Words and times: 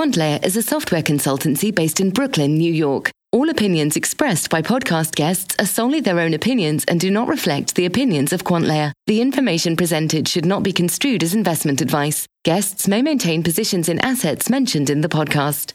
QuantLayer 0.00 0.42
is 0.42 0.56
a 0.56 0.62
software 0.62 1.02
consultancy 1.02 1.74
based 1.74 2.00
in 2.00 2.08
Brooklyn, 2.08 2.56
New 2.56 2.72
York. 2.72 3.10
All 3.32 3.50
opinions 3.50 3.96
expressed 3.96 4.48
by 4.48 4.62
podcast 4.62 5.14
guests 5.14 5.54
are 5.58 5.66
solely 5.66 6.00
their 6.00 6.18
own 6.18 6.32
opinions 6.32 6.86
and 6.88 6.98
do 6.98 7.10
not 7.10 7.28
reflect 7.28 7.74
the 7.74 7.84
opinions 7.84 8.32
of 8.32 8.42
QuantLayer. 8.44 8.92
The 9.06 9.20
information 9.20 9.76
presented 9.76 10.26
should 10.26 10.46
not 10.46 10.62
be 10.62 10.72
construed 10.72 11.22
as 11.22 11.34
investment 11.34 11.82
advice. 11.82 12.26
Guests 12.46 12.88
may 12.88 13.02
maintain 13.02 13.42
positions 13.42 13.90
in 13.90 13.98
assets 13.98 14.48
mentioned 14.48 14.88
in 14.88 15.02
the 15.02 15.08
podcast. 15.10 15.74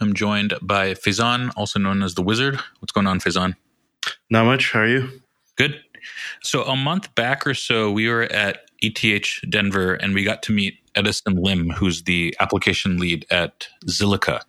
I'm 0.00 0.14
joined 0.14 0.54
by 0.62 0.94
Faizan, 0.94 1.50
also 1.56 1.78
known 1.78 2.02
as 2.02 2.14
the 2.14 2.22
Wizard. 2.22 2.58
What's 2.80 2.92
going 2.92 3.06
on, 3.06 3.20
Faizan? 3.20 3.54
Not 4.30 4.44
much. 4.44 4.72
How 4.72 4.80
are 4.80 4.86
you? 4.86 5.08
Good. 5.56 5.80
So 6.42 6.62
a 6.64 6.76
month 6.76 7.14
back 7.14 7.46
or 7.46 7.54
so, 7.54 7.90
we 7.90 8.08
were 8.08 8.24
at 8.24 8.70
ETH 8.80 9.40
Denver 9.48 9.94
and 9.94 10.14
we 10.14 10.24
got 10.24 10.42
to 10.44 10.52
meet 10.52 10.78
Edison 10.94 11.36
Lim, 11.36 11.70
who's 11.70 12.04
the 12.04 12.34
application 12.40 12.98
lead 12.98 13.26
at 13.30 13.68
Zilliqa 13.86 14.42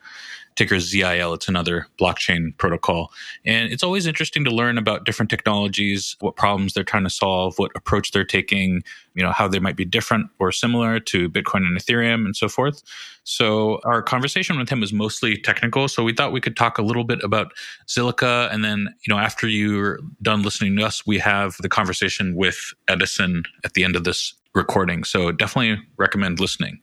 ticker 0.59 0.81
ZIL. 0.81 1.33
It's 1.33 1.47
another 1.47 1.87
blockchain 1.97 2.55
protocol. 2.57 3.13
And 3.45 3.71
it's 3.71 3.81
always 3.81 4.05
interesting 4.05 4.43
to 4.43 4.51
learn 4.51 4.77
about 4.77 5.05
different 5.05 5.29
technologies, 5.29 6.17
what 6.19 6.35
problems 6.35 6.73
they're 6.73 6.83
trying 6.83 7.05
to 7.05 7.09
solve, 7.09 7.57
what 7.57 7.71
approach 7.75 8.11
they're 8.11 8.25
taking, 8.25 8.83
you 9.15 9.23
know, 9.23 9.31
how 9.31 9.47
they 9.47 9.59
might 9.59 9.77
be 9.77 9.85
different 9.85 10.29
or 10.37 10.51
similar 10.51 10.99
to 10.99 11.29
Bitcoin 11.29 11.65
and 11.65 11.77
Ethereum 11.77 12.25
and 12.25 12.35
so 12.35 12.49
forth. 12.49 12.83
So 13.23 13.79
our 13.85 14.01
conversation 14.01 14.59
with 14.59 14.67
him 14.67 14.81
was 14.81 14.91
mostly 14.91 15.37
technical. 15.37 15.87
So 15.87 16.03
we 16.03 16.11
thought 16.11 16.33
we 16.33 16.41
could 16.41 16.57
talk 16.57 16.77
a 16.77 16.81
little 16.81 17.05
bit 17.05 17.23
about 17.23 17.53
Zilliqa. 17.87 18.53
And 18.53 18.61
then, 18.61 18.93
you 19.07 19.13
know, 19.13 19.17
after 19.17 19.47
you're 19.47 20.01
done 20.21 20.41
listening 20.41 20.75
to 20.75 20.85
us, 20.85 21.07
we 21.07 21.19
have 21.19 21.55
the 21.61 21.69
conversation 21.69 22.35
with 22.35 22.73
Edison 22.89 23.43
at 23.63 23.75
the 23.75 23.85
end 23.85 23.95
of 23.95 24.03
this 24.03 24.33
recording. 24.53 25.05
So 25.05 25.31
definitely 25.31 25.81
recommend 25.95 26.41
listening. 26.41 26.81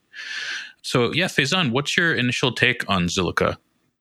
So 0.81 1.13
yeah, 1.13 1.27
Faizan, 1.27 1.73
what's 1.73 1.95
your 1.95 2.15
initial 2.15 2.53
take 2.53 2.89
on 2.89 3.09
Zilliqa? 3.09 3.59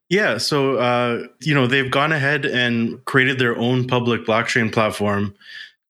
Yeah, 0.09 0.38
so 0.38 0.78
uh, 0.78 1.28
you 1.42 1.56
know 1.56 1.67
they've 1.67 1.89
gone 1.89 2.11
ahead 2.11 2.45
and 2.45 3.03
created 3.06 3.39
their 3.39 3.58
own 3.58 3.88
public 3.88 4.25
blockchain 4.25 4.72
platform 4.72 5.36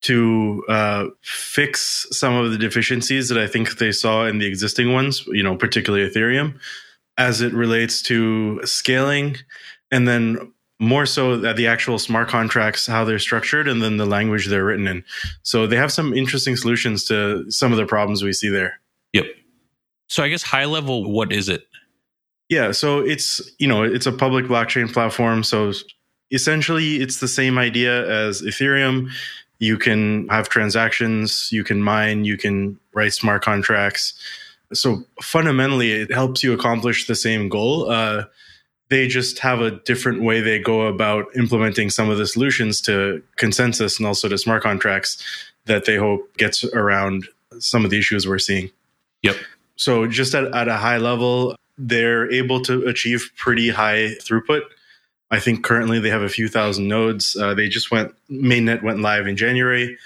to 0.04 0.64
uh, 0.70 1.08
fix 1.22 2.08
some 2.12 2.34
of 2.36 2.52
the 2.52 2.58
deficiencies 2.58 3.28
that 3.30 3.38
I 3.38 3.48
think 3.48 3.78
they 3.78 3.92
saw 3.92 4.26
in 4.26 4.38
the 4.38 4.46
existing 4.46 4.94
ones. 4.94 5.26
You 5.28 5.44
know, 5.44 5.58
particularly 5.58 6.10
Ethereum, 6.10 6.58
as 7.18 7.42
it 7.42 7.54
relates 7.54 8.02
to 8.04 8.62
scaling, 8.66 9.38
and 9.92 10.08
then 10.08 10.54
more 10.80 11.06
so 11.06 11.38
that 11.38 11.56
the 11.56 11.68
actual 11.68 11.98
smart 11.98 12.28
contracts, 12.28 12.86
how 12.86 13.04
they're 13.06 13.20
structured, 13.20 13.68
and 13.68 13.82
then 13.82 13.98
the 13.98 14.06
language 14.06 14.48
they're 14.48 14.66
written 14.66 14.88
in. 14.88 15.04
So 15.44 15.68
they 15.68 15.78
have 15.78 15.92
some 15.92 16.14
interesting 16.14 16.56
solutions 16.56 17.06
to 17.06 17.50
some 17.50 17.72
of 17.72 17.78
the 17.78 17.86
problems 17.86 18.24
we 18.24 18.34
see 18.34 18.50
there. 18.50 18.80
Yep. 19.14 19.26
So 20.08 20.24
I 20.24 20.30
guess 20.30 20.44
high 20.44 20.66
level, 20.66 21.12
what 21.12 21.32
is 21.32 21.50
it? 21.50 21.66
Yeah, 22.50 22.72
so 22.72 23.00
it's 23.00 23.42
you 23.58 23.68
know 23.68 23.84
it's 23.84 24.06
a 24.06 24.12
public 24.12 24.46
blockchain 24.46 24.92
platform. 24.92 25.44
So 25.44 25.74
essentially, 26.32 26.98
it's 26.98 27.20
the 27.20 27.28
same 27.28 27.58
idea 27.58 28.08
as 28.08 28.42
Ethereum. 28.42 29.10
You 29.60 29.78
can 29.78 30.28
have 30.28 30.50
transactions, 30.50 31.50
you 31.52 31.64
can 31.64 31.82
mine, 31.82 32.26
you 32.26 32.38
can 32.38 32.78
write 32.94 33.14
smart 33.14 33.44
contracts. 33.44 34.14
So 34.74 35.04
fundamentally, 35.22 35.94
it 35.94 36.12
helps 36.12 36.44
you 36.44 36.54
accomplish 36.54 37.08
the 37.08 37.16
same 37.16 37.48
goal. 37.48 37.90
Uh, 37.90 38.26
they 38.90 39.08
just 39.08 39.40
have 39.40 39.62
a 39.62 39.72
different 39.72 40.22
way 40.22 40.42
they 40.42 40.60
go 40.60 40.88
about 40.88 41.26
implementing 41.36 41.90
some 41.90 42.10
of 42.10 42.18
the 42.18 42.28
solutions 42.28 42.82
to 42.82 43.24
consensus 43.38 43.98
and 43.98 44.06
also 44.06 44.28
to 44.28 44.38
smart 44.38 44.62
contracts 44.62 45.24
that 45.66 45.86
they 45.86 45.96
hope 45.96 46.36
gets 46.38 46.64
around 46.64 47.28
some 47.60 47.84
of 47.84 47.92
the 47.92 47.98
issues 47.98 48.28
we're 48.28 48.38
seeing. 48.38 48.70
Yep. 49.24 49.38
So 49.76 50.08
just 50.08 50.36
at, 50.36 50.54
at 50.54 50.68
a 50.68 50.76
high 50.76 50.98
level, 50.98 51.56
they're 51.78 52.32
able 52.32 52.62
to 52.62 52.86
achieve 52.88 53.32
pretty 53.38 53.70
high 53.70 54.16
throughput. 54.22 54.62
I 55.32 55.40
think 55.40 55.64
currently 55.64 56.00
they 56.00 56.10
have 56.10 56.22
a 56.22 56.30
few 56.30 56.48
thousand 56.48 56.88
nodes. 56.88 57.36
Uh, 57.36 57.54
they 57.54 57.68
just 57.68 57.92
went 57.92 58.14
mainnet 58.30 58.84
went 58.84 59.00
live 59.00 59.28
in 59.28 59.36
January, 59.36 59.98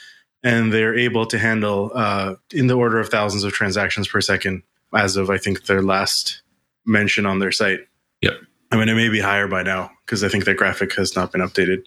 and 0.43 0.71
they're 0.73 0.97
able 0.97 1.25
to 1.27 1.37
handle 1.37 1.91
uh, 1.93 2.35
in 2.51 2.67
the 2.67 2.75
order 2.75 2.99
of 2.99 3.09
thousands 3.09 3.43
of 3.43 3.51
transactions 3.51 4.07
per 4.07 4.21
second 4.21 4.63
as 4.93 5.17
of 5.17 5.29
I 5.29 5.37
think 5.37 5.65
their 5.65 5.81
last 5.81 6.41
mention 6.85 7.25
on 7.25 7.39
their 7.39 7.51
site. 7.51 7.81
Yep. 8.21 8.33
I 8.71 8.77
mean, 8.77 8.89
it 8.89 8.95
may 8.95 9.09
be 9.09 9.19
higher 9.19 9.47
by 9.47 9.63
now 9.63 9.91
because 10.05 10.23
I 10.23 10.29
think 10.29 10.45
their 10.45 10.55
graphic 10.55 10.93
has 10.93 11.15
not 11.15 11.31
been 11.31 11.41
updated. 11.41 11.85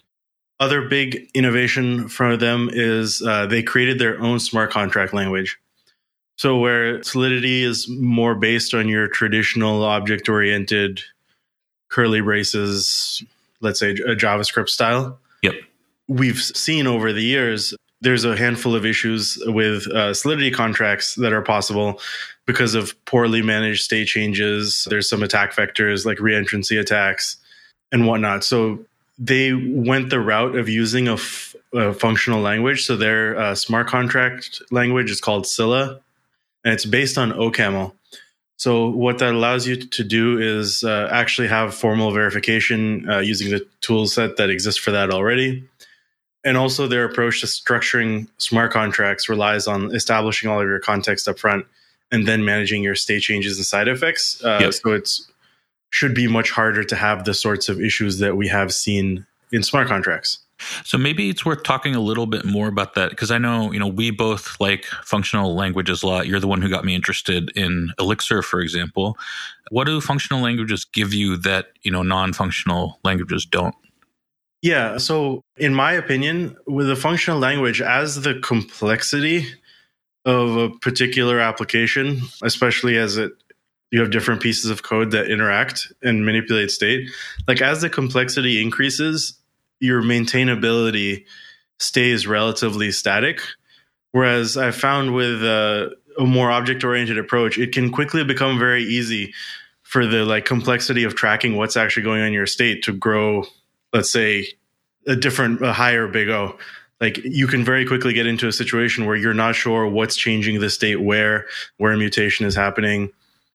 Other 0.59 0.87
big 0.87 1.29
innovation 1.33 2.07
for 2.07 2.37
them 2.37 2.69
is 2.71 3.21
uh, 3.21 3.47
they 3.47 3.63
created 3.63 3.99
their 3.99 4.21
own 4.21 4.39
smart 4.39 4.71
contract 4.71 5.13
language. 5.13 5.59
So, 6.37 6.57
where 6.57 7.01
Solidity 7.03 7.63
is 7.63 7.87
more 7.87 8.35
based 8.35 8.73
on 8.73 8.89
your 8.89 9.07
traditional 9.07 9.83
object 9.83 10.27
oriented 10.27 11.01
curly 11.89 12.21
braces, 12.21 13.23
let's 13.61 13.79
say 13.79 13.91
a 13.91 14.15
JavaScript 14.15 14.69
style. 14.69 15.19
Yep. 15.43 15.53
We've 16.07 16.41
seen 16.41 16.87
over 16.87 17.13
the 17.13 17.21
years, 17.21 17.73
there's 18.01 18.25
a 18.25 18.35
handful 18.35 18.75
of 18.75 18.85
issues 18.85 19.41
with 19.45 19.87
uh, 19.87 20.13
Solidity 20.13 20.51
contracts 20.51 21.15
that 21.15 21.33
are 21.33 21.41
possible 21.41 22.01
because 22.45 22.73
of 22.73 22.93
poorly 23.05 23.41
managed 23.41 23.83
state 23.83 24.07
changes. 24.07 24.87
There's 24.89 25.07
some 25.07 25.23
attack 25.23 25.55
vectors 25.55 26.05
like 26.05 26.17
reentrancy 26.17 26.79
attacks 26.79 27.37
and 27.91 28.07
whatnot. 28.07 28.43
So, 28.43 28.79
they 29.19 29.53
went 29.53 30.09
the 30.09 30.19
route 30.19 30.55
of 30.55 30.67
using 30.67 31.07
a, 31.07 31.13
f- 31.13 31.55
a 31.71 31.93
functional 31.93 32.41
language. 32.41 32.87
So, 32.87 32.97
their 32.97 33.37
uh, 33.37 33.53
smart 33.53 33.87
contract 33.87 34.63
language 34.71 35.11
is 35.11 35.21
called 35.21 35.45
Scilla 35.45 36.01
and 36.63 36.73
it's 36.73 36.85
based 36.85 37.17
on 37.17 37.31
OCaml. 37.31 37.93
So 38.57 38.89
what 38.89 39.19
that 39.19 39.33
allows 39.33 39.67
you 39.67 39.75
to 39.75 40.03
do 40.03 40.39
is 40.39 40.83
uh, 40.83 41.09
actually 41.11 41.47
have 41.49 41.73
formal 41.75 42.11
verification 42.11 43.09
uh, 43.09 43.19
using 43.19 43.51
the 43.51 43.67
tool 43.81 44.07
set 44.07 44.37
that 44.37 44.49
exists 44.49 44.79
for 44.79 44.91
that 44.91 45.09
already. 45.09 45.67
And 46.45 46.57
also 46.57 46.87
their 46.87 47.05
approach 47.05 47.41
to 47.41 47.47
structuring 47.47 48.27
smart 48.37 48.71
contracts 48.71 49.27
relies 49.27 49.67
on 49.67 49.93
establishing 49.95 50.49
all 50.49 50.61
of 50.61 50.67
your 50.67 50.79
context 50.79 51.27
up 51.27 51.39
front 51.39 51.65
and 52.11 52.27
then 52.27 52.45
managing 52.45 52.83
your 52.83 52.95
state 52.95 53.21
changes 53.21 53.57
and 53.57 53.65
side 53.65 53.87
effects. 53.87 54.41
Uh, 54.43 54.59
yep. 54.61 54.73
So 54.73 54.91
it's 54.91 55.29
should 55.89 56.15
be 56.15 56.27
much 56.27 56.49
harder 56.49 56.83
to 56.83 56.95
have 56.95 57.23
the 57.23 57.35
sorts 57.35 57.69
of 57.69 57.79
issues 57.79 58.17
that 58.17 58.35
we 58.35 58.47
have 58.47 58.73
seen 58.73 59.25
in 59.51 59.61
smart 59.61 59.87
contracts. 59.87 60.39
So 60.83 60.97
maybe 60.97 61.29
it's 61.29 61.45
worth 61.45 61.63
talking 61.63 61.95
a 61.95 61.99
little 61.99 62.25
bit 62.25 62.45
more 62.45 62.67
about 62.67 62.95
that 62.95 63.09
because 63.09 63.31
I 63.31 63.37
know, 63.37 63.71
you 63.71 63.79
know, 63.79 63.87
we 63.87 64.11
both 64.11 64.59
like 64.59 64.85
functional 65.03 65.55
languages 65.55 66.03
a 66.03 66.07
lot. 66.07 66.27
You're 66.27 66.39
the 66.39 66.47
one 66.47 66.61
who 66.61 66.69
got 66.69 66.85
me 66.85 66.95
interested 66.95 67.51
in 67.55 67.91
Elixir, 67.99 68.41
for 68.41 68.59
example. 68.59 69.17
What 69.71 69.85
do 69.85 69.99
functional 70.01 70.41
languages 70.41 70.85
give 70.85 71.13
you 71.13 71.37
that, 71.37 71.67
you 71.83 71.91
know, 71.91 72.03
non-functional 72.03 72.99
languages 73.03 73.45
don't? 73.45 73.75
Yeah, 74.61 74.97
so 74.97 75.41
in 75.57 75.73
my 75.73 75.91
opinion, 75.91 76.55
with 76.67 76.89
a 76.89 76.95
functional 76.95 77.39
language 77.39 77.81
as 77.81 78.21
the 78.21 78.39
complexity 78.39 79.45
of 80.25 80.55
a 80.55 80.69
particular 80.69 81.39
application, 81.39 82.21
especially 82.41 82.97
as 82.97 83.17
it 83.17 83.33
you 83.91 83.99
have 83.99 84.09
different 84.09 84.41
pieces 84.41 84.71
of 84.71 84.81
code 84.81 85.11
that 85.11 85.29
interact 85.29 85.93
and 86.01 86.25
manipulate 86.25 86.71
state, 86.71 87.11
like 87.47 87.61
as 87.61 87.81
the 87.81 87.89
complexity 87.91 88.59
increases, 88.59 89.37
your 89.83 90.01
maintainability 90.01 91.25
stays 91.77 92.25
relatively 92.25 92.89
static. 92.89 93.41
Whereas 94.11 94.55
I 94.55 94.71
found 94.71 95.13
with 95.13 95.43
a, 95.43 95.93
a 96.17 96.23
more 96.23 96.49
object 96.49 96.85
oriented 96.85 97.17
approach, 97.17 97.57
it 97.57 97.73
can 97.73 97.91
quickly 97.91 98.23
become 98.23 98.57
very 98.57 98.83
easy 98.83 99.33
for 99.81 100.07
the 100.07 100.23
like 100.23 100.45
complexity 100.45 101.03
of 101.03 101.15
tracking 101.15 101.57
what's 101.57 101.75
actually 101.75 102.03
going 102.03 102.21
on 102.21 102.27
in 102.27 102.33
your 102.33 102.47
state 102.47 102.83
to 102.83 102.93
grow, 102.93 103.43
let's 103.91 104.09
say, 104.09 104.47
a 105.05 105.17
different, 105.17 105.61
a 105.61 105.73
higher 105.73 106.07
big 106.07 106.29
O. 106.29 106.57
Like 107.01 107.17
you 107.17 107.45
can 107.45 107.65
very 107.65 107.85
quickly 107.85 108.13
get 108.13 108.25
into 108.25 108.47
a 108.47 108.53
situation 108.53 109.05
where 109.05 109.17
you're 109.17 109.33
not 109.33 109.55
sure 109.55 109.85
what's 109.85 110.15
changing 110.15 110.61
the 110.61 110.69
state 110.69 111.01
where, 111.01 111.45
where 111.75 111.91
a 111.91 111.97
mutation 111.97 112.45
is 112.45 112.55
happening. 112.55 113.11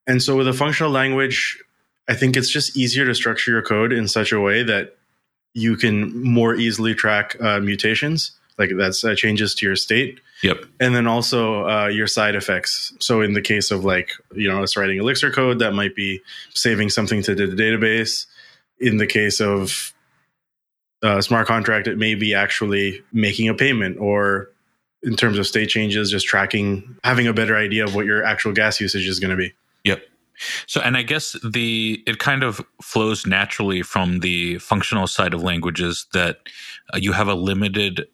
And 0.06 0.22
so 0.22 0.36
with 0.36 0.46
a 0.46 0.52
functional 0.52 0.92
language, 0.92 1.58
I 2.06 2.14
think 2.14 2.36
it's 2.36 2.50
just 2.50 2.76
easier 2.76 3.06
to 3.06 3.14
structure 3.14 3.50
your 3.50 3.62
code 3.62 3.94
in 3.94 4.08
such 4.08 4.30
a 4.30 4.40
way 4.40 4.62
that 4.64 4.97
you 5.54 5.76
can 5.76 6.22
more 6.22 6.54
easily 6.54 6.94
track 6.94 7.36
uh, 7.40 7.60
mutations, 7.60 8.32
like 8.58 8.70
that's 8.76 9.04
uh, 9.04 9.14
changes 9.14 9.54
to 9.56 9.66
your 9.66 9.76
state. 9.76 10.20
Yep. 10.42 10.64
And 10.78 10.94
then 10.94 11.06
also 11.06 11.68
uh, 11.68 11.86
your 11.88 12.06
side 12.06 12.36
effects. 12.36 12.92
So 13.00 13.22
in 13.22 13.32
the 13.32 13.42
case 13.42 13.70
of 13.70 13.84
like, 13.84 14.12
you 14.34 14.48
know, 14.48 14.62
us 14.62 14.76
writing 14.76 14.98
Elixir 14.98 15.32
code, 15.32 15.58
that 15.58 15.72
might 15.72 15.96
be 15.96 16.20
saving 16.54 16.90
something 16.90 17.22
to 17.22 17.34
the 17.34 17.46
database. 17.46 18.26
In 18.78 18.98
the 18.98 19.06
case 19.06 19.40
of 19.40 19.92
uh, 21.02 21.20
smart 21.20 21.48
contract, 21.48 21.88
it 21.88 21.98
may 21.98 22.14
be 22.14 22.34
actually 22.34 23.02
making 23.12 23.48
a 23.48 23.54
payment 23.54 23.98
or 23.98 24.50
in 25.02 25.16
terms 25.16 25.38
of 25.38 25.46
state 25.46 25.68
changes, 25.68 26.10
just 26.10 26.26
tracking, 26.26 26.96
having 27.04 27.26
a 27.26 27.32
better 27.32 27.56
idea 27.56 27.84
of 27.84 27.94
what 27.94 28.04
your 28.04 28.24
actual 28.24 28.52
gas 28.52 28.80
usage 28.80 29.06
is 29.06 29.20
going 29.20 29.30
to 29.30 29.36
be. 29.36 29.52
Yep. 29.84 30.02
So, 30.66 30.80
and 30.80 30.96
I 30.96 31.02
guess 31.02 31.36
the 31.44 32.02
it 32.06 32.18
kind 32.18 32.42
of 32.42 32.60
flows 32.82 33.26
naturally 33.26 33.82
from 33.82 34.20
the 34.20 34.58
functional 34.58 35.06
side 35.06 35.34
of 35.34 35.42
languages 35.42 36.06
that 36.12 36.38
uh, 36.94 36.98
you 36.98 37.12
have 37.12 37.28
a 37.28 37.34
limited 37.34 38.06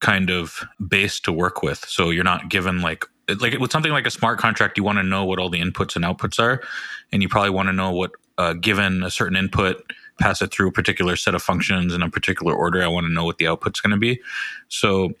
kind 0.00 0.30
of 0.30 0.64
base 0.86 1.18
to 1.20 1.32
work 1.32 1.62
with. 1.62 1.84
So 1.88 2.10
you're 2.10 2.24
not 2.24 2.48
given 2.48 2.80
like 2.80 3.04
like 3.40 3.58
with 3.58 3.72
something 3.72 3.92
like 3.92 4.06
a 4.06 4.10
smart 4.10 4.38
contract, 4.38 4.76
you 4.76 4.84
want 4.84 4.98
to 4.98 5.02
know 5.02 5.24
what 5.24 5.38
all 5.38 5.48
the 5.48 5.60
inputs 5.60 5.96
and 5.96 6.04
outputs 6.04 6.38
are, 6.38 6.62
and 7.10 7.22
you 7.22 7.28
probably 7.28 7.50
want 7.50 7.68
to 7.68 7.72
know 7.72 7.90
what 7.90 8.12
uh, 8.36 8.52
given 8.52 9.02
a 9.02 9.10
certain 9.10 9.36
input, 9.36 9.82
pass 10.20 10.42
it 10.42 10.52
through 10.52 10.68
a 10.68 10.72
particular 10.72 11.16
set 11.16 11.34
of 11.34 11.42
functions 11.42 11.94
in 11.94 12.02
a 12.02 12.10
particular 12.10 12.54
order. 12.54 12.82
I 12.82 12.88
want 12.88 13.06
to 13.06 13.12
know 13.12 13.24
what 13.24 13.38
the 13.38 13.46
output's 13.46 13.80
going 13.80 13.92
to 13.92 13.96
be. 13.96 14.20
So 14.68 15.12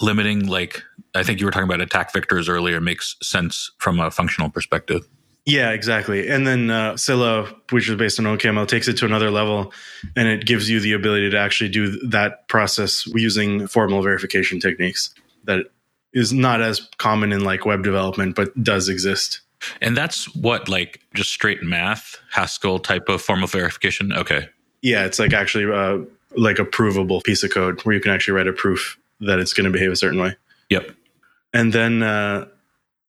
limiting 0.00 0.46
like 0.46 0.82
I 1.14 1.22
think 1.22 1.38
you 1.38 1.46
were 1.46 1.52
talking 1.52 1.68
about 1.68 1.80
attack 1.80 2.12
vectors 2.12 2.48
earlier 2.48 2.80
makes 2.80 3.16
sense 3.22 3.70
from 3.78 4.00
a 4.00 4.10
functional 4.10 4.50
perspective. 4.50 5.06
Yeah, 5.46 5.72
exactly. 5.72 6.28
And 6.28 6.46
then 6.46 6.70
uh, 6.70 6.96
Scilla, 6.96 7.54
which 7.70 7.88
is 7.88 7.96
based 7.96 8.18
on 8.18 8.24
OCaml, 8.24 8.66
takes 8.66 8.88
it 8.88 8.96
to 8.98 9.04
another 9.04 9.30
level 9.30 9.72
and 10.16 10.26
it 10.26 10.46
gives 10.46 10.70
you 10.70 10.80
the 10.80 10.94
ability 10.94 11.30
to 11.30 11.38
actually 11.38 11.68
do 11.68 12.08
that 12.08 12.48
process 12.48 13.06
using 13.08 13.66
formal 13.66 14.02
verification 14.02 14.58
techniques 14.58 15.14
that 15.44 15.66
is 16.14 16.32
not 16.32 16.62
as 16.62 16.88
common 16.96 17.32
in 17.32 17.44
like 17.44 17.66
web 17.66 17.82
development, 17.82 18.36
but 18.36 18.62
does 18.62 18.88
exist. 18.88 19.40
And 19.80 19.96
that's 19.96 20.34
what, 20.34 20.68
like, 20.68 21.00
just 21.14 21.30
straight 21.30 21.62
math, 21.62 22.16
Haskell 22.30 22.78
type 22.78 23.08
of 23.08 23.20
formal 23.22 23.48
verification? 23.48 24.12
Okay. 24.12 24.48
Yeah, 24.82 25.04
it's 25.04 25.18
like 25.18 25.32
actually 25.32 25.72
uh, 25.72 26.04
like 26.36 26.58
a 26.58 26.64
provable 26.64 27.20
piece 27.22 27.42
of 27.42 27.50
code 27.50 27.80
where 27.82 27.94
you 27.94 28.00
can 28.00 28.12
actually 28.12 28.34
write 28.34 28.46
a 28.46 28.52
proof 28.52 28.98
that 29.20 29.38
it's 29.38 29.52
going 29.52 29.64
to 29.64 29.70
behave 29.70 29.90
a 29.90 29.96
certain 29.96 30.20
way. 30.20 30.36
Yep. 30.70 30.90
And 31.52 31.72
then 31.72 32.02
uh, 32.02 32.46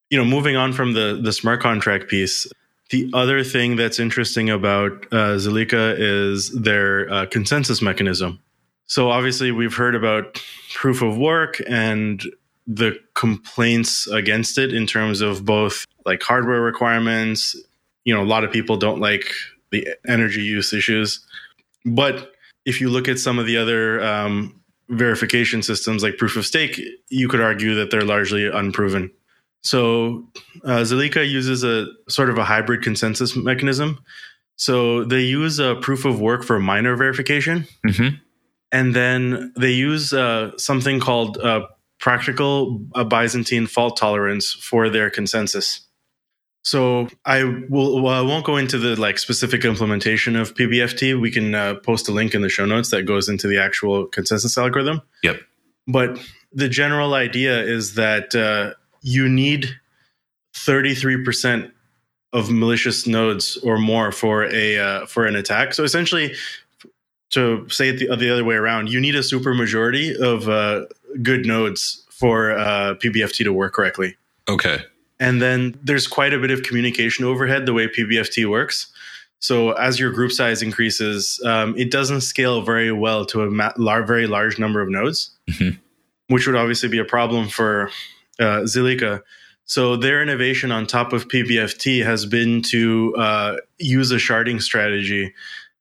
you 0.10 0.18
know, 0.18 0.26
moving 0.26 0.56
on 0.56 0.74
from 0.74 0.94
the 0.94 1.20
the 1.22 1.34
smart 1.34 1.62
contract 1.62 2.08
piece, 2.08 2.48
the 2.90 3.10
other 3.14 3.44
thing 3.44 3.76
that's 3.76 4.00
interesting 4.00 4.50
about 4.50 4.92
uh, 5.12 5.38
Zilliqa 5.38 5.96
is 5.98 6.52
their 6.52 7.12
uh, 7.12 7.26
consensus 7.26 7.82
mechanism. 7.82 8.40
So 8.88 9.10
obviously, 9.10 9.52
we've 9.52 9.74
heard 9.74 9.96
about 9.96 10.42
proof 10.74 11.02
of 11.02 11.18
work 11.18 11.60
and 11.68 12.24
the 12.68 13.00
complaints 13.14 14.08
against 14.08 14.58
it 14.58 14.74
in 14.74 14.86
terms 14.88 15.22
of 15.22 15.46
both 15.46 15.86
like 16.06 16.22
hardware 16.22 16.62
requirements. 16.62 17.56
You 18.04 18.14
know, 18.14 18.22
a 18.22 18.26
lot 18.26 18.44
of 18.44 18.52
people 18.52 18.78
don't 18.78 19.00
like 19.00 19.32
the 19.72 19.88
energy 20.08 20.42
use 20.42 20.74
issues, 20.74 21.26
but 21.86 22.32
if 22.66 22.80
you 22.80 22.90
look 22.90 23.08
at 23.08 23.20
some 23.20 23.40
of 23.40 23.48
the 23.48 23.58
other 23.58 24.04
um, 24.04 24.62
verification 24.90 25.64
systems 25.64 26.04
like 26.04 26.18
proof 26.18 26.36
of 26.36 26.46
stake, 26.46 26.80
you 27.10 27.28
could 27.28 27.42
argue 27.42 27.76
that 27.76 27.90
they're 27.90 28.04
largely 28.04 28.48
unproven. 28.48 29.12
So 29.66 30.28
uh, 30.64 30.82
Zilliqa 30.84 31.28
uses 31.28 31.64
a 31.64 31.88
sort 32.08 32.30
of 32.30 32.38
a 32.38 32.44
hybrid 32.44 32.84
consensus 32.84 33.36
mechanism. 33.36 34.00
So 34.58 35.04
they 35.04 35.22
use 35.22 35.58
a 35.58 35.76
proof 35.76 36.06
of 36.06 36.22
work 36.22 36.44
for 36.44 36.60
miner 36.60 36.96
verification, 36.96 37.68
mm-hmm. 37.86 38.16
and 38.72 38.94
then 38.94 39.52
they 39.58 39.72
use 39.72 40.14
uh, 40.14 40.52
something 40.58 41.00
called 41.00 41.40
uh, 41.40 41.66
practical 42.00 42.78
Byzantine 43.10 43.66
fault 43.68 43.98
tolerance 43.98 44.54
for 44.54 44.90
their 44.90 45.10
consensus. 45.10 45.82
So 46.64 47.10
I 47.26 47.44
will 47.68 48.02
well, 48.02 48.14
I 48.14 48.22
won't 48.22 48.46
go 48.46 48.58
into 48.58 48.78
the 48.78 49.00
like 49.00 49.18
specific 49.18 49.66
implementation 49.66 50.36
of 50.36 50.54
PBFT. 50.54 51.20
We 51.20 51.32
can 51.32 51.54
uh, 51.54 51.76
post 51.76 52.08
a 52.08 52.12
link 52.12 52.34
in 52.34 52.42
the 52.42 52.50
show 52.50 52.66
notes 52.66 52.92
that 52.92 53.04
goes 53.04 53.28
into 53.28 53.48
the 53.48 53.58
actual 53.58 54.06
consensus 54.06 54.58
algorithm. 54.58 55.02
Yep. 55.24 55.42
But 55.88 56.20
the 56.54 56.70
general 56.70 57.14
idea 57.14 57.62
is 57.62 57.96
that 57.96 58.34
uh, 58.34 58.74
you 59.06 59.30
need 59.30 59.70
33% 60.56 61.72
of 62.34 62.50
malicious 62.50 63.06
nodes 63.06 63.56
or 63.58 63.78
more 63.78 64.12
for 64.12 64.46
a 64.46 64.78
uh, 64.80 65.06
for 65.06 65.26
an 65.26 65.36
attack. 65.36 65.74
So 65.74 65.84
essentially, 65.84 66.34
to 67.30 67.70
say 67.70 67.90
it 67.90 68.00
the, 68.00 68.16
the 68.16 68.30
other 68.32 68.44
way 68.44 68.56
around, 68.56 68.90
you 68.90 69.00
need 69.00 69.16
a 69.16 69.22
super 69.22 69.54
majority 69.54 70.18
of 70.18 70.50
uh, 70.50 70.86
good 71.22 71.46
nodes 71.46 72.04
for 72.10 72.52
uh, 72.52 72.96
PBFT 72.96 73.44
to 73.44 73.54
work 73.54 73.74
correctly. 73.74 74.16
Okay. 74.50 74.80
And 75.20 75.42
then 75.42 75.80
there's 75.84 76.08
quite 76.08 76.34
a 76.34 76.40
bit 76.40 76.52
of 76.52 76.64
communication 76.64 77.26
overhead 77.26 77.68
the 77.68 77.74
way 77.74 77.88
PBFT 77.88 78.50
works. 78.50 78.88
So 79.40 79.74
as 79.74 80.00
your 80.00 80.12
group 80.12 80.32
size 80.32 80.64
increases, 80.64 81.40
um, 81.46 81.78
it 81.78 81.92
doesn't 81.92 82.22
scale 82.22 82.64
very 82.64 82.92
well 82.92 83.26
to 83.28 83.44
a 83.44 83.52
ma- 83.52 83.74
lar- 83.78 84.04
very 84.04 84.28
large 84.28 84.58
number 84.58 84.82
of 84.82 84.90
nodes, 84.90 85.30
mm-hmm. 85.50 85.78
which 86.34 86.48
would 86.48 86.56
obviously 86.56 86.90
be 86.90 86.98
a 86.98 87.06
problem 87.06 87.48
for 87.50 87.92
uh, 88.40 88.62
Zilliqa. 88.64 89.22
So 89.66 89.96
their 89.96 90.22
innovation 90.22 90.72
on 90.72 90.86
top 90.86 91.12
of 91.12 91.28
PBFT 91.28 92.04
has 92.06 92.26
been 92.26 92.62
to 92.64 93.16
uh, 93.18 93.56
use 93.80 94.12
a 94.12 94.18
sharding 94.18 94.62
strategy 94.62 95.34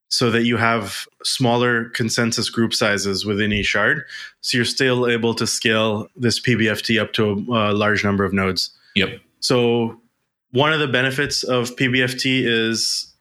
so 0.07 0.31
that 0.31 0.43
you 0.43 0.57
have 0.57 1.07
smaller 1.23 1.89
consensus 1.89 2.49
group 2.49 2.73
sizes 2.73 3.25
within 3.25 3.51
each 3.51 3.65
shard. 3.67 4.03
So 4.41 4.57
you're 4.57 4.65
still 4.65 5.07
able 5.07 5.33
to 5.35 5.45
scale 5.45 6.07
this 6.15 6.39
PBFT 6.39 7.01
up 7.01 7.13
to 7.13 7.45
a, 7.53 7.71
a 7.71 7.73
large 7.73 8.03
number 8.03 8.23
of 8.23 8.33
nodes. 8.33 8.71
Yep. 8.95 9.19
So 9.39 9.99
one 10.51 10.73
of 10.73 10.79
the 10.79 10.87
benefits 10.87 11.43
of 11.43 11.75
PBFT 11.75 12.43
is 12.45 13.13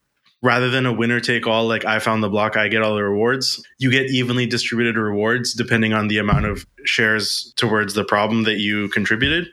rather 0.44 0.68
than 0.68 0.84
a 0.84 0.92
winner 0.92 1.20
take 1.20 1.46
all, 1.46 1.66
like 1.66 1.86
I 1.86 1.98
found 1.98 2.22
the 2.22 2.28
block, 2.28 2.54
I 2.54 2.68
get 2.68 2.82
all 2.82 2.94
the 2.94 3.02
rewards, 3.02 3.64
you 3.78 3.90
get 3.90 4.10
evenly 4.10 4.46
distributed 4.46 4.96
rewards 4.96 5.54
depending 5.54 5.94
on 5.94 6.08
the 6.08 6.18
amount 6.18 6.44
of 6.44 6.66
shares 6.84 7.54
towards 7.56 7.94
the 7.94 8.04
problem 8.04 8.42
that 8.42 8.58
you 8.58 8.90
contributed. 8.90 9.48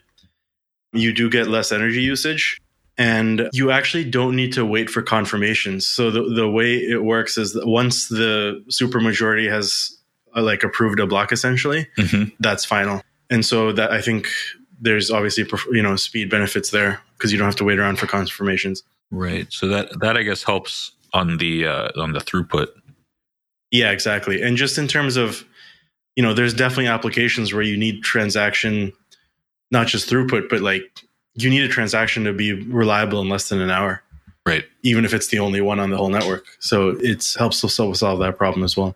You 0.92 1.14
do 1.14 1.30
get 1.30 1.48
less 1.48 1.72
energy 1.72 2.02
usage 2.02 2.60
and 2.98 3.50
you 3.54 3.72
actually 3.72 4.04
don't 4.04 4.36
need 4.36 4.52
to 4.54 4.66
wait 4.66 4.90
for 4.90 5.02
confirmations. 5.02 5.88
So 5.88 6.12
the, 6.12 6.24
the 6.24 6.50
way 6.50 6.76
it 6.76 7.02
works 7.02 7.38
is 7.38 7.54
that 7.54 7.66
once 7.66 8.10
the 8.10 8.62
supermajority 8.70 9.50
has 9.50 9.98
uh, 10.36 10.42
like 10.42 10.64
approved 10.64 11.00
a 11.00 11.08
block 11.08 11.32
essentially, 11.32 11.88
mm-hmm. 11.98 12.36
that's 12.42 12.66
final. 12.66 13.02
And 13.30 13.46
so 13.46 13.72
that 13.72 13.92
I 13.92 14.02
think 14.02 14.28
there's 14.82 15.10
obviously 15.10 15.48
you 15.72 15.82
know 15.82 15.96
speed 15.96 16.30
benefits 16.30 16.72
there 16.72 17.00
because 17.18 17.32
you 17.32 17.38
don't 17.38 17.48
have 17.48 17.56
to 17.56 17.64
wait 17.64 17.80
around 17.80 17.98
for 17.98 18.08
confirmations. 18.08 18.84
Right. 19.12 19.52
So 19.52 19.68
that 19.68 20.00
that 20.00 20.18
I 20.18 20.24
guess 20.24 20.44
helps 20.44 20.92
on 21.14 21.38
the 21.38 21.68
uh, 21.68 21.90
on 21.98 22.14
the 22.14 22.20
throughput. 22.20 22.68
Yeah, 23.70 23.92
exactly. 23.92 24.42
And 24.42 24.58
just 24.58 24.78
in 24.78 24.88
terms 24.88 25.18
of, 25.18 25.46
you 26.16 26.24
know, 26.24 26.34
there's 26.34 26.54
definitely 26.54 26.88
applications 26.88 27.54
where 27.54 27.62
you 27.62 27.78
need 27.78 28.04
transaction, 28.04 28.92
not 29.70 29.88
just 29.88 30.10
throughput, 30.10 30.50
but 30.50 30.62
like 30.62 31.04
you 31.36 31.50
need 31.50 31.64
a 31.64 31.70
transaction 31.70 32.24
to 32.26 32.34
be 32.34 32.54
reliable 32.54 33.22
in 33.22 33.30
less 33.30 33.50
than 33.50 33.62
an 33.62 33.70
hour. 33.70 34.02
Right. 34.46 34.66
Even 34.84 35.06
if 35.06 35.14
it's 35.14 35.28
the 35.28 35.40
only 35.40 35.62
one 35.62 35.80
on 35.80 35.90
the 35.90 35.98
whole 35.98 36.10
network. 36.10 36.46
So 36.60 36.98
it 37.00 37.36
helps 37.38 37.62
to 37.62 37.70
solve, 37.70 37.96
solve 37.96 38.20
that 38.20 38.38
problem 38.38 38.64
as 38.64 38.76
well. 38.76 38.96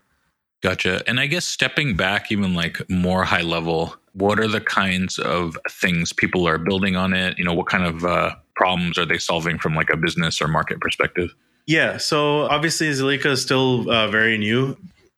Gotcha. 0.61 1.03
And 1.07 1.19
I 1.19 1.27
guess 1.27 1.45
stepping 1.45 1.95
back, 1.95 2.31
even 2.31 2.55
like 2.55 2.81
more 2.89 3.23
high 3.23 3.43
level, 3.43 3.95
what 4.13 4.39
are 4.39 4.47
the 4.47 4.61
kinds 4.61 5.19
of 5.19 5.57
things 5.69 6.11
people 6.11 6.47
are 6.47 6.57
building 6.57 6.95
on 6.95 7.13
it? 7.13 7.37
You 7.37 7.45
know, 7.45 7.53
what 7.53 7.67
kind 7.67 7.85
of 7.85 8.03
uh, 8.03 8.35
problems 8.55 8.97
are 8.97 9.05
they 9.05 9.17
solving 9.17 9.57
from 9.57 9.75
like 9.75 9.89
a 9.89 9.97
business 9.97 10.41
or 10.41 10.47
market 10.47 10.79
perspective? 10.79 11.33
Yeah, 11.67 11.97
so 11.97 12.41
obviously 12.41 12.89
Zilliqa 12.89 13.27
is 13.27 13.41
still 13.41 13.89
uh, 13.89 14.07
very 14.07 14.37
new. 14.37 14.77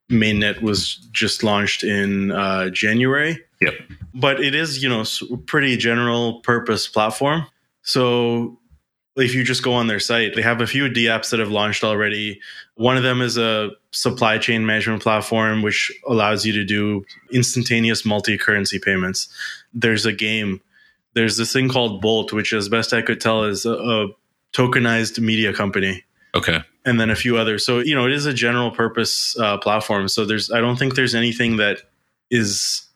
Mainnet 0.10 0.62
was 0.62 0.96
just 1.12 1.44
launched 1.44 1.84
in 1.84 2.32
uh, 2.32 2.70
January. 2.70 3.44
Yep. 3.62 3.74
But 4.14 4.40
it 4.42 4.56
is, 4.56 4.82
you 4.82 4.88
know, 4.88 5.04
pretty 5.46 5.76
general 5.78 6.40
purpose 6.42 6.88
platform. 6.88 7.46
So 7.82 8.60
if 9.18 9.34
you 9.34 9.44
just 9.44 9.64
go 9.64 9.74
on 9.74 9.88
their 9.88 10.00
site, 10.00 10.36
they 10.36 10.42
have 10.42 10.62
a 10.62 10.68
few 10.68 10.86
dApps 10.86 11.32
that 11.32 11.40
have 11.40 11.50
launched 11.50 11.84
already. 11.84 12.40
One 12.76 12.98
of 12.98 13.04
them 13.04 13.22
is 13.22 13.38
a 13.38 13.72
supply 13.92 14.38
chain 14.38 14.66
management 14.66 15.02
platform, 15.02 15.64
which 15.64 15.92
allows 16.08 16.46
you 16.46 16.54
to 16.54 16.64
do 16.64 17.04
instantaneous 17.32 18.06
multi 18.06 18.38
currency 18.38 18.80
payments. 18.80 19.28
There's 19.74 20.06
a 20.06 20.14
game. 20.14 20.62
There's 21.18 21.36
this 21.36 21.52
thing 21.52 21.68
called 21.68 22.00
Bolt, 22.00 22.32
which, 22.32 22.54
as 22.54 22.70
best 22.70 22.94
I 22.94 23.02
could 23.02 23.20
tell, 23.20 23.44
is 23.46 23.66
a, 23.66 23.74
a 23.74 24.08
tokenized 24.54 25.20
media 25.20 25.52
company. 25.52 26.04
Okay. 26.36 26.60
And 26.86 27.00
then 27.00 27.10
a 27.10 27.16
few 27.16 27.38
others. 27.38 27.66
So, 27.66 27.80
you 27.80 27.96
know, 27.96 28.06
it 28.06 28.14
is 28.14 28.28
a 28.28 28.34
general 28.34 28.70
purpose 28.70 29.36
uh, 29.40 29.58
platform. 29.58 30.10
So 30.10 30.26
there's, 30.26 30.52
I 30.52 30.62
don't 30.62 30.78
think 30.78 30.94
there's 30.94 31.16
anything 31.16 31.58
that 31.58 31.80
is, 32.30 32.88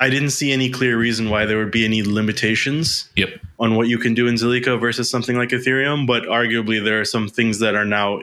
I 0.00 0.10
didn't 0.10 0.30
see 0.30 0.50
any 0.50 0.70
clear 0.70 0.98
reason 0.98 1.30
why 1.30 1.46
there 1.46 1.58
would 1.58 1.70
be 1.70 1.84
any 1.84 2.02
limitations 2.02 3.08
yep. 3.14 3.28
on 3.60 3.76
what 3.76 3.86
you 3.86 3.98
can 3.98 4.14
do 4.14 4.26
in 4.26 4.34
Zilliqa 4.34 4.80
versus 4.80 5.08
something 5.08 5.36
like 5.36 5.50
Ethereum. 5.50 6.04
But 6.04 6.24
arguably, 6.24 6.82
there 6.84 7.00
are 7.00 7.04
some 7.04 7.28
things 7.28 7.60
that 7.60 7.76
are 7.76 7.84
now 7.84 8.22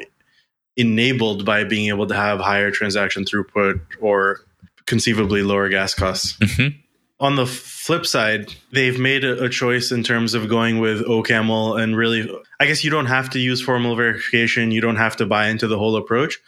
enabled 0.76 1.46
by 1.46 1.64
being 1.64 1.88
able 1.88 2.08
to 2.08 2.16
have 2.16 2.42
higher 2.42 2.72
transaction 2.72 3.24
throughput 3.24 3.80
or 4.02 4.42
conceivably 4.86 5.44
lower 5.44 5.70
gas 5.70 5.94
costs. 5.94 6.38
Mm-hmm. 6.40 6.78
On 7.20 7.38
the 7.38 7.46
flip 7.46 8.06
side, 8.06 8.54
they've 8.72 9.00
made 9.00 9.24
a, 9.24 9.46
a, 9.46 9.50
choice 9.50 9.92
in 9.92 10.04
terms 10.04 10.34
of 10.34 10.50
going 10.50 10.80
with 10.80 11.06
OCaml 11.06 11.82
and 11.82 11.96
really, 11.96 12.30
I 12.60 12.66
guess 12.66 12.84
you 12.84 12.90
don't 12.90 13.06
have 13.06 13.30
to 13.30 13.40
use 13.40 13.62
formal 13.62 13.96
verification. 13.96 14.72
You 14.72 14.82
don't 14.82 14.98
have 14.98 15.16
to 15.18 15.26
buy 15.26 15.48
into 15.48 15.68
the 15.68 15.78
whole 15.78 15.96
approach. 15.96 16.40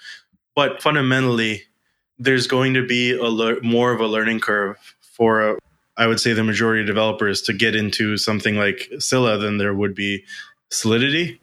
But 0.55 0.81
fundamentally, 0.81 1.63
there's 2.19 2.47
going 2.47 2.73
to 2.73 2.85
be 2.85 3.17
a 3.17 3.23
le- 3.23 3.61
more 3.61 3.93
of 3.93 4.01
a 4.01 4.07
learning 4.07 4.41
curve 4.41 4.95
for, 5.01 5.51
uh, 5.51 5.55
I 5.95 6.07
would 6.07 6.19
say, 6.19 6.33
the 6.33 6.43
majority 6.43 6.81
of 6.81 6.87
developers 6.87 7.41
to 7.43 7.53
get 7.53 7.75
into 7.75 8.17
something 8.17 8.57
like 8.57 8.89
Scilla 8.99 9.37
than 9.37 9.57
there 9.57 9.73
would 9.73 9.95
be 9.95 10.25
Solidity. 10.69 11.39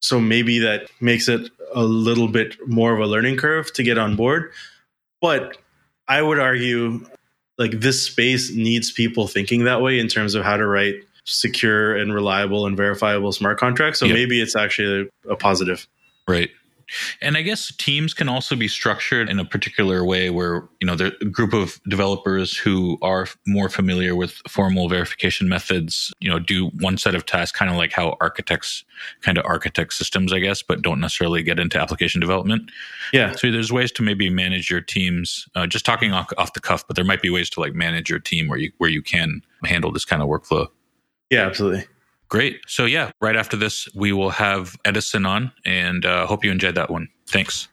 So 0.00 0.18
maybe 0.18 0.58
that 0.58 0.90
makes 1.00 1.28
it 1.28 1.50
a 1.72 1.84
little 1.84 2.28
bit 2.28 2.56
more 2.66 2.92
of 2.92 3.00
a 3.00 3.06
learning 3.06 3.36
curve 3.36 3.72
to 3.74 3.82
get 3.82 3.96
on 3.96 4.16
board. 4.16 4.50
But 5.20 5.56
I 6.08 6.20
would 6.20 6.38
argue 6.38 7.06
like 7.58 7.80
this 7.80 8.02
space 8.02 8.54
needs 8.54 8.90
people 8.90 9.26
thinking 9.26 9.64
that 9.64 9.80
way 9.80 9.98
in 9.98 10.08
terms 10.08 10.34
of 10.34 10.44
how 10.44 10.56
to 10.56 10.66
write 10.66 10.96
secure 11.24 11.96
and 11.96 12.14
reliable 12.14 12.66
and 12.66 12.76
verifiable 12.76 13.32
smart 13.32 13.58
contracts. 13.58 13.98
So 13.98 14.06
yep. 14.06 14.14
maybe 14.14 14.40
it's 14.40 14.54
actually 14.54 15.10
a, 15.26 15.32
a 15.32 15.36
positive. 15.36 15.86
Right. 16.28 16.50
And 17.20 17.36
I 17.36 17.42
guess 17.42 17.74
teams 17.76 18.14
can 18.14 18.28
also 18.28 18.56
be 18.56 18.68
structured 18.68 19.28
in 19.28 19.38
a 19.38 19.44
particular 19.44 20.04
way 20.04 20.30
where, 20.30 20.68
you 20.80 20.86
know, 20.86 20.94
the 20.94 21.10
group 21.30 21.52
of 21.52 21.80
developers 21.88 22.56
who 22.56 22.98
are 23.02 23.26
more 23.46 23.68
familiar 23.68 24.14
with 24.14 24.40
formal 24.48 24.88
verification 24.88 25.48
methods, 25.48 26.12
you 26.20 26.30
know, 26.30 26.38
do 26.38 26.68
one 26.80 26.96
set 26.98 27.14
of 27.14 27.26
tasks, 27.26 27.56
kind 27.56 27.70
of 27.70 27.76
like 27.76 27.92
how 27.92 28.16
architects 28.20 28.84
kind 29.20 29.38
of 29.38 29.44
architect 29.44 29.92
systems, 29.92 30.32
I 30.32 30.38
guess, 30.38 30.62
but 30.62 30.82
don't 30.82 31.00
necessarily 31.00 31.42
get 31.42 31.58
into 31.58 31.80
application 31.80 32.20
development. 32.20 32.70
Yeah. 33.12 33.32
So 33.32 33.50
there's 33.50 33.72
ways 33.72 33.92
to 33.92 34.02
maybe 34.02 34.30
manage 34.30 34.70
your 34.70 34.80
teams, 34.80 35.48
uh, 35.54 35.66
just 35.66 35.84
talking 35.84 36.12
off, 36.12 36.32
off 36.38 36.52
the 36.52 36.60
cuff, 36.60 36.86
but 36.86 36.96
there 36.96 37.04
might 37.04 37.22
be 37.22 37.30
ways 37.30 37.50
to 37.50 37.60
like 37.60 37.74
manage 37.74 38.08
your 38.08 38.20
team 38.20 38.48
where 38.48 38.58
you, 38.58 38.72
where 38.78 38.90
you 38.90 39.02
can 39.02 39.42
handle 39.64 39.92
this 39.92 40.04
kind 40.04 40.22
of 40.22 40.28
workflow. 40.28 40.68
Yeah, 41.30 41.46
absolutely. 41.46 41.84
Great. 42.28 42.60
So, 42.66 42.86
yeah, 42.86 43.10
right 43.20 43.36
after 43.36 43.56
this, 43.56 43.88
we 43.94 44.12
will 44.12 44.30
have 44.30 44.76
Edison 44.84 45.26
on 45.26 45.52
and 45.64 46.04
uh, 46.04 46.26
hope 46.26 46.44
you 46.44 46.50
enjoyed 46.50 46.74
that 46.74 46.90
one. 46.90 47.08
Thanks. 47.28 47.68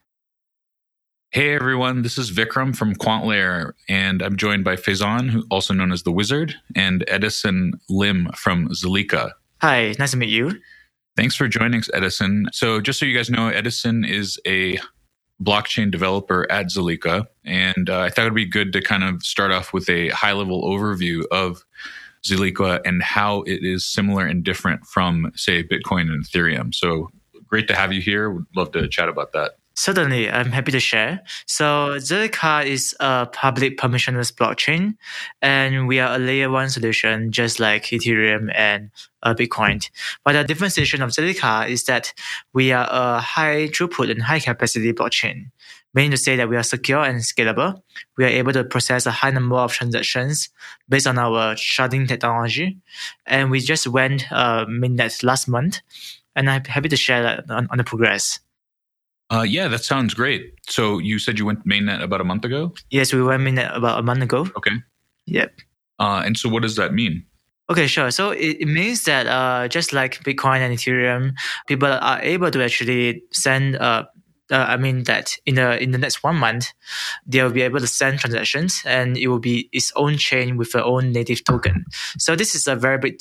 Hey, 1.31 1.55
everyone. 1.55 2.03
This 2.03 2.19
is 2.19 2.31
Vikram 2.31 2.75
from 2.75 2.93
QuantLayer, 2.93 3.73
and 3.89 4.21
I'm 4.21 4.37
joined 4.37 4.63
by 4.63 4.75
Faizan, 4.75 5.31
who 5.31 5.43
also 5.49 5.73
known 5.73 5.91
as 5.91 6.03
the 6.03 6.11
Wizard, 6.11 6.53
and 6.75 7.03
Edison 7.07 7.73
Lim 7.89 8.29
from 8.35 8.69
Zilliqa. 8.69 9.31
Hi, 9.61 9.95
nice 9.97 10.11
to 10.11 10.17
meet 10.17 10.29
you. 10.29 10.59
Thanks 11.17 11.35
for 11.35 11.47
joining 11.47 11.79
us, 11.79 11.89
Edison. 11.91 12.45
So, 12.53 12.79
just 12.79 12.99
so 12.99 13.07
you 13.07 13.17
guys 13.17 13.31
know, 13.31 13.47
Edison 13.47 14.05
is 14.05 14.39
a 14.45 14.77
blockchain 15.41 15.89
developer 15.89 16.45
at 16.51 16.67
Zilliqa, 16.67 17.25
and 17.43 17.89
uh, 17.89 18.01
I 18.01 18.09
thought 18.09 18.25
it'd 18.25 18.35
be 18.35 18.45
good 18.45 18.71
to 18.73 18.81
kind 18.81 19.03
of 19.03 19.23
start 19.23 19.51
off 19.51 19.73
with 19.73 19.89
a 19.89 20.09
high 20.09 20.33
level 20.33 20.63
overview 20.63 21.23
of 21.31 21.65
Zilliqa 22.25 22.81
and 22.85 23.01
how 23.01 23.41
it 23.43 23.63
is 23.63 23.85
similar 23.85 24.25
and 24.25 24.43
different 24.43 24.85
from, 24.85 25.31
say, 25.35 25.63
Bitcoin 25.63 26.11
and 26.11 26.23
Ethereum. 26.23 26.73
So 26.73 27.09
great 27.47 27.67
to 27.67 27.75
have 27.75 27.93
you 27.93 28.01
here. 28.01 28.31
Would 28.31 28.45
love 28.55 28.71
to 28.71 28.87
chat 28.87 29.09
about 29.09 29.33
that. 29.33 29.51
Certainly, 29.75 30.29
I'm 30.29 30.51
happy 30.51 30.71
to 30.71 30.79
share. 30.79 31.21
So 31.47 31.97
Zilliqa 31.97 32.65
is 32.65 32.95
a 32.99 33.25
public 33.25 33.77
permissionless 33.79 34.31
blockchain, 34.31 34.95
and 35.41 35.87
we 35.87 35.99
are 35.99 36.15
a 36.15 36.19
layer 36.19 36.51
one 36.51 36.69
solution, 36.69 37.31
just 37.31 37.59
like 37.59 37.85
Ethereum 37.85 38.51
and 38.53 38.91
uh, 39.23 39.33
Bitcoin. 39.33 39.89
But 40.23 40.33
the 40.33 40.43
differentiation 40.43 41.01
of 41.01 41.09
Zilliqa 41.09 41.67
is 41.67 41.85
that 41.85 42.13
we 42.53 42.71
are 42.71 42.87
a 42.89 43.19
high 43.19 43.67
throughput 43.67 44.11
and 44.11 44.21
high 44.21 44.39
capacity 44.39 44.93
blockchain 44.93 45.49
meaning 45.93 46.11
to 46.11 46.17
say 46.17 46.35
that 46.35 46.49
we 46.49 46.55
are 46.55 46.63
secure 46.63 47.03
and 47.03 47.19
scalable. 47.19 47.81
We 48.17 48.25
are 48.25 48.29
able 48.29 48.53
to 48.53 48.63
process 48.63 49.05
a 49.05 49.11
high 49.11 49.31
number 49.31 49.55
of 49.55 49.71
transactions 49.71 50.49
based 50.89 51.07
on 51.07 51.17
our 51.17 51.55
sharding 51.55 52.07
technology. 52.07 52.77
And 53.25 53.51
we 53.51 53.59
just 53.59 53.87
went 53.87 54.31
uh, 54.31 54.65
mainnet 54.65 55.23
last 55.23 55.47
month, 55.47 55.79
and 56.35 56.49
I'm 56.49 56.63
happy 56.65 56.89
to 56.89 56.97
share 56.97 57.23
that 57.23 57.49
on, 57.49 57.67
on 57.71 57.77
the 57.77 57.83
progress. 57.83 58.39
Uh, 59.31 59.41
yeah, 59.41 59.67
that 59.67 59.83
sounds 59.83 60.13
great. 60.13 60.53
So 60.67 60.99
you 60.99 61.17
said 61.17 61.39
you 61.39 61.45
went 61.45 61.67
mainnet 61.67 62.03
about 62.03 62.21
a 62.21 62.23
month 62.23 62.45
ago? 62.45 62.73
Yes, 62.89 63.13
we 63.13 63.23
went 63.23 63.41
mainnet 63.41 63.75
about 63.75 63.99
a 63.99 64.03
month 64.03 64.21
ago. 64.21 64.47
Okay. 64.57 64.71
Yep. 65.25 65.59
Uh, 65.99 66.21
and 66.25 66.37
so 66.37 66.49
what 66.49 66.61
does 66.61 66.75
that 66.75 66.93
mean? 66.93 67.25
Okay, 67.69 67.87
sure. 67.87 68.11
So 68.11 68.31
it, 68.31 68.57
it 68.59 68.67
means 68.67 69.05
that 69.05 69.25
uh, 69.25 69.67
just 69.69 69.93
like 69.93 70.21
Bitcoin 70.23 70.59
and 70.59 70.77
Ethereum, 70.77 71.33
people 71.67 71.87
are 71.87 72.21
able 72.21 72.51
to 72.51 72.63
actually 72.63 73.23
send 73.31 73.77
uh, 73.77 74.03
uh, 74.51 74.65
I 74.67 74.77
mean 74.77 75.03
that 75.03 75.35
in 75.45 75.55
the 75.55 75.81
in 75.81 75.91
the 75.91 75.97
next 75.97 76.23
one 76.23 76.35
month, 76.35 76.67
they'll 77.25 77.51
be 77.51 77.61
able 77.61 77.79
to 77.79 77.87
send 77.87 78.19
transactions, 78.19 78.81
and 78.85 79.17
it 79.17 79.27
will 79.27 79.39
be 79.39 79.69
its 79.71 79.91
own 79.95 80.17
chain 80.17 80.57
with 80.57 80.71
their 80.71 80.83
own 80.83 81.11
native 81.11 81.43
token. 81.43 81.85
So 82.17 82.35
this 82.35 82.55
is 82.55 82.67
a 82.67 82.75
very 82.75 82.97
big 82.97 83.19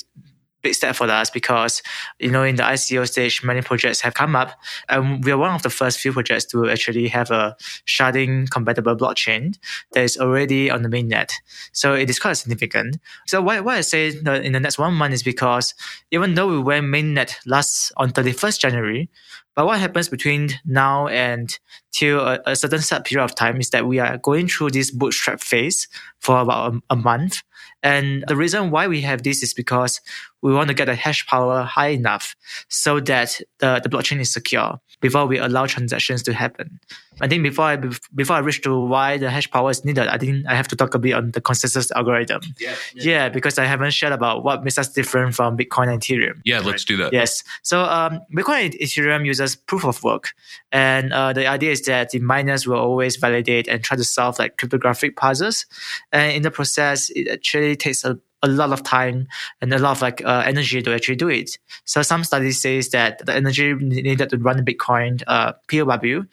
big 0.63 0.73
step 0.73 0.95
for 0.95 1.09
us 1.09 1.29
because 1.29 1.83
you 2.19 2.31
know 2.31 2.41
in 2.41 2.55
the 2.55 2.63
ICO 2.63 3.07
stage 3.07 3.43
many 3.43 3.61
projects 3.61 4.01
have 4.01 4.13
come 4.13 4.35
up 4.35 4.51
and 4.89 5.23
we 5.23 5.31
are 5.31 5.37
one 5.37 5.53
of 5.53 5.61
the 5.61 5.69
first 5.69 5.99
few 5.99 6.11
projects 6.11 6.45
to 6.45 6.69
actually 6.69 7.07
have 7.09 7.29
a 7.29 7.55
sharding 7.85 8.49
compatible 8.49 8.95
blockchain 8.95 9.57
that 9.91 10.03
is 10.03 10.17
already 10.17 10.71
on 10.71 10.81
the 10.81 10.89
mainnet. 10.89 11.31
So 11.73 11.93
it 11.93 12.09
is 12.09 12.17
quite 12.17 12.37
significant. 12.37 12.97
So 13.27 13.41
why, 13.41 13.59
why 13.59 13.77
I 13.77 13.81
say 13.81 14.07
in 14.07 14.53
the 14.53 14.59
next 14.59 14.79
one 14.79 14.93
month 14.93 15.13
is 15.13 15.23
because 15.23 15.75
even 16.11 16.33
though 16.33 16.47
we 16.47 16.59
went 16.59 16.85
mainnet 16.85 17.35
last 17.45 17.91
on 17.97 18.11
31st 18.11 18.59
January, 18.59 19.09
but 19.55 19.65
what 19.65 19.79
happens 19.79 20.09
between 20.09 20.49
now 20.65 21.07
and 21.07 21.57
till 21.91 22.19
a, 22.19 22.39
a, 22.45 22.55
certain 22.55 22.79
set 22.79 23.05
period 23.05 23.23
of 23.23 23.35
time 23.35 23.59
is 23.59 23.69
that 23.69 23.85
we 23.85 23.99
are 23.99 24.17
going 24.17 24.47
through 24.47 24.71
this 24.71 24.89
bootstrap 24.89 25.41
phase 25.41 25.87
for 26.19 26.39
about 26.39 26.73
a, 26.73 26.81
a 26.91 26.95
month. 26.95 27.41
And 27.83 28.23
the 28.27 28.35
reason 28.35 28.71
why 28.71 28.87
we 28.87 29.01
have 29.01 29.23
this 29.23 29.43
is 29.43 29.53
because 29.53 30.01
we 30.41 30.53
want 30.53 30.69
to 30.69 30.73
get 30.73 30.85
the 30.85 30.95
hash 30.95 31.25
power 31.27 31.63
high 31.63 31.89
enough 31.89 32.35
so 32.69 32.99
that 33.01 33.39
the, 33.59 33.79
the 33.83 33.89
blockchain 33.89 34.19
is 34.19 34.31
secure 34.31 34.79
before 35.01 35.25
we 35.25 35.37
allow 35.37 35.65
transactions 35.65 36.23
to 36.23 36.33
happen. 36.33 36.79
I 37.21 37.27
think 37.27 37.43
before 37.43 37.65
I 37.65 37.75
before 38.15 38.35
I 38.35 38.39
reach 38.39 38.61
to 38.63 38.79
why 38.79 39.17
the 39.17 39.29
hash 39.29 39.49
power 39.49 39.69
is 39.71 39.85
needed, 39.85 40.07
I 40.07 40.17
think 40.17 40.45
I 40.47 40.55
have 40.55 40.67
to 40.69 40.75
talk 40.75 40.93
a 40.93 40.99
bit 40.99 41.13
on 41.13 41.31
the 41.31 41.41
consensus 41.41 41.91
algorithm. 41.91 42.41
Yeah, 42.59 42.75
yeah. 42.95 43.03
yeah 43.03 43.29
because 43.29 43.57
I 43.57 43.65
haven't 43.65 43.91
shared 43.91 44.13
about 44.13 44.43
what 44.43 44.63
makes 44.63 44.77
us 44.77 44.89
different 44.89 45.35
from 45.35 45.57
Bitcoin 45.57 45.91
and 45.91 46.01
Ethereum. 46.01 46.41
Yeah, 46.43 46.59
let's 46.59 46.85
do 46.85 46.97
that. 46.97 47.13
Yes. 47.13 47.43
So 47.61 47.83
um, 47.83 48.21
Bitcoin 48.33 48.65
and 48.65 48.73
Ethereum 48.75 49.25
uses 49.25 49.55
proof 49.55 49.85
of 49.85 50.03
work, 50.03 50.33
and 50.71 51.13
uh, 51.13 51.33
the 51.33 51.47
idea 51.47 51.71
is 51.71 51.81
that 51.83 52.09
the 52.11 52.19
miners 52.19 52.67
will 52.67 52.79
always 52.79 53.15
validate 53.17 53.67
and 53.67 53.83
try 53.83 53.97
to 53.97 54.03
solve 54.03 54.39
like 54.39 54.57
cryptographic 54.57 55.15
puzzles, 55.15 55.65
and 56.11 56.33
in 56.33 56.41
the 56.41 56.51
process, 56.51 57.09
it 57.11 57.27
actually 57.27 57.75
takes 57.75 58.03
a 58.03 58.19
a 58.43 58.47
lot 58.47 58.73
of 58.73 58.83
time 58.83 59.27
and 59.61 59.73
a 59.73 59.79
lot 59.79 59.91
of 59.91 60.01
like 60.01 60.23
uh, 60.25 60.43
energy 60.45 60.81
to 60.81 60.93
actually 60.93 61.15
do 61.15 61.29
it. 61.29 61.57
So 61.85 62.01
some 62.01 62.23
studies 62.23 62.61
says 62.61 62.89
that 62.89 63.25
the 63.25 63.33
energy 63.33 63.73
needed 63.73 64.29
to 64.29 64.37
run 64.37 64.57
the 64.57 64.63
Bitcoin 64.63 65.23
uh, 65.27 65.53
POW 65.71 66.25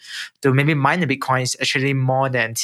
to 0.43 0.53
maybe 0.53 0.75
mine 0.75 1.01
the 1.01 1.07
Bitcoin 1.07 1.43
is 1.43 1.57
actually 1.61 1.95
more 1.95 2.29
than 2.29 2.55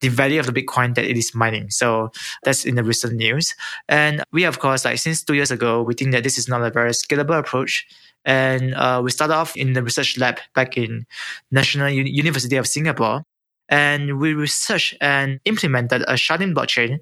the 0.00 0.08
value 0.08 0.38
of 0.38 0.46
the 0.46 0.52
Bitcoin 0.52 0.94
that 0.94 1.04
it 1.04 1.16
is 1.16 1.34
mining. 1.34 1.70
So 1.70 2.10
that's 2.44 2.64
in 2.64 2.74
the 2.74 2.84
recent 2.84 3.14
news. 3.14 3.54
And 3.88 4.22
we, 4.32 4.44
of 4.44 4.58
course, 4.58 4.84
like 4.84 4.98
since 4.98 5.24
two 5.24 5.34
years 5.34 5.50
ago, 5.50 5.82
we 5.82 5.94
think 5.94 6.12
that 6.12 6.22
this 6.24 6.38
is 6.38 6.48
not 6.48 6.62
a 6.62 6.70
very 6.70 6.90
scalable 6.90 7.38
approach. 7.38 7.86
And 8.24 8.74
uh, 8.74 9.00
we 9.02 9.10
started 9.10 9.34
off 9.34 9.56
in 9.56 9.72
the 9.72 9.82
research 9.82 10.18
lab 10.18 10.40
back 10.54 10.76
in 10.76 11.06
National 11.50 11.88
U- 11.88 12.04
University 12.04 12.56
of 12.56 12.66
Singapore 12.66 13.24
and 13.70 14.18
we 14.18 14.34
researched 14.34 14.96
and 15.00 15.40
implemented 15.44 16.02
a 16.02 16.14
sharding 16.14 16.54
blockchain 16.54 16.98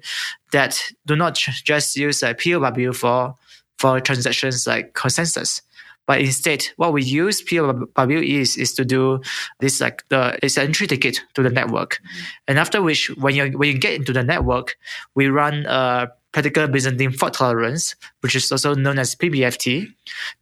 that 0.51 0.81
do 1.05 1.15
not 1.15 1.35
just 1.35 1.95
use 1.95 2.23
a 2.23 2.33
POW 2.33 2.93
for 2.93 3.35
for 3.77 3.99
transactions 3.99 4.67
like 4.67 4.93
consensus. 4.93 5.61
But 6.05 6.21
instead, 6.21 6.65
what 6.77 6.91
we 6.91 7.03
use 7.03 7.41
POW 7.41 8.09
is 8.09 8.57
is 8.57 8.73
to 8.73 8.85
do 8.85 9.21
this 9.59 9.81
like 9.81 10.07
the 10.09 10.37
it's 10.41 10.57
entry 10.57 10.87
ticket 10.87 11.21
to 11.35 11.43
the 11.43 11.49
network, 11.49 11.95
mm-hmm. 11.95 12.25
and 12.47 12.59
after 12.59 12.81
which 12.81 13.09
when 13.17 13.35
you 13.35 13.51
when 13.57 13.69
you 13.69 13.77
get 13.77 13.93
into 13.93 14.13
the 14.13 14.23
network, 14.23 14.75
we 15.15 15.27
run 15.27 15.65
a 15.67 16.11
practical 16.31 16.67
Byzantine 16.67 17.11
fault 17.11 17.33
tolerance, 17.33 17.95
which 18.21 18.35
is 18.35 18.51
also 18.51 18.75
known 18.75 18.99
as 18.99 19.15
PBFT, 19.15 19.87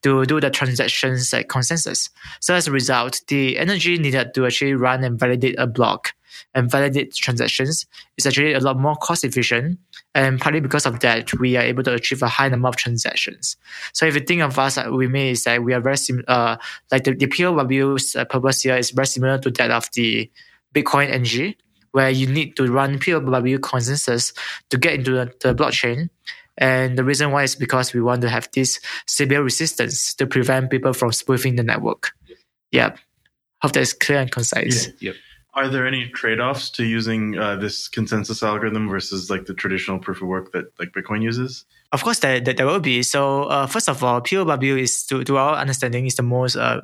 to 0.04 0.26
do 0.26 0.40
the 0.40 0.50
transactions 0.50 1.32
like 1.32 1.48
consensus. 1.48 2.10
So 2.42 2.54
as 2.54 2.68
a 2.68 2.72
result, 2.72 3.22
the 3.28 3.58
energy 3.58 3.98
needed 3.98 4.34
to 4.34 4.46
actually 4.46 4.74
run 4.74 5.04
and 5.04 5.20
validate 5.20 5.56
a 5.58 5.68
block 5.68 6.14
and 6.54 6.70
validate 6.70 7.14
transactions 7.14 7.86
is 8.18 8.26
actually 8.26 8.54
a 8.54 8.60
lot 8.60 8.78
more 8.78 8.96
cost 8.96 9.24
efficient. 9.24 9.80
And 10.16 10.40
partly 10.40 10.60
because 10.60 10.86
of 10.86 11.00
that, 11.02 11.34
we 11.40 11.56
are 11.58 11.64
able 11.64 11.84
to 11.84 11.94
achieve 11.94 12.22
a 12.22 12.28
high 12.28 12.50
number 12.50 12.68
of 12.68 12.76
transactions. 12.76 13.58
So 13.94 14.06
if 14.06 14.16
you 14.16 14.22
think 14.22 14.42
of 14.42 14.58
us, 14.58 14.78
uh, 14.78 14.90
we 14.92 15.08
may 15.08 15.34
that 15.34 15.64
we 15.64 15.74
are 15.74 15.82
very 15.82 15.98
similar, 15.98 16.26
uh, 16.28 16.58
like 16.92 17.04
the, 17.04 17.14
the 17.14 17.28
POW's 17.28 18.16
uh, 18.16 18.26
purpose 18.26 18.64
here 18.64 18.76
is 18.76 18.92
very 18.92 19.08
similar 19.08 19.38
to 19.40 19.52
that 19.52 19.72
of 19.72 19.90
the 19.94 20.30
Bitcoin 20.74 21.12
NG, 21.12 21.56
where 21.92 22.10
you 22.10 22.28
need 22.28 22.56
to 22.56 22.72
run 22.72 23.00
POW 23.00 23.58
consensus 23.62 24.34
to 24.70 24.78
get 24.78 24.96
into 24.96 25.12
the, 25.12 25.34
the 25.42 25.56
blockchain. 25.56 26.10
And 26.58 26.98
the 26.98 27.04
reason 27.04 27.32
why 27.32 27.44
is 27.44 27.56
because 27.56 27.94
we 27.94 28.02
want 28.02 28.22
to 28.22 28.30
have 28.30 28.50
this 28.54 28.80
Sybil 29.06 29.42
resistance 29.42 30.16
to 30.16 30.26
prevent 30.26 30.72
people 30.72 30.94
from 30.94 31.12
spoofing 31.12 31.56
the 31.56 31.64
network. 31.64 32.14
Yeah. 32.72 32.96
Hope 33.62 33.74
that 33.74 33.82
is 33.82 33.94
clear 33.94 34.20
and 34.20 34.32
concise. 34.32 34.88
Yeah. 34.88 35.12
Yep 35.12 35.16
are 35.58 35.68
there 35.68 35.88
any 35.88 36.08
trade-offs 36.10 36.70
to 36.70 36.86
using 36.86 37.38
uh, 37.38 37.56
this 37.56 37.88
consensus 37.88 38.44
algorithm 38.44 38.88
versus 38.88 39.30
like 39.30 39.46
the 39.48 39.54
traditional 39.54 39.98
proof 39.98 40.22
of 40.22 40.28
work 40.28 40.52
that 40.54 40.66
like 40.80 40.90
bitcoin 40.92 41.22
uses 41.22 41.66
of 41.92 42.04
course 42.04 42.20
there, 42.20 42.40
there, 42.40 42.66
will 42.66 42.80
be 42.80 43.02
so 43.04 43.44
uh, 43.46 43.66
first 43.66 43.90
of 43.90 44.04
all 44.04 44.22
pow 44.22 44.58
is 44.62 45.06
to, 45.06 45.24
to 45.24 45.38
our 45.38 45.56
understanding 45.56 46.06
is 46.06 46.16
the 46.16 46.24
most 46.24 46.56
uh, 46.56 46.80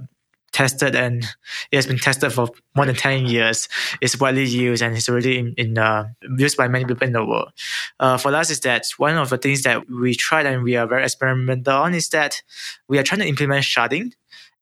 tested 0.53 0.95
and 0.95 1.25
it 1.71 1.75
has 1.75 1.87
been 1.87 1.97
tested 1.97 2.31
for 2.31 2.47
more 2.75 2.85
than 2.85 2.95
10 2.95 3.25
years. 3.25 3.67
It's 3.99 4.17
widely 4.19 4.45
used 4.45 4.81
and 4.81 4.95
it's 4.95 5.09
already 5.09 5.39
in, 5.39 5.53
in 5.57 5.77
uh, 5.77 6.05
used 6.37 6.55
by 6.55 6.67
many 6.67 6.85
people 6.85 7.05
in 7.05 7.13
the 7.13 7.25
world. 7.25 7.51
Uh, 7.99 8.17
for 8.17 8.33
us 8.33 8.49
is 8.49 8.61
that 8.61 8.85
one 8.97 9.17
of 9.17 9.29
the 9.29 9.37
things 9.37 9.63
that 9.63 9.89
we 9.89 10.15
tried 10.15 10.45
and 10.45 10.63
we 10.63 10.77
are 10.77 10.87
very 10.87 11.03
experimental 11.03 11.73
on 11.73 11.93
is 11.93 12.07
that 12.09 12.41
we 12.87 12.97
are 12.97 13.03
trying 13.03 13.21
to 13.21 13.27
implement 13.27 13.65
sharding. 13.65 14.13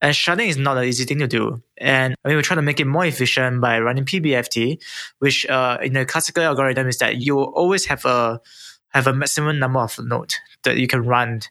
And 0.02 0.16
sharding 0.16 0.48
is 0.48 0.58
not 0.58 0.78
an 0.78 0.86
easy 0.86 1.06
thing 1.06 1.20
to 1.20 1.28
do. 1.28 1.62
And 1.78 2.16
I 2.26 2.28
mean, 2.28 2.38
we're 2.38 2.42
trying 2.42 2.58
to 2.58 2.64
make 2.64 2.80
it 2.80 2.88
more 2.88 3.06
efficient 3.06 3.62
by 3.62 3.80
running 3.80 4.06
PBFT, 4.06 4.82
which 5.20 5.46
uh, 5.46 5.78
in 5.82 5.94
the 5.94 6.06
classical 6.06 6.44
algorithm 6.44 6.88
is 6.88 6.98
that 6.98 7.18
you 7.18 7.40
always 7.40 7.86
have 7.86 8.04
a 8.06 8.42
have 8.94 9.08
a 9.08 9.14
maximum 9.14 9.60
number 9.60 9.80
of 9.80 9.98
nodes 10.00 10.36
that 10.64 10.78
you 10.78 10.88
can 10.88 11.04
run 11.04 11.42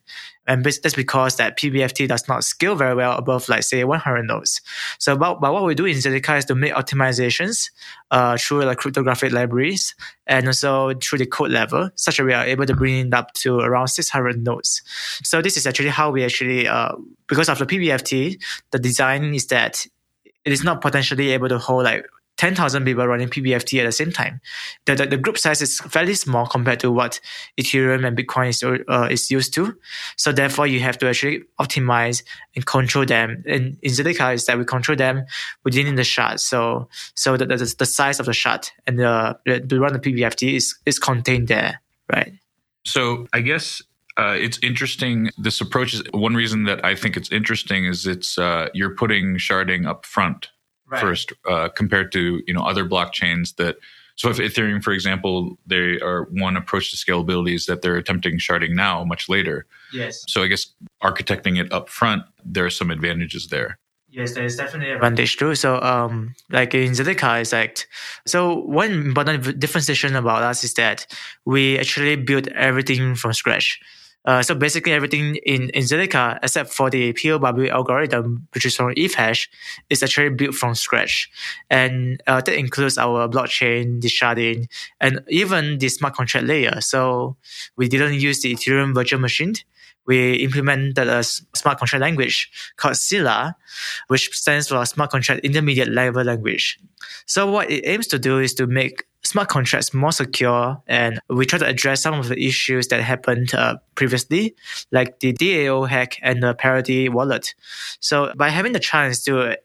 and 0.50 0.64
that's 0.64 0.97
because 0.97 1.37
that 1.37 1.56
PBFT 1.56 2.09
does 2.09 2.26
not 2.26 2.42
scale 2.42 2.75
very 2.75 2.97
well 2.97 3.16
above, 3.16 3.49
like 3.49 3.62
say, 3.62 3.85
100 3.85 4.25
nodes. 4.25 4.61
So, 4.99 5.16
but, 5.16 5.40
but 5.40 5.52
what 5.52 5.64
we 5.64 5.76
do 5.76 5.85
in 5.85 5.94
Zilliqa 5.94 6.38
is 6.38 6.44
to 6.47 6.56
make 6.56 6.73
optimizations 6.73 7.70
uh, 8.11 8.37
through 8.37 8.64
like 8.64 8.78
cryptographic 8.78 9.30
libraries 9.30 9.94
and 10.26 10.49
also 10.49 10.92
through 10.94 11.18
the 11.18 11.26
code 11.26 11.52
level, 11.52 11.90
such 11.94 12.16
that 12.16 12.25
we 12.25 12.32
are 12.32 12.44
able 12.44 12.66
to 12.66 12.75
bring 12.75 13.06
it 13.06 13.14
up 13.14 13.32
to 13.35 13.61
around 13.61 13.87
600 13.87 14.42
nodes. 14.44 14.82
So 15.23 15.40
this 15.40 15.56
is 15.56 15.68
actually 15.68 15.90
how 15.90 16.11
we 16.11 16.25
actually, 16.25 16.66
uh, 16.66 16.97
because 17.28 17.49
of 17.49 17.61
the 17.61 17.66
PBFT, 17.66 18.42
the 18.73 18.80
design 18.80 19.32
is 19.32 19.47
that 19.47 19.87
it 20.44 20.52
is 20.52 20.64
not 20.64 20.80
potentially 20.80 21.30
able 21.30 21.49
to 21.49 21.59
hold 21.59 21.85
like 21.85 22.04
10,000 22.40 22.87
people 22.87 23.06
running 23.06 23.28
PBFT 23.28 23.80
at 23.80 23.85
the 23.85 23.92
same 23.92 24.11
time. 24.11 24.40
The, 24.87 24.94
the, 24.94 25.06
the, 25.09 25.16
group 25.18 25.37
size 25.37 25.61
is 25.61 25.78
fairly 25.80 26.14
small 26.14 26.47
compared 26.47 26.80
to 26.80 26.90
what 26.90 27.20
Ethereum 27.61 28.06
and 28.06 28.16
Bitcoin 28.16 28.49
is, 28.49 28.64
uh, 28.64 29.09
is 29.11 29.30
used 29.30 29.52
to. 29.52 29.76
So 30.16 30.32
therefore, 30.32 30.66
you 30.66 30.80
have 30.80 30.97
to 30.99 31.09
actually 31.11 31.42
optimize 31.61 32.23
and 32.56 32.64
control 32.64 33.04
them. 33.04 33.44
And 33.47 33.76
in 33.82 33.92
Zilliqa 33.92 34.32
is 34.32 34.47
that 34.47 34.56
we 34.56 34.64
control 34.64 34.97
them 34.97 35.26
within 35.64 35.94
the 35.97 36.02
shard. 36.02 36.40
So 36.40 36.88
so 37.14 37.37
the, 37.37 37.44
the, 37.44 37.75
the 37.78 37.85
size 37.85 38.18
of 38.20 38.25
the 38.25 38.32
shard 38.32 38.70
and 38.87 38.99
the, 38.99 39.38
the 39.44 39.78
run 39.78 39.92
the 39.92 39.99
PBFT 39.99 40.54
is, 40.54 40.78
is 40.87 40.99
contained 40.99 41.49
there, 41.49 41.82
right? 42.11 42.32
So 42.87 43.26
I 43.35 43.42
guess 43.42 43.82
uh, 44.16 44.35
it's 44.38 44.59
interesting. 44.62 45.28
This 45.37 45.61
approach 45.61 45.92
is 45.92 46.02
one 46.12 46.35
reason 46.35 46.64
that 46.64 46.82
I 46.87 46.94
think 46.94 47.18
it's 47.18 47.30
interesting 47.30 47.85
is 47.85 48.06
it's 48.06 48.38
uh, 48.38 48.70
you're 48.73 48.94
putting 48.94 49.37
sharding 49.37 49.87
up 49.87 50.06
front 50.06 50.49
right. 50.90 51.00
first 51.00 51.32
uh, 51.49 51.68
compared 51.68 52.12
to 52.12 52.42
you 52.47 52.54
know 52.54 52.62
other 52.62 52.85
blockchains 52.85 53.56
that 53.56 53.76
so 54.16 54.28
if 54.28 54.37
ethereum 54.37 54.82
for 54.82 54.92
example 54.92 55.59
they 55.66 55.99
are 56.00 56.25
one 56.30 56.56
approach 56.56 56.90
to 56.90 56.97
scalability 56.97 57.54
is 57.54 57.66
that 57.66 57.82
they're 57.82 57.97
attempting 57.97 58.38
sharding 58.38 58.75
now 58.75 59.04
much 59.04 59.28
later 59.28 59.66
yes 59.92 60.25
so 60.28 60.42
i 60.42 60.47
guess 60.47 60.66
architecting 61.02 61.59
it 61.59 61.73
up 61.73 61.88
front 61.88 62.23
there 62.44 62.64
are 62.64 62.70
some 62.70 62.90
advantages 62.90 63.49
there 63.49 63.78
Yes, 64.12 64.35
there 64.35 64.44
is 64.44 64.56
definitely 64.56 64.90
advantage 64.90 65.37
too. 65.37 65.54
So, 65.54 65.80
um, 65.82 66.35
like 66.50 66.75
in 66.75 66.90
Zilliqa, 66.90 67.42
it's 67.42 67.52
like, 67.52 67.87
so 68.26 68.56
one 68.62 68.90
important 68.90 69.61
differentiation 69.61 70.16
about 70.16 70.42
us 70.42 70.64
is 70.64 70.75
that 70.75 71.06
we 71.44 71.78
actually 71.78 72.16
build 72.16 72.49
everything 72.49 73.14
from 73.14 73.32
scratch. 73.32 73.78
Uh, 74.24 74.42
so 74.42 74.54
basically 74.54 74.92
everything 74.92 75.36
in, 75.46 75.70
in 75.70 75.82
Zilliqa, 75.82 76.38
except 76.42 76.70
for 76.72 76.90
the 76.90 77.12
POW 77.14 77.68
algorithm, 77.68 78.46
which 78.52 78.66
is 78.66 78.76
from 78.76 78.92
Ethash, 78.94 79.48
is 79.88 80.02
actually 80.02 80.28
built 80.30 80.54
from 80.54 80.74
scratch. 80.74 81.30
And 81.70 82.22
uh, 82.26 82.40
that 82.42 82.58
includes 82.58 82.98
our 82.98 83.28
blockchain, 83.28 84.00
the 84.00 84.08
sharding, 84.08 84.68
and 85.00 85.22
even 85.28 85.78
the 85.78 85.88
smart 85.88 86.14
contract 86.14 86.46
layer. 86.46 86.80
So 86.80 87.36
we 87.76 87.88
didn't 87.88 88.20
use 88.20 88.42
the 88.42 88.54
Ethereum 88.54 88.94
virtual 88.94 89.20
machine. 89.20 89.54
We 90.06 90.34
implemented 90.36 91.06
a 91.06 91.22
smart 91.22 91.78
contract 91.78 92.00
language 92.00 92.50
called 92.76 92.96
Scilla, 92.96 93.54
which 94.08 94.30
stands 94.32 94.68
for 94.68 94.84
Smart 94.84 95.10
Contract 95.10 95.44
Intermediate 95.44 95.88
Level 95.88 96.24
Language. 96.24 96.78
So 97.26 97.50
what 97.50 97.70
it 97.70 97.84
aims 97.86 98.06
to 98.08 98.18
do 98.18 98.38
is 98.38 98.54
to 98.54 98.66
make 98.66 99.04
smart 99.30 99.49
contracts 99.49 99.94
more 99.94 100.10
secure 100.10 100.82
and 100.88 101.20
we 101.28 101.46
try 101.46 101.58
to 101.58 101.66
address 101.66 102.02
some 102.02 102.14
of 102.14 102.28
the 102.28 102.44
issues 102.44 102.88
that 102.88 103.00
happened 103.00 103.54
uh, 103.54 103.76
previously 103.94 104.57
like 104.90 105.20
the 105.20 105.33
DAO 105.33 105.88
hack 105.88 106.18
and 106.20 106.42
the 106.42 106.52
parity 106.52 107.09
wallet. 107.09 107.55
So 108.00 108.33
by 108.37 108.48
having 108.48 108.72
the 108.72 108.81
chance 108.81 109.22
to 109.24 109.57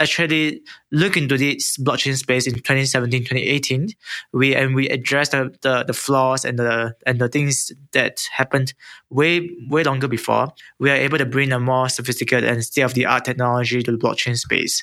actually 0.00 0.62
look 0.90 1.18
into 1.18 1.36
this 1.36 1.76
blockchain 1.76 2.16
space 2.16 2.46
in 2.46 2.54
2017 2.54 3.20
2018 3.20 3.90
we 4.32 4.56
and 4.56 4.74
we 4.74 4.88
addressed 4.88 5.32
the, 5.32 5.54
the, 5.60 5.84
the 5.84 5.92
flaws 5.92 6.44
and 6.44 6.58
the 6.58 6.96
and 7.06 7.20
the 7.20 7.28
things 7.28 7.70
that 7.92 8.22
happened 8.32 8.74
way 9.10 9.48
way 9.68 9.84
longer 9.84 10.08
before 10.08 10.48
we 10.78 10.90
are 10.90 10.96
able 10.96 11.18
to 11.18 11.26
bring 11.26 11.52
a 11.52 11.60
more 11.60 11.88
sophisticated 11.88 12.50
and 12.50 12.64
state 12.64 12.82
of 12.82 12.94
the 12.94 13.06
art 13.06 13.24
technology 13.24 13.82
to 13.82 13.92
the 13.92 13.98
blockchain 13.98 14.36
space. 14.36 14.82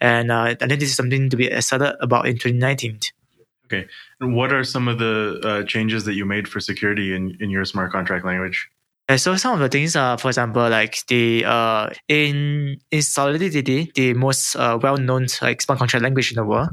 And 0.00 0.30
uh, 0.30 0.54
I 0.60 0.66
think 0.66 0.78
this 0.80 0.90
is 0.90 0.96
something 0.96 1.30
to 1.30 1.36
be 1.36 1.46
excited 1.46 1.96
about 2.00 2.26
in 2.26 2.34
2019 2.34 3.00
Okay. 3.70 3.86
And 4.20 4.34
what 4.34 4.52
are 4.52 4.64
some 4.64 4.88
of 4.88 4.98
the 4.98 5.40
uh, 5.44 5.62
changes 5.64 6.04
that 6.04 6.14
you 6.14 6.24
made 6.24 6.48
for 6.48 6.58
security 6.58 7.14
in, 7.14 7.36
in 7.40 7.50
your 7.50 7.64
smart 7.64 7.92
contract 7.92 8.24
language? 8.24 8.68
so 9.16 9.36
some 9.36 9.54
of 9.54 9.60
the 9.60 9.68
things 9.70 9.96
are, 9.96 10.18
for 10.18 10.28
example, 10.28 10.68
like 10.68 11.06
the 11.06 11.42
uh, 11.46 11.88
in 12.08 12.78
in 12.90 13.00
Solidity, 13.00 13.90
the 13.94 14.12
most 14.12 14.54
uh, 14.56 14.78
well-known 14.82 15.26
like 15.40 15.62
smart 15.62 15.78
contract 15.78 16.02
language 16.02 16.30
in 16.30 16.36
the 16.36 16.44
world, 16.44 16.68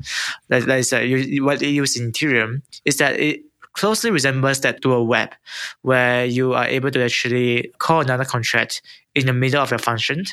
that, 0.49 0.65
that 0.65 0.79
is 0.79 0.91
uh, 0.91 0.99
what 1.43 1.59
they 1.59 1.69
use 1.69 1.97
in 1.97 2.11
Ethereum, 2.11 2.61
is 2.83 2.97
that 2.97 3.17
it 3.17 3.39
closely 3.71 4.11
resembles 4.11 4.59
that 4.61 4.81
dual 4.81 5.07
web, 5.07 5.29
where 5.81 6.25
you 6.25 6.53
are 6.53 6.65
able 6.65 6.91
to 6.91 7.03
actually 7.03 7.71
call 7.77 8.01
another 8.01 8.25
contract 8.25 8.81
in 9.13 9.25
the 9.25 9.33
middle 9.33 9.61
of 9.61 9.71
your 9.71 9.79
function 9.79 10.25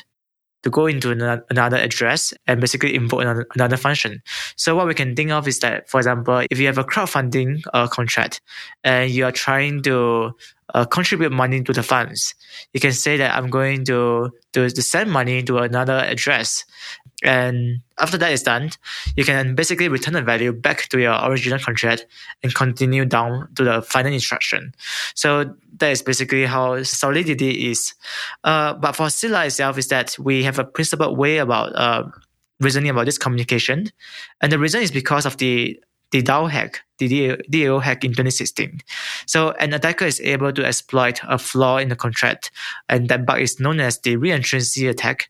to 0.63 0.69
go 0.69 0.87
into 0.87 1.11
another 1.11 1.77
address 1.77 2.33
and 2.47 2.59
basically 2.59 2.95
invoke 2.95 3.21
another, 3.55 3.77
function. 3.77 4.21
So 4.55 4.75
what 4.75 4.87
we 4.87 4.93
can 4.93 5.15
think 5.15 5.31
of 5.31 5.47
is 5.47 5.59
that, 5.59 5.89
for 5.89 5.99
example, 5.99 6.43
if 6.49 6.59
you 6.59 6.67
have 6.67 6.77
a 6.77 6.83
crowdfunding 6.83 7.63
uh, 7.73 7.87
contract 7.87 8.41
and 8.83 9.11
you 9.11 9.25
are 9.25 9.31
trying 9.31 9.83
to 9.83 10.33
uh, 10.73 10.85
contribute 10.85 11.31
money 11.31 11.61
to 11.63 11.73
the 11.73 11.83
funds, 11.83 12.35
you 12.73 12.79
can 12.79 12.91
say 12.91 13.17
that 13.17 13.35
I'm 13.35 13.49
going 13.49 13.85
to, 13.85 14.31
to, 14.53 14.69
to 14.69 14.81
send 14.81 15.11
money 15.11 15.43
to 15.43 15.59
another 15.59 15.97
address. 15.99 16.65
And 17.23 17.79
after 17.99 18.17
that 18.17 18.31
is 18.31 18.43
done, 18.43 18.71
you 19.15 19.23
can 19.23 19.55
basically 19.55 19.87
return 19.87 20.13
the 20.13 20.21
value 20.21 20.51
back 20.51 20.89
to 20.89 20.99
your 20.99 21.17
original 21.23 21.59
contract 21.59 22.05
and 22.43 22.53
continue 22.53 23.05
down 23.05 23.47
to 23.55 23.63
the 23.63 23.81
final 23.81 24.11
instruction. 24.11 24.73
So 25.15 25.55
that 25.77 25.91
is 25.91 26.01
basically 26.01 26.45
how 26.45 26.83
Solidity 26.83 27.69
is. 27.71 27.93
Uh, 28.43 28.73
but 28.73 28.93
for 28.93 29.09
Scilla 29.09 29.45
itself 29.45 29.77
is 29.77 29.87
that 29.87 30.17
we 30.19 30.43
have 30.43 30.59
a 30.59 30.65
principled 30.65 31.17
way 31.17 31.37
about 31.37 31.73
uh, 31.75 32.03
reasoning 32.59 32.89
about 32.89 33.05
this 33.05 33.17
communication. 33.17 33.89
And 34.41 34.51
the 34.51 34.59
reason 34.59 34.81
is 34.81 34.91
because 34.91 35.25
of 35.25 35.37
the 35.37 35.79
the 36.13 36.21
DAO 36.21 36.47
hack, 36.49 36.81
the 36.99 37.37
DAO 37.49 37.81
hack 37.81 38.05
in 38.05 38.11
2016. 38.11 38.81
So 39.25 39.51
an 39.59 39.73
attacker 39.73 40.05
is 40.05 40.21
able 40.21 40.53
to 40.53 40.63
exploit 40.63 41.19
a 41.23 41.39
flaw 41.39 41.77
in 41.77 41.89
the 41.89 41.95
contract, 41.95 42.51
and 42.87 43.09
that 43.09 43.25
bug 43.25 43.41
is 43.41 43.59
known 43.59 43.79
as 43.79 43.99
the 43.99 44.15
reentrancy 44.17 44.87
attack. 44.87 45.29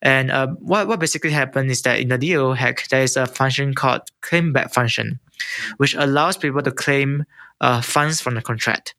And 0.00 0.30
uh, 0.30 0.46
what, 0.60 0.86
what 0.86 1.00
basically 1.00 1.32
happened 1.32 1.70
is 1.72 1.82
that 1.82 1.98
in 1.98 2.08
the 2.08 2.18
DAO 2.18 2.56
hack, 2.56 2.86
there 2.88 3.02
is 3.02 3.16
a 3.16 3.26
function 3.26 3.74
called 3.74 4.02
claim 4.20 4.52
back 4.52 4.72
function, 4.72 5.18
which 5.78 5.96
allows 5.96 6.36
people 6.36 6.62
to 6.62 6.70
claim 6.70 7.24
uh, 7.60 7.80
funds 7.80 8.20
from 8.20 8.36
the 8.36 8.42
contract. 8.42 8.94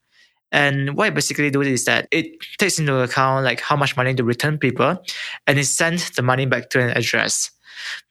And 0.51 0.97
what 0.97 1.07
it 1.07 1.13
basically 1.13 1.49
does 1.49 1.65
is 1.65 1.85
that 1.85 2.09
it 2.11 2.25
takes 2.57 2.77
into 2.77 2.99
account 2.99 3.45
like 3.45 3.61
how 3.61 3.77
much 3.77 3.95
money 3.95 4.13
to 4.15 4.23
return 4.25 4.57
people, 4.57 5.01
and 5.47 5.57
it 5.57 5.63
sends 5.63 6.11
the 6.11 6.21
money 6.21 6.45
back 6.45 6.69
to 6.71 6.81
an 6.81 6.89
address. 6.89 7.51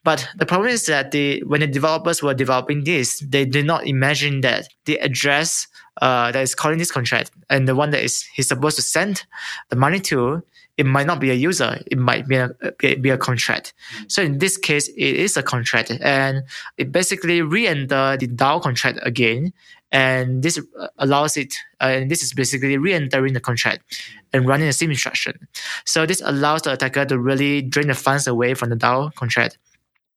But 0.03 0.27
the 0.37 0.45
problem 0.45 0.69
is 0.69 0.85
that 0.85 1.11
the 1.11 1.43
when 1.43 1.61
the 1.61 1.67
developers 1.67 2.21
were 2.21 2.33
developing 2.33 2.83
this, 2.83 3.19
they 3.19 3.45
did 3.45 3.65
not 3.65 3.87
imagine 3.87 4.41
that 4.41 4.67
the 4.85 4.97
address 4.97 5.67
uh, 6.01 6.31
that 6.31 6.41
is 6.41 6.55
calling 6.55 6.77
this 6.77 6.91
contract 6.91 7.31
and 7.49 7.67
the 7.67 7.75
one 7.75 7.91
that 7.91 8.03
is 8.03 8.23
he's 8.33 8.47
supposed 8.47 8.77
to 8.77 8.81
send 8.81 9.25
the 9.69 9.75
money 9.75 9.99
to, 9.99 10.41
it 10.77 10.85
might 10.85 11.05
not 11.05 11.19
be 11.19 11.29
a 11.29 11.33
user. 11.35 11.79
It 11.87 11.97
might 11.97 12.27
be 12.27 12.37
a 12.37 12.49
be 12.79 13.09
a 13.09 13.17
contract. 13.17 13.73
Mm-hmm. 13.73 14.03
So 14.07 14.21
in 14.21 14.39
this 14.39 14.57
case, 14.57 14.87
it 14.89 15.15
is 15.25 15.37
a 15.37 15.43
contract, 15.43 15.91
and 16.01 16.43
it 16.77 16.91
basically 16.91 17.41
re-enter 17.41 18.17
the 18.17 18.27
DAO 18.27 18.61
contract 18.61 18.99
again, 19.03 19.53
and 19.91 20.43
this 20.43 20.59
allows 20.97 21.37
it. 21.37 21.55
Uh, 21.81 21.85
and 21.85 22.11
this 22.11 22.23
is 22.23 22.33
basically 22.33 22.77
re-entering 22.77 23.33
the 23.33 23.39
contract 23.39 24.01
and 24.33 24.47
running 24.47 24.67
the 24.67 24.73
same 24.73 24.89
instruction. 24.89 25.47
So 25.85 26.05
this 26.05 26.21
allows 26.23 26.61
the 26.61 26.73
attacker 26.73 27.05
to 27.05 27.19
really 27.19 27.61
drain 27.61 27.87
the 27.87 27.93
funds 27.93 28.27
away 28.27 28.53
from 28.53 28.69
the 28.69 28.75
DAO 28.75 29.13
contract. 29.15 29.57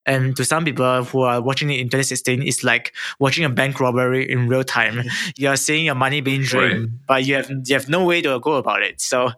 And 0.05 0.35
to 0.37 0.45
some 0.45 0.63
people 0.63 1.03
who 1.03 1.21
are 1.21 1.41
watching 1.41 1.69
it 1.71 1.79
in 1.79 1.87
2016, 1.87 2.43
it's 2.43 2.63
like 2.63 2.93
watching 3.19 3.43
a 3.43 3.49
bank 3.49 3.79
robbery 3.79 4.29
in 4.29 4.47
real 4.47 4.63
time. 4.63 5.03
You're 5.35 5.55
seeing 5.55 5.85
your 5.85 5.95
money 5.95 6.21
being 6.21 6.41
drained, 6.41 6.83
right. 6.83 6.91
but 7.07 7.25
you 7.25 7.35
have 7.35 7.49
you 7.49 7.73
have 7.73 7.89
no 7.89 8.05
way 8.05 8.21
to 8.21 8.39
go 8.39 8.53
about 8.53 8.83
it. 8.83 9.01
So, 9.01 9.31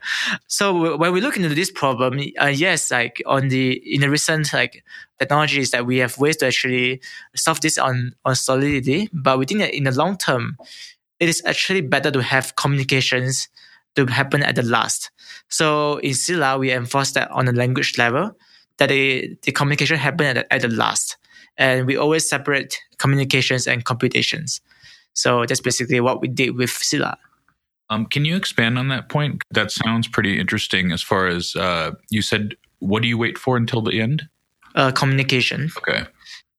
so 0.48 0.98
when 0.98 1.14
we 1.14 1.22
look 1.22 1.38
into 1.38 1.50
this 1.50 1.72
problem, 1.72 2.20
uh, 2.42 2.48
yes, 2.48 2.92
like 2.92 3.22
on 3.26 3.48
the 3.48 3.74
in 3.94 4.02
the 4.02 4.10
recent 4.10 4.52
like 4.52 4.84
technologies 5.20 5.72
that 5.72 5.86
we 5.86 5.98
have 5.98 6.18
ways 6.18 6.38
to 6.38 6.48
actually 6.48 7.02
solve 7.36 7.62
this 7.62 7.78
on 7.78 8.14
on 8.26 8.36
Solidity, 8.36 9.10
but 9.14 9.40
we 9.40 9.46
think 9.46 9.62
that 9.62 9.74
in 9.74 9.86
the 9.86 9.92
long 9.92 10.18
term, 10.18 10.58
it 11.20 11.30
is 11.30 11.42
actually 11.46 11.82
better 11.82 12.12
to 12.12 12.22
have 12.22 12.56
communications 12.56 13.48
to 13.96 14.06
happen 14.06 14.44
at 14.44 14.56
the 14.56 14.64
last. 14.64 15.12
So 15.50 15.98
in 15.98 16.14
Scilla, 16.14 16.58
we 16.58 16.72
enforce 16.72 17.12
that 17.12 17.32
on 17.32 17.48
a 17.48 17.52
language 17.52 17.98
level 17.98 18.36
that 18.78 18.90
the, 18.90 19.36
the 19.44 19.52
communication 19.52 19.98
happen 19.98 20.26
at 20.26 20.36
the, 20.36 20.54
at 20.54 20.62
the 20.62 20.70
last. 20.70 21.18
And 21.58 21.88
we 21.88 21.98
always 21.98 22.30
separate 22.30 22.78
communications 22.98 23.68
and 23.68 23.84
computations. 23.84 24.62
So 25.14 25.46
that's 25.46 25.62
basically 25.62 26.00
what 26.00 26.22
we 26.22 26.28
did 26.28 26.56
with 26.56 26.70
Scilla. 26.70 27.18
Um, 27.90 28.06
can 28.06 28.26
you 28.26 28.36
expand 28.36 28.78
on 28.78 28.90
that 28.90 29.10
point? 29.10 29.42
That 29.52 29.72
sounds 29.72 30.08
pretty 30.08 30.40
interesting. 30.40 30.92
As 30.92 31.02
far 31.02 31.28
as 31.28 31.56
uh, 31.56 31.92
you 32.10 32.22
said, 32.22 32.56
what 32.80 33.02
do 33.02 33.08
you 33.08 33.18
wait 33.18 33.38
for 33.38 33.58
until 33.58 33.82
the 33.82 34.00
end? 34.00 34.28
Uh, 34.76 34.92
communication. 34.92 35.70
Okay. 35.78 36.06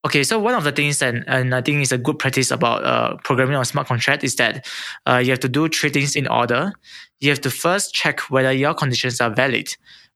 Okay, 0.05 0.23
so 0.23 0.39
one 0.39 0.55
of 0.55 0.65
the 0.65 0.73
things 0.73 1.03
and, 1.03 1.25
and 1.27 1.55
I 1.55 1.61
think 1.61 1.83
is 1.83 1.93
a 1.93 1.99
good 1.99 2.19
practice 2.19 2.51
about 2.51 2.85
uh, 2.85 3.17
programming 3.25 3.57
on 3.57 3.65
smart 3.65 3.89
contract 3.89 4.23
is 4.25 4.37
that 4.37 4.67
uh, 5.07 5.17
you 5.17 5.31
have 5.31 5.41
to 5.41 5.49
do 5.49 5.69
three 5.69 5.91
things 5.91 6.17
in 6.17 6.27
order. 6.29 6.73
You 7.21 7.31
have 7.31 7.41
to 7.43 7.51
first 7.51 7.95
check 7.95 8.21
whether 8.31 8.53
your 8.53 8.75
conditions 8.75 9.21
are 9.21 9.31
valid, 9.31 9.69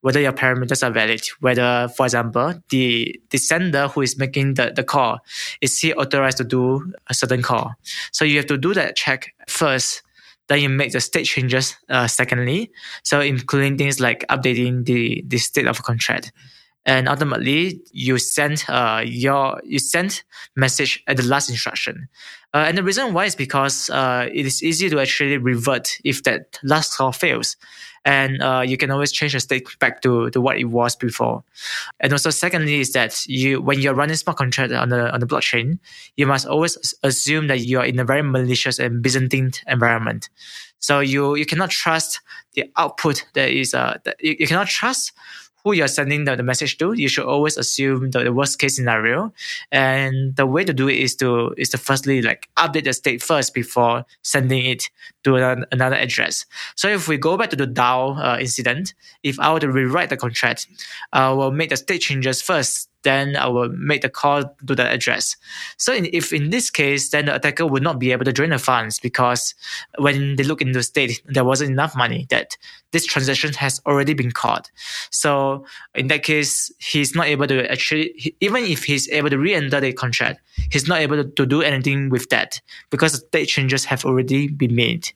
whether 0.03 0.21
your 0.21 0.33
parameters 0.33 0.87
are 0.87 0.93
valid, 0.93 1.23
whether, 1.41 1.89
for 1.97 2.07
example, 2.07 2.55
the, 2.69 3.19
the 3.31 3.39
sender 3.39 3.89
who 3.89 4.03
is 4.03 4.19
making 4.19 4.55
the, 4.55 4.73
the 4.75 4.85
call, 4.85 5.19
is 5.61 5.79
he 5.79 5.95
authorized 5.95 6.37
to 6.37 6.45
do 6.45 6.93
a 7.09 7.15
certain 7.15 7.43
call? 7.43 7.73
So 8.13 8.25
you 8.25 8.37
have 8.37 8.47
to 8.47 8.59
do 8.59 8.75
that 8.75 8.95
check 8.97 9.35
first 9.49 10.03
then 10.49 10.61
you 10.61 10.69
make 10.69 10.93
the 10.93 11.01
state 11.01 11.25
changes 11.25 11.77
uh, 11.89 12.07
secondly. 12.07 12.71
So 13.05 13.21
including 13.21 13.79
things 13.79 14.01
like 14.01 14.27
updating 14.29 14.85
the, 14.85 15.25
the 15.27 15.39
state 15.39 15.67
of 15.67 15.79
a 15.79 15.83
contract 15.83 16.33
and 16.85 17.09
ultimately 17.09 17.81
you 17.93 18.19
send 18.19 18.65
uh, 18.69 19.03
your 19.05 19.61
you 19.65 19.79
send 19.79 20.23
message 20.57 21.03
at 21.07 21.17
the 21.17 21.23
last 21.23 21.49
instruction 21.49 22.09
uh, 22.55 22.65
and 22.67 22.77
the 22.77 22.83
reason 22.83 23.15
why 23.15 23.25
is 23.25 23.37
because 23.37 23.89
uh, 23.91 24.29
it 24.33 24.47
is 24.47 24.63
easy 24.63 24.89
to 24.89 25.01
actually 25.01 25.39
revert 25.39 25.97
if 26.05 26.23
that 26.25 26.59
last 26.63 26.97
call 26.97 27.13
fails 27.13 27.57
and 28.05 28.43
uh, 28.43 28.63
you 28.67 28.77
can 28.77 28.91
always 28.91 29.13
change 29.13 29.33
the 29.33 29.41
state 29.41 29.67
back 29.79 30.03
to, 30.03 30.31
to 30.31 30.41
what 30.41 30.59
it 30.59 30.65
was 30.65 30.97
before. 30.97 31.45
And 32.01 32.13
also 32.13 32.31
secondly 32.31 32.81
is 32.81 32.93
that 32.93 33.25
you 33.27 33.61
when 33.61 33.81
you're 33.81 33.95
running 33.95 34.17
smart 34.17 34.39
contract 34.39 34.73
on 34.73 34.89
the 34.89 35.13
on 35.13 35.21
the 35.21 35.27
blockchain 35.27 35.79
you 36.17 36.27
must 36.27 36.47
always 36.47 36.95
assume 37.03 37.47
that 37.47 37.61
you're 37.61 37.85
in 37.85 37.99
a 37.99 38.05
very 38.05 38.23
malicious 38.23 38.79
and 38.79 39.03
byzantine 39.03 39.53
environment. 39.67 40.29
So 40.79 41.01
you 41.01 41.37
you 41.37 41.47
cannot 41.47 41.71
trust 41.71 42.21
the 42.55 42.71
output 42.77 43.25
that 43.35 43.51
is 43.51 43.75
uh 43.75 43.99
that 44.05 44.17
you, 44.21 44.37
you 44.39 44.47
cannot 44.47 44.69
trust 44.69 45.13
who 45.65 45.73
you're 45.73 45.89
sending 45.89 46.25
the, 46.25 46.35
the 46.37 46.43
message 46.43 46.79
to, 46.79 46.93
you 46.93 47.09
should 47.09 47.25
always 47.25 47.57
assume 47.57 48.11
the, 48.11 48.25
the, 48.25 48.33
worst 48.33 48.59
case 48.59 48.77
scenario. 48.77 49.33
And 49.71 50.35
the 50.37 50.47
way 50.47 50.65
to 50.65 50.73
do 50.73 50.89
it 50.89 50.99
is 50.99 51.15
to 51.17 51.55
is 51.57 51.69
to 51.71 51.79
firstly 51.79 52.23
like 52.23 52.49
update 52.57 52.85
the 52.85 52.93
state 52.93 53.23
first 53.23 53.55
before 53.55 54.05
sending 54.23 54.65
it 54.65 54.91
to 55.25 55.37
an, 55.37 55.65
another 55.73 55.97
address. 55.97 56.47
So 56.77 56.89
if 56.89 57.09
we 57.09 57.17
go 57.17 57.37
back 57.37 57.51
to 57.51 57.57
the 57.57 57.67
DAO 57.67 58.19
uh, 58.19 58.39
incident, 58.41 58.95
if 59.23 59.39
I 59.39 59.53
were 59.53 59.61
to 59.61 59.71
rewrite 59.71 60.11
the 60.11 60.17
contract, 60.17 60.67
I 61.13 61.31
will 61.31 61.53
make 61.53 61.71
the 61.71 61.77
state 61.77 62.01
changes 62.01 62.43
first 62.43 62.89
then 63.03 63.37
I 63.37 63.49
will 63.49 63.69
make 63.71 64.03
the 64.03 64.09
call 64.09 64.43
to 64.67 64.75
the 64.75 64.89
address. 64.89 65.37
So 65.77 65.93
in, 65.93 66.09
if 66.13 66.33
in 66.33 66.51
this 66.51 66.71
case, 66.71 67.11
then 67.11 67.27
the 67.27 67.35
attacker 67.35 67.67
would 67.67 67.83
not 67.83 67.99
be 67.99 68.13
able 68.13 68.25
to 68.25 68.33
drain 68.33 68.51
the 68.51 68.59
funds 68.59 68.99
because 68.99 69.55
when 69.99 70.37
they 70.37 70.45
look 70.45 70.63
into 70.63 70.79
the 70.79 70.83
state, 70.83 71.23
there 71.27 71.45
wasn't 71.45 71.71
enough 71.71 71.97
money 71.97 72.27
that 72.31 72.57
this 72.93 73.05
transaction 73.05 73.53
has 73.55 73.81
already 73.87 74.15
been 74.15 74.31
caught. 74.31 74.71
So 75.11 75.65
in 75.95 76.09
that 76.09 76.23
case, 76.23 76.71
he's 76.79 77.15
not 77.15 77.27
able 77.27 77.47
to 77.47 77.71
actually, 77.71 78.37
even 78.41 78.65
if 78.65 78.85
he's 78.85 79.09
able 79.11 79.31
to 79.31 79.39
re-enter 79.39 79.81
the 79.81 79.93
contract, 79.93 80.41
he's 80.71 80.87
not 80.87 81.01
able 81.01 81.17
to, 81.17 81.25
to 81.31 81.47
do 81.47 81.63
anything 81.63 82.11
with 82.11 82.29
that 82.31 82.61
because 82.91 83.13
the 83.13 83.19
state 83.19 83.47
changes 83.47 83.85
have 83.87 84.05
already 84.05 84.49
been 84.49 84.75
made. 84.75 85.12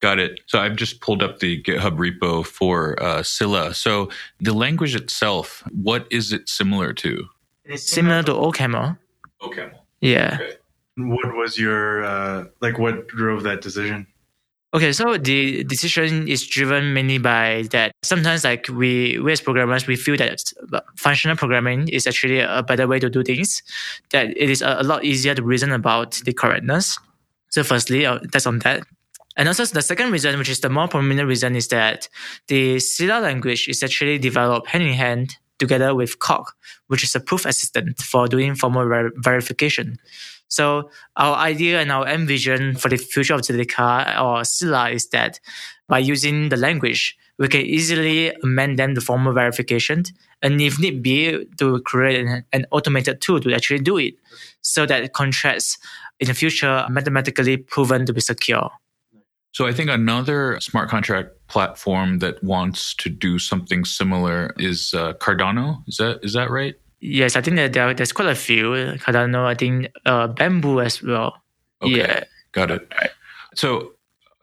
Got 0.00 0.18
it. 0.18 0.40
So 0.46 0.58
I've 0.58 0.76
just 0.76 1.00
pulled 1.00 1.22
up 1.22 1.40
the 1.40 1.62
GitHub 1.62 1.98
repo 1.98 2.44
for 2.44 3.00
uh, 3.02 3.22
Scilla. 3.22 3.74
So 3.74 4.08
the 4.40 4.54
language 4.54 4.94
itself, 4.94 5.62
what 5.72 6.06
is 6.10 6.32
it 6.32 6.48
similar 6.48 6.94
to? 6.94 7.26
It's 7.64 7.82
similar 7.82 8.22
to 8.22 8.32
OCaml. 8.32 8.96
OCaml. 9.42 9.72
Yeah. 10.00 10.38
Okay. 10.40 10.56
What 10.96 11.36
was 11.36 11.58
your 11.58 12.04
uh, 12.04 12.44
like? 12.60 12.78
What 12.78 13.08
drove 13.08 13.42
that 13.44 13.60
decision? 13.60 14.06
Okay, 14.72 14.92
so 14.92 15.16
the 15.18 15.64
decision 15.64 16.28
is 16.28 16.46
driven 16.46 16.94
mainly 16.94 17.18
by 17.18 17.64
that 17.72 17.90
sometimes 18.04 18.44
like 18.44 18.68
we, 18.68 19.18
we 19.18 19.32
as 19.32 19.40
programmers, 19.40 19.88
we 19.88 19.96
feel 19.96 20.16
that 20.16 20.52
functional 20.94 21.36
programming 21.36 21.88
is 21.88 22.06
actually 22.06 22.38
a 22.38 22.62
better 22.62 22.86
way 22.86 23.00
to 23.00 23.10
do 23.10 23.24
things, 23.24 23.64
that 24.10 24.28
it 24.28 24.48
is 24.48 24.62
a, 24.62 24.76
a 24.78 24.84
lot 24.84 25.02
easier 25.02 25.34
to 25.34 25.42
reason 25.42 25.72
about 25.72 26.12
the 26.24 26.32
correctness. 26.32 27.00
So 27.48 27.64
firstly, 27.64 28.06
uh, 28.06 28.20
that's 28.30 28.46
on 28.46 28.60
that. 28.60 28.84
And 29.40 29.48
also 29.48 29.64
the 29.64 29.80
second 29.80 30.12
reason, 30.12 30.38
which 30.38 30.50
is 30.50 30.60
the 30.60 30.68
more 30.68 30.86
prominent 30.86 31.26
reason, 31.26 31.56
is 31.56 31.68
that 31.68 32.10
the 32.48 32.78
Scilla 32.78 33.20
language 33.20 33.68
is 33.68 33.82
actually 33.82 34.18
developed 34.18 34.68
hand 34.68 34.84
in 34.84 34.92
hand 34.92 35.36
together 35.58 35.94
with 35.94 36.18
Coq, 36.18 36.54
which 36.88 37.02
is 37.02 37.14
a 37.14 37.20
proof 37.20 37.46
assistant 37.46 38.02
for 38.02 38.28
doing 38.28 38.54
formal 38.54 38.86
ver- 38.86 39.12
verification. 39.16 39.96
So 40.48 40.90
our 41.16 41.36
idea 41.36 41.80
and 41.80 41.90
our 41.90 42.06
end 42.06 42.28
vision 42.28 42.76
for 42.76 42.90
the 42.90 42.98
future 42.98 43.32
of 43.32 43.40
Zilliqa 43.40 44.20
or 44.20 44.44
Scilla 44.44 44.90
is 44.90 45.08
that 45.08 45.40
by 45.88 46.00
using 46.00 46.50
the 46.50 46.58
language, 46.58 47.16
we 47.38 47.48
can 47.48 47.62
easily 47.62 48.34
amend 48.42 48.78
them 48.78 48.94
to 48.94 49.00
formal 49.00 49.32
verification 49.32 50.04
and 50.42 50.60
if 50.60 50.78
need 50.78 51.02
be 51.02 51.46
to 51.56 51.80
create 51.80 52.26
an, 52.26 52.44
an 52.52 52.66
automated 52.72 53.22
tool 53.22 53.40
to 53.40 53.54
actually 53.54 53.80
do 53.80 53.96
it 53.96 54.16
so 54.60 54.84
that 54.84 55.14
contracts 55.14 55.78
in 56.18 56.28
the 56.28 56.34
future 56.34 56.68
are 56.68 56.90
mathematically 56.90 57.56
proven 57.56 58.04
to 58.04 58.12
be 58.12 58.20
secure. 58.20 58.70
So 59.52 59.66
I 59.66 59.72
think 59.72 59.90
another 59.90 60.60
smart 60.60 60.88
contract 60.88 61.30
platform 61.48 62.20
that 62.20 62.42
wants 62.42 62.94
to 62.94 63.08
do 63.08 63.38
something 63.38 63.84
similar 63.84 64.54
is 64.56 64.94
uh, 64.94 65.14
Cardano. 65.14 65.82
Is 65.88 65.96
that 65.96 66.20
is 66.22 66.32
that 66.34 66.50
right? 66.50 66.76
Yes, 67.00 67.34
I 67.34 67.40
think 67.40 67.56
that 67.56 67.72
there, 67.72 67.92
there's 67.94 68.12
quite 68.12 68.28
a 68.28 68.34
few. 68.34 68.72
Cardano, 68.98 69.44
I 69.44 69.54
think 69.54 69.88
uh, 70.06 70.28
Bamboo 70.28 70.80
as 70.80 71.02
well. 71.02 71.34
Okay, 71.82 71.96
yeah, 71.96 72.24
got 72.52 72.70
it. 72.70 72.92
So 73.54 73.94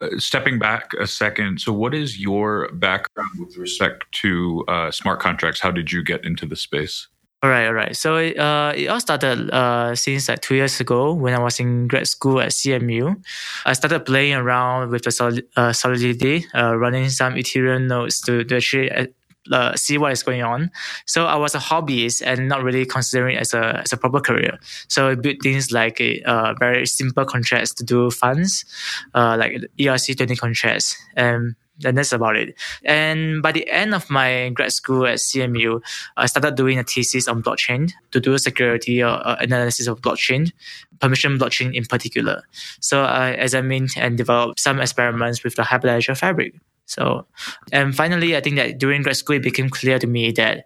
uh, 0.01 0.09
stepping 0.17 0.59
back 0.59 0.91
a 0.99 1.07
second, 1.07 1.61
so 1.61 1.71
what 1.71 1.93
is 1.93 2.19
your 2.19 2.69
background 2.73 3.29
with 3.39 3.55
respect 3.57 4.05
to 4.23 4.65
uh, 4.67 4.91
smart 4.91 5.19
contracts? 5.19 5.61
How 5.61 5.71
did 5.71 5.91
you 5.91 6.03
get 6.03 6.25
into 6.25 6.45
the 6.45 6.55
space? 6.55 7.07
All 7.43 7.51
right, 7.51 7.67
all 7.67 7.73
right. 7.73 7.95
So 7.95 8.15
uh, 8.15 8.73
it 8.75 8.87
all 8.87 8.99
started 8.99 9.51
uh, 9.51 9.93
since 9.93 10.27
like 10.27 10.41
two 10.41 10.55
years 10.55 10.79
ago 10.79 11.13
when 11.13 11.35
I 11.35 11.39
was 11.39 11.59
in 11.59 11.87
grad 11.87 12.07
school 12.07 12.41
at 12.41 12.49
CMU. 12.49 13.15
I 13.63 13.73
started 13.73 14.05
playing 14.05 14.33
around 14.33 14.89
with 14.89 15.03
the 15.03 15.43
uh, 15.55 15.71
Solidity, 15.71 16.47
uh, 16.55 16.75
running 16.75 17.09
some 17.09 17.35
Ethereum 17.35 17.87
nodes 17.87 18.21
to, 18.21 18.43
to 18.43 18.55
actually 18.55 18.91
uh, 18.91 19.05
uh, 19.51 19.75
see 19.75 19.99
what 19.99 20.13
is 20.13 20.23
going 20.23 20.41
on. 20.41 20.71
So 21.05 21.27
I 21.27 21.35
was 21.35 21.53
a 21.53 21.59
hobbyist 21.59 22.23
and 22.25 22.49
not 22.49 22.63
really 22.63 22.87
considering 22.87 23.35
it 23.35 23.41
as 23.41 23.53
a 23.53 23.81
as 23.83 23.93
a 23.93 23.97
proper 23.97 24.19
career. 24.19 24.57
So 24.87 25.09
I 25.09 25.13
built 25.13 25.37
things 25.43 25.71
like 25.71 26.01
a 26.01 26.55
very 26.59 26.87
simple 26.87 27.23
contracts 27.23 27.71
to 27.75 27.83
do 27.83 28.09
funds, 28.09 28.65
uh, 29.13 29.37
like 29.37 29.61
ERC 29.77 30.17
twenty 30.17 30.35
contracts, 30.35 30.97
and 31.15 31.55
and 31.83 31.97
that's 31.97 32.11
about 32.11 32.35
it. 32.35 32.55
And 32.83 33.41
by 33.41 33.51
the 33.51 33.69
end 33.69 33.93
of 33.93 34.09
my 34.09 34.49
grad 34.49 34.73
school 34.73 35.05
at 35.05 35.17
CMU, 35.17 35.81
I 36.15 36.25
started 36.25 36.55
doing 36.55 36.79
a 36.79 36.83
thesis 36.83 37.27
on 37.27 37.43
blockchain 37.43 37.91
to 38.11 38.19
do 38.19 38.33
a 38.33 38.39
security 38.39 39.03
or 39.03 39.09
uh, 39.09 39.35
analysis 39.39 39.87
of 39.87 40.01
blockchain, 40.01 40.51
permission 40.99 41.37
blockchain 41.37 41.73
in 41.73 41.85
particular. 41.85 42.43
So 42.79 43.03
as 43.03 43.53
I 43.53 43.57
examined 43.61 43.91
and 43.97 44.17
developed 44.17 44.59
some 44.59 44.79
experiments 44.79 45.43
with 45.43 45.55
the 45.55 45.63
Hyperledger 45.63 46.17
fabric. 46.17 46.55
So, 46.85 47.25
and 47.71 47.93
finally, 47.93 48.35
I 48.35 48.41
think 48.41 48.55
that 48.55 48.77
during 48.77 49.01
grad 49.01 49.17
school, 49.17 49.35
it 49.35 49.43
became 49.43 49.69
clear 49.69 49.99
to 49.99 50.07
me 50.07 50.31
that 50.33 50.65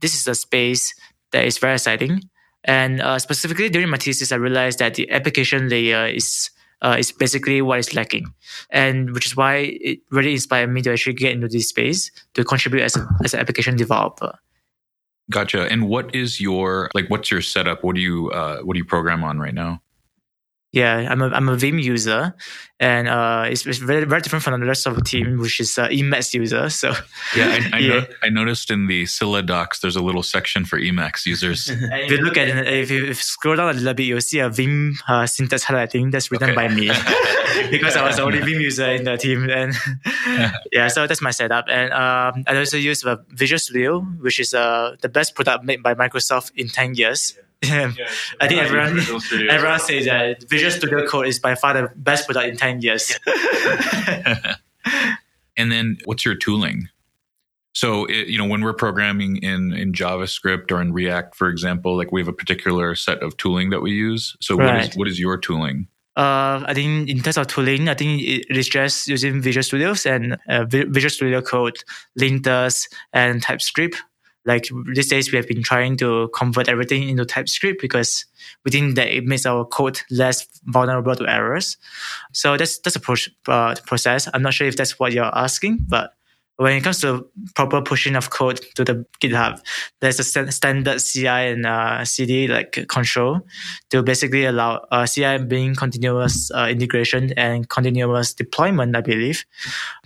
this 0.00 0.14
is 0.14 0.26
a 0.26 0.34
space 0.34 0.92
that 1.30 1.44
is 1.44 1.58
very 1.58 1.74
exciting. 1.74 2.22
And 2.64 3.00
uh, 3.00 3.18
specifically 3.18 3.68
during 3.68 3.88
my 3.88 3.96
thesis, 3.96 4.32
I 4.32 4.36
realized 4.36 4.80
that 4.80 4.94
the 4.94 5.10
application 5.10 5.68
layer 5.68 6.06
is 6.06 6.50
uh, 6.82 6.96
is 6.98 7.12
basically 7.12 7.62
what 7.62 7.78
is 7.78 7.94
lacking, 7.94 8.32
and 8.70 9.12
which 9.12 9.26
is 9.26 9.36
why 9.36 9.78
it 9.80 10.00
really 10.10 10.32
inspired 10.32 10.68
me 10.68 10.82
to 10.82 10.92
actually 10.92 11.14
get 11.14 11.32
into 11.32 11.48
this 11.48 11.68
space 11.68 12.10
to 12.34 12.44
contribute 12.44 12.82
as, 12.82 12.96
a, 12.96 13.08
as 13.24 13.34
an 13.34 13.40
application 13.40 13.76
developer. 13.76 14.38
Gotcha. 15.30 15.66
And 15.70 15.88
what 15.88 16.14
is 16.14 16.40
your 16.40 16.90
like? 16.94 17.08
What's 17.08 17.30
your 17.30 17.42
setup? 17.42 17.82
What 17.82 17.94
do 17.94 18.00
you 18.00 18.30
uh, 18.30 18.60
what 18.62 18.74
do 18.74 18.78
you 18.78 18.84
program 18.84 19.24
on 19.24 19.38
right 19.38 19.54
now? 19.54 19.81
Yeah, 20.72 21.06
I'm 21.10 21.20
a 21.20 21.28
I'm 21.28 21.50
a 21.50 21.56
Vim 21.56 21.78
user, 21.78 22.34
and 22.80 23.06
uh, 23.06 23.44
it's, 23.46 23.66
it's 23.66 23.76
very 23.76 24.06
very 24.06 24.22
different 24.22 24.42
from 24.42 24.58
the 24.58 24.66
rest 24.66 24.86
of 24.86 24.96
the 24.96 25.02
team, 25.02 25.36
which 25.36 25.60
is 25.60 25.76
uh, 25.76 25.88
Emacs 25.88 26.32
user. 26.32 26.70
So 26.70 26.94
yeah, 27.36 27.68
I, 27.72 27.76
I, 27.76 27.78
yeah. 27.78 28.00
No, 28.00 28.06
I, 28.22 28.30
noticed 28.30 28.70
in 28.70 28.86
the 28.86 29.04
Scilla 29.04 29.42
docs 29.42 29.80
there's 29.80 29.96
a 29.96 30.02
little 30.02 30.22
section 30.22 30.64
for 30.64 30.78
Emacs 30.80 31.26
users. 31.26 31.68
if 31.70 32.10
you 32.10 32.16
look 32.16 32.38
at 32.38 32.48
it, 32.48 32.66
if 32.66 32.90
you, 32.90 33.02
if 33.02 33.08
you 33.08 33.14
scroll 33.14 33.56
down 33.56 33.68
a 33.68 33.72
little 33.74 33.92
bit, 33.92 34.04
you'll 34.04 34.22
see 34.22 34.38
a 34.38 34.48
Vim 34.48 34.94
uh, 35.08 35.26
syntax 35.26 35.62
highlighting 35.62 36.10
that's 36.10 36.30
written 36.30 36.50
okay. 36.50 36.68
by 36.68 36.74
me 36.74 36.86
because 37.70 37.94
I 37.94 38.06
was 38.06 38.16
the 38.16 38.22
only 38.22 38.40
Vim 38.40 38.58
user 38.58 38.86
in 38.92 39.04
the 39.04 39.18
team. 39.18 39.50
And 39.50 39.74
yeah, 40.72 40.88
so 40.88 41.06
that's 41.06 41.20
my 41.20 41.32
setup. 41.32 41.66
And 41.68 41.92
um, 41.92 42.44
I 42.46 42.56
also 42.56 42.78
use 42.78 43.04
uh, 43.04 43.16
Visual 43.28 43.58
Studio, 43.58 44.00
which 44.00 44.40
is 44.40 44.54
uh, 44.54 44.96
the 45.02 45.10
best 45.10 45.34
product 45.34 45.64
made 45.64 45.82
by 45.82 45.94
Microsoft 45.94 46.52
in 46.56 46.68
ten 46.68 46.94
years. 46.94 47.34
Yeah 47.36 47.44
yeah, 47.62 47.92
I 48.40 48.48
think 48.48 48.60
everyone 48.60 48.98
everyone 49.48 49.80
says 49.80 50.06
that 50.06 50.44
Visual 50.48 50.72
Studio 50.72 51.06
Code 51.06 51.26
is 51.26 51.38
by 51.38 51.54
far 51.54 51.74
the 51.74 51.90
best 51.96 52.26
product 52.26 52.48
in 52.48 52.56
ten 52.56 52.80
years. 52.80 53.18
and 55.56 55.70
then, 55.70 55.98
what's 56.04 56.24
your 56.24 56.34
tooling? 56.34 56.88
So, 57.74 58.04
it, 58.04 58.28
you 58.28 58.38
know, 58.38 58.46
when 58.46 58.62
we're 58.62 58.74
programming 58.74 59.36
in 59.36 59.72
in 59.72 59.92
JavaScript 59.92 60.70
or 60.70 60.80
in 60.80 60.92
React, 60.92 61.34
for 61.34 61.48
example, 61.48 61.96
like 61.96 62.12
we 62.12 62.20
have 62.20 62.28
a 62.28 62.32
particular 62.32 62.94
set 62.94 63.22
of 63.22 63.36
tooling 63.36 63.70
that 63.70 63.80
we 63.80 63.92
use. 63.92 64.36
So, 64.40 64.56
right. 64.56 64.74
what 64.74 64.84
is 64.84 64.96
what 64.96 65.08
is 65.08 65.20
your 65.20 65.38
tooling? 65.38 65.88
Uh, 66.14 66.62
I 66.66 66.74
think 66.74 67.08
in 67.08 67.20
terms 67.20 67.38
of 67.38 67.46
tooling, 67.46 67.88
I 67.88 67.94
think 67.94 68.22
it 68.22 68.54
is 68.54 68.68
just 68.68 69.08
using 69.08 69.40
Visual 69.40 69.62
Studios 69.62 70.04
and 70.04 70.36
uh, 70.48 70.66
Visual 70.66 71.08
Studio 71.08 71.40
Code, 71.40 71.78
linters, 72.18 72.86
and 73.14 73.42
TypeScript. 73.42 73.96
Like 74.44 74.68
these 74.94 75.08
days, 75.08 75.30
we 75.30 75.36
have 75.36 75.46
been 75.46 75.62
trying 75.62 75.96
to 75.98 76.28
convert 76.34 76.68
everything 76.68 77.08
into 77.08 77.24
TypeScript 77.24 77.80
because 77.80 78.24
we 78.64 78.70
think 78.70 78.96
that 78.96 79.08
it 79.08 79.24
makes 79.24 79.46
our 79.46 79.64
code 79.64 80.00
less 80.10 80.46
vulnerable 80.64 81.14
to 81.14 81.28
errors. 81.28 81.76
So 82.32 82.56
that's 82.56 82.78
that's 82.78 82.96
a 82.96 83.00
pro- 83.00 83.14
uh, 83.46 83.74
process. 83.86 84.28
I'm 84.34 84.42
not 84.42 84.54
sure 84.54 84.66
if 84.66 84.76
that's 84.76 84.98
what 84.98 85.12
you're 85.12 85.24
asking, 85.36 85.78
but 85.88 86.14
when 86.56 86.76
it 86.76 86.82
comes 86.82 87.00
to 87.00 87.26
proper 87.54 87.80
pushing 87.80 88.14
of 88.14 88.30
code 88.30 88.60
to 88.76 88.84
the 88.84 89.04
GitHub, 89.20 89.60
there's 90.00 90.20
a 90.20 90.24
st- 90.24 90.52
standard 90.52 91.00
CI 91.00 91.26
and 91.26 91.66
uh, 91.66 92.04
CD 92.04 92.46
like 92.46 92.86
control 92.88 93.40
to 93.90 94.02
basically 94.02 94.44
allow 94.44 94.84
uh, 94.90 95.06
CI 95.06 95.38
being 95.38 95.74
continuous 95.74 96.50
uh, 96.52 96.68
integration 96.70 97.32
and 97.36 97.68
continuous 97.68 98.34
deployment, 98.34 98.94
I 98.96 99.00
believe. 99.00 99.44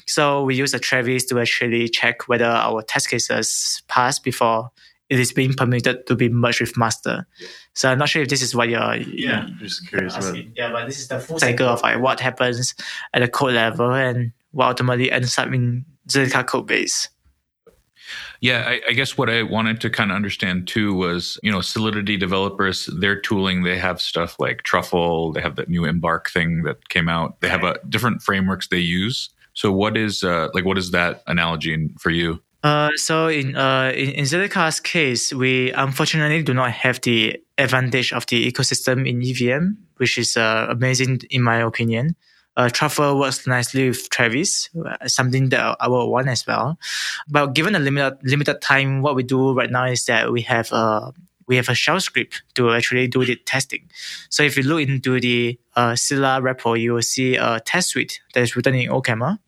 So 0.07 0.45
we 0.45 0.55
use 0.55 0.73
a 0.73 0.79
Travis 0.79 1.25
to 1.27 1.41
actually 1.41 1.89
check 1.89 2.29
whether 2.29 2.45
our 2.45 2.83
test 2.83 3.11
cases 3.11 3.83
pass 3.89 4.19
before 4.19 4.71
it 5.09 5.21
is 5.21 5.33
being 5.33 5.55
permitted 5.55 6.07
to 6.07 6.17
be 6.17 6.29
merged 6.29 6.61
with 6.61 6.77
master. 6.77 7.27
So 7.75 7.91
I'm 7.91 7.99
not 7.99 8.09
sure 8.09 8.23
if 8.23 8.29
this 8.29 8.43
is 8.43 8.55
what 8.55 8.69
you're. 8.69 8.97
Yeah, 8.97 9.49
just 9.59 9.89
curious 9.89 10.17
about. 10.17 10.37
Yeah, 10.57 10.73
but 10.73 10.87
this 10.87 10.99
is 10.99 11.09
the 11.09 11.21
full 11.21 11.39
cycle 11.39 11.69
of 11.69 11.83
like 11.83 12.01
what 12.01 12.21
happens 12.21 12.75
at 13.15 13.21
the 13.21 13.29
code 13.29 13.55
level 13.55 13.93
and 13.93 14.33
what 14.51 14.69
ultimately 14.69 15.13
ends 15.13 15.39
up 15.39 15.53
in 15.53 15.85
Zilliqa 16.09 16.47
code 16.47 16.67
base. 16.67 17.09
Yeah, 18.41 18.65
I, 18.67 18.81
I, 18.89 18.93
guess 18.93 19.19
what 19.19 19.29
I 19.29 19.43
wanted 19.43 19.81
to 19.81 19.91
kind 19.91 20.11
of 20.11 20.17
understand 20.17 20.69
too 20.69 20.95
was, 20.95 21.41
you 21.43 21.51
know, 21.51 21.61
Solidity 21.61 22.17
developers, 22.17 22.87
their 22.87 23.21
tooling, 23.21 23.65
they 23.65 23.79
have 23.79 24.01
stuff 24.01 24.39
like 24.39 24.63
Truffle, 24.63 25.33
they 25.33 25.41
have 25.41 25.57
that 25.57 25.69
new 25.69 25.85
Embark 25.85 26.31
thing 26.31 26.63
that 26.63 26.89
came 26.89 27.09
out. 27.09 27.41
They 27.41 27.49
have 27.49 27.65
a 27.65 27.79
different 27.89 28.23
frameworks 28.23 28.69
they 28.69 28.79
use. 28.79 29.31
So 29.57 29.73
what 29.73 29.97
is 29.97 30.23
uh, 30.23 30.49
like 30.55 30.65
what 30.65 30.79
is 30.79 30.93
that 30.93 31.23
analogy 31.27 31.91
for 31.99 32.11
you? 32.11 32.41
Uh, 32.63 32.91
so 32.97 33.27
in 33.29 33.57
uh 33.57 33.91
in, 33.95 34.11
in 34.11 34.25
Zilliqa's 34.25 34.79
case, 34.81 35.35
we 35.35 35.73
unfortunately 35.73 36.43
do 36.43 36.55
not 36.55 36.71
have 36.71 37.01
the 37.01 37.37
advantage 37.59 38.13
of 38.13 38.27
the 38.27 38.47
ecosystem 38.51 39.09
in 39.09 39.21
EVM, 39.21 39.75
which 39.97 40.19
is 40.19 40.37
uh, 40.37 40.67
amazing 40.71 41.21
in 41.31 41.43
my 41.43 41.57
opinion 41.57 42.15
uh, 42.57 42.71
Truffle 42.71 43.19
works 43.19 43.47
nicely 43.47 43.89
with 43.89 44.09
Travis, 44.09 44.71
uh, 44.85 45.07
something 45.07 45.51
that 45.51 45.77
I 45.79 45.89
will 45.89 46.11
want 46.11 46.29
as 46.29 46.47
well. 46.47 46.79
But 47.29 47.55
given 47.55 47.75
the 47.75 47.79
limited 47.79 48.19
limited 48.23 48.61
time, 48.61 49.03
what 49.03 49.15
we 49.15 49.23
do 49.23 49.53
right 49.53 49.71
now 49.71 49.85
is 49.85 50.05
that 50.07 50.33
we 50.33 50.43
have 50.43 50.73
a 50.73 51.13
we 51.47 51.57
have 51.57 51.69
a 51.69 51.75
shell 51.75 52.01
script 52.01 52.43
to 52.55 52.73
actually 52.73 53.09
do 53.09 53.25
the 53.25 53.37
testing. 53.37 53.89
So 54.31 54.43
if 54.43 54.57
you 54.57 54.63
look 54.63 54.83
into 54.83 55.21
the 55.21 55.59
uh, 55.75 55.95
Scilla 55.95 56.41
repo, 56.41 56.79
you 56.79 56.95
will 56.95 57.03
see 57.03 57.37
a 57.37 57.61
test 57.61 57.91
suite 57.91 58.21
that 58.35 58.43
is 58.43 58.57
written 58.57 58.75
in 58.75 58.91
OCaml. 58.91 59.39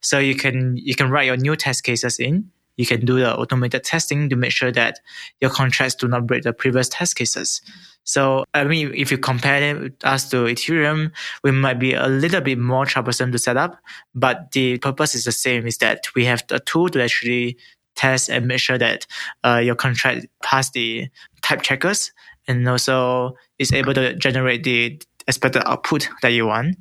So 0.00 0.18
you 0.18 0.34
can 0.34 0.76
you 0.76 0.94
can 0.94 1.10
write 1.10 1.26
your 1.26 1.36
new 1.36 1.56
test 1.56 1.84
cases 1.84 2.18
in. 2.18 2.50
You 2.76 2.86
can 2.86 3.04
do 3.04 3.20
the 3.20 3.36
automated 3.36 3.84
testing 3.84 4.28
to 4.30 4.36
make 4.36 4.50
sure 4.50 4.72
that 4.72 4.98
your 5.40 5.50
contracts 5.50 5.94
do 5.94 6.08
not 6.08 6.26
break 6.26 6.42
the 6.42 6.52
previous 6.52 6.88
test 6.88 7.14
cases. 7.14 7.62
So, 8.02 8.44
I 8.52 8.64
mean, 8.64 8.92
if 8.94 9.10
you 9.10 9.16
compare 9.16 9.90
us 10.02 10.28
to 10.30 10.44
Ethereum, 10.44 11.12
we 11.42 11.52
might 11.52 11.78
be 11.78 11.94
a 11.94 12.06
little 12.06 12.40
bit 12.40 12.58
more 12.58 12.84
troublesome 12.84 13.32
to 13.32 13.38
set 13.38 13.56
up, 13.56 13.78
but 14.14 14.50
the 14.52 14.78
purpose 14.78 15.14
is 15.14 15.24
the 15.24 15.32
same, 15.32 15.66
is 15.66 15.78
that 15.78 16.06
we 16.14 16.24
have 16.26 16.44
a 16.50 16.60
tool 16.60 16.88
to 16.90 17.02
actually 17.02 17.56
test 17.94 18.28
and 18.28 18.46
make 18.46 18.60
sure 18.60 18.78
that 18.78 19.06
uh, 19.44 19.60
your 19.62 19.74
contract 19.74 20.26
pass 20.42 20.70
the 20.70 21.08
type 21.42 21.62
checkers 21.62 22.12
and 22.46 22.68
also 22.68 23.36
is 23.58 23.72
able 23.72 23.94
to 23.94 24.14
generate 24.16 24.64
the 24.64 25.00
expected 25.26 25.62
output 25.66 26.08
that 26.22 26.32
you 26.32 26.46
want. 26.46 26.76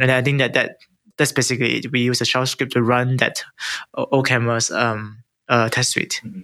And 0.00 0.10
I 0.10 0.22
think 0.22 0.38
that, 0.38 0.54
that 0.54 0.78
that's 1.16 1.32
basically 1.32 1.78
it. 1.78 1.92
We 1.92 2.00
use 2.00 2.20
a 2.20 2.24
shell 2.24 2.46
script 2.46 2.72
to 2.72 2.82
run 2.82 3.16
that 3.18 3.42
OCaml's 3.96 4.70
um, 4.70 5.22
uh, 5.48 5.68
test 5.68 5.90
suite. 5.90 6.20
Mm-hmm. 6.24 6.40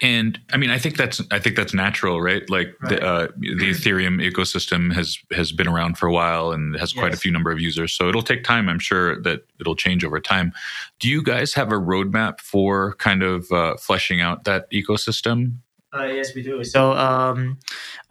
And 0.00 0.38
I 0.52 0.56
mean, 0.56 0.70
I 0.70 0.78
think 0.78 0.96
that's 0.96 1.20
I 1.30 1.38
think 1.38 1.56
that's 1.56 1.74
natural, 1.74 2.20
right? 2.20 2.48
Like 2.48 2.74
right. 2.82 2.90
the 2.90 3.04
uh, 3.04 3.26
the 3.38 3.70
Ethereum 3.70 4.22
ecosystem 4.24 4.92
has 4.92 5.18
has 5.32 5.52
been 5.52 5.66
around 5.66 5.98
for 5.98 6.06
a 6.06 6.12
while 6.12 6.52
and 6.52 6.76
has 6.76 6.94
yes. 6.94 7.00
quite 7.00 7.14
a 7.14 7.16
few 7.16 7.32
number 7.32 7.50
of 7.50 7.60
users. 7.60 7.92
So 7.92 8.08
it'll 8.08 8.22
take 8.22 8.44
time. 8.44 8.68
I'm 8.68 8.78
sure 8.78 9.20
that 9.22 9.46
it'll 9.60 9.76
change 9.76 10.04
over 10.04 10.20
time. 10.20 10.52
Do 11.00 11.08
you 11.08 11.22
guys 11.22 11.54
have 11.54 11.72
a 11.72 11.76
roadmap 11.76 12.40
for 12.40 12.94
kind 12.94 13.22
of 13.22 13.50
uh, 13.50 13.76
fleshing 13.76 14.20
out 14.20 14.44
that 14.44 14.70
ecosystem? 14.70 15.58
Uh, 15.90 16.04
yes, 16.04 16.34
we 16.34 16.42
do. 16.42 16.62
So 16.64 16.92
um, 16.92 17.58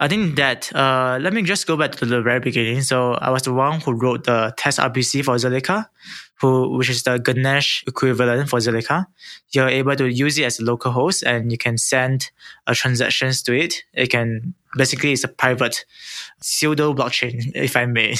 I 0.00 0.08
think 0.08 0.34
that 0.36 0.74
uh, 0.74 1.18
let 1.20 1.32
me 1.32 1.42
just 1.42 1.66
go 1.66 1.76
back 1.76 1.92
to 1.92 2.06
the 2.06 2.20
very 2.20 2.40
beginning. 2.40 2.82
So 2.82 3.14
I 3.14 3.30
was 3.30 3.42
the 3.42 3.52
one 3.52 3.80
who 3.80 3.92
wrote 3.92 4.24
the 4.24 4.52
test 4.56 4.78
RPC 4.78 5.24
for 5.24 5.36
Zilliqa 5.36 5.86
who, 6.40 6.76
which 6.76 6.88
is 6.88 7.02
the 7.02 7.18
Ganache 7.18 7.84
equivalent 7.86 8.48
for 8.48 8.58
Zilliqa. 8.58 9.06
You're 9.50 9.68
able 9.68 9.96
to 9.96 10.08
use 10.08 10.38
it 10.38 10.44
as 10.44 10.60
a 10.60 10.64
local 10.64 10.92
host 10.92 11.22
and 11.24 11.50
you 11.50 11.58
can 11.58 11.78
send 11.78 12.30
uh, 12.66 12.74
transactions 12.74 13.42
to 13.42 13.58
it. 13.58 13.84
It 13.92 14.08
can 14.08 14.54
basically 14.76 15.12
it's 15.12 15.24
a 15.24 15.28
private 15.28 15.84
pseudo 16.40 16.94
blockchain, 16.94 17.52
if 17.54 17.76
I 17.76 17.86
may. 17.86 18.14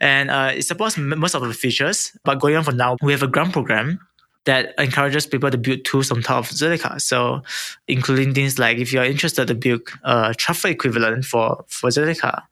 And 0.00 0.30
uh, 0.30 0.52
it 0.54 0.62
supports 0.62 0.98
most 0.98 1.34
of 1.34 1.42
the 1.42 1.54
features. 1.54 2.16
But 2.24 2.40
going 2.40 2.56
on 2.56 2.64
for 2.64 2.72
now, 2.72 2.96
we 3.02 3.12
have 3.12 3.22
a 3.22 3.28
grant 3.28 3.52
program 3.52 4.00
that 4.44 4.74
encourages 4.78 5.26
people 5.26 5.50
to 5.50 5.58
build 5.58 5.84
tools 5.84 6.10
on 6.10 6.22
top 6.22 6.44
of 6.44 6.50
Zilliqa. 6.50 7.00
So, 7.00 7.42
including 7.88 8.34
things 8.34 8.58
like 8.58 8.78
if 8.78 8.92
you're 8.92 9.04
interested 9.04 9.46
to 9.48 9.54
build 9.54 9.82
a 10.02 10.34
Truffle 10.34 10.70
equivalent 10.70 11.24
for 11.24 11.64
for 11.68 11.90
Zilliqa, 11.90 12.42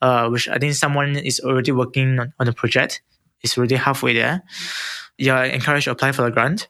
uh, 0.00 0.28
which 0.28 0.48
I 0.48 0.58
think 0.58 0.74
someone 0.74 1.16
is 1.16 1.40
already 1.40 1.72
working 1.72 2.18
on, 2.18 2.32
on 2.38 2.46
the 2.46 2.52
project, 2.52 3.02
is 3.42 3.56
already 3.56 3.76
halfway 3.76 4.14
there, 4.14 4.42
you're 5.18 5.44
encouraged 5.44 5.84
to 5.84 5.92
apply 5.92 6.12
for 6.12 6.22
the 6.22 6.30
grant. 6.30 6.68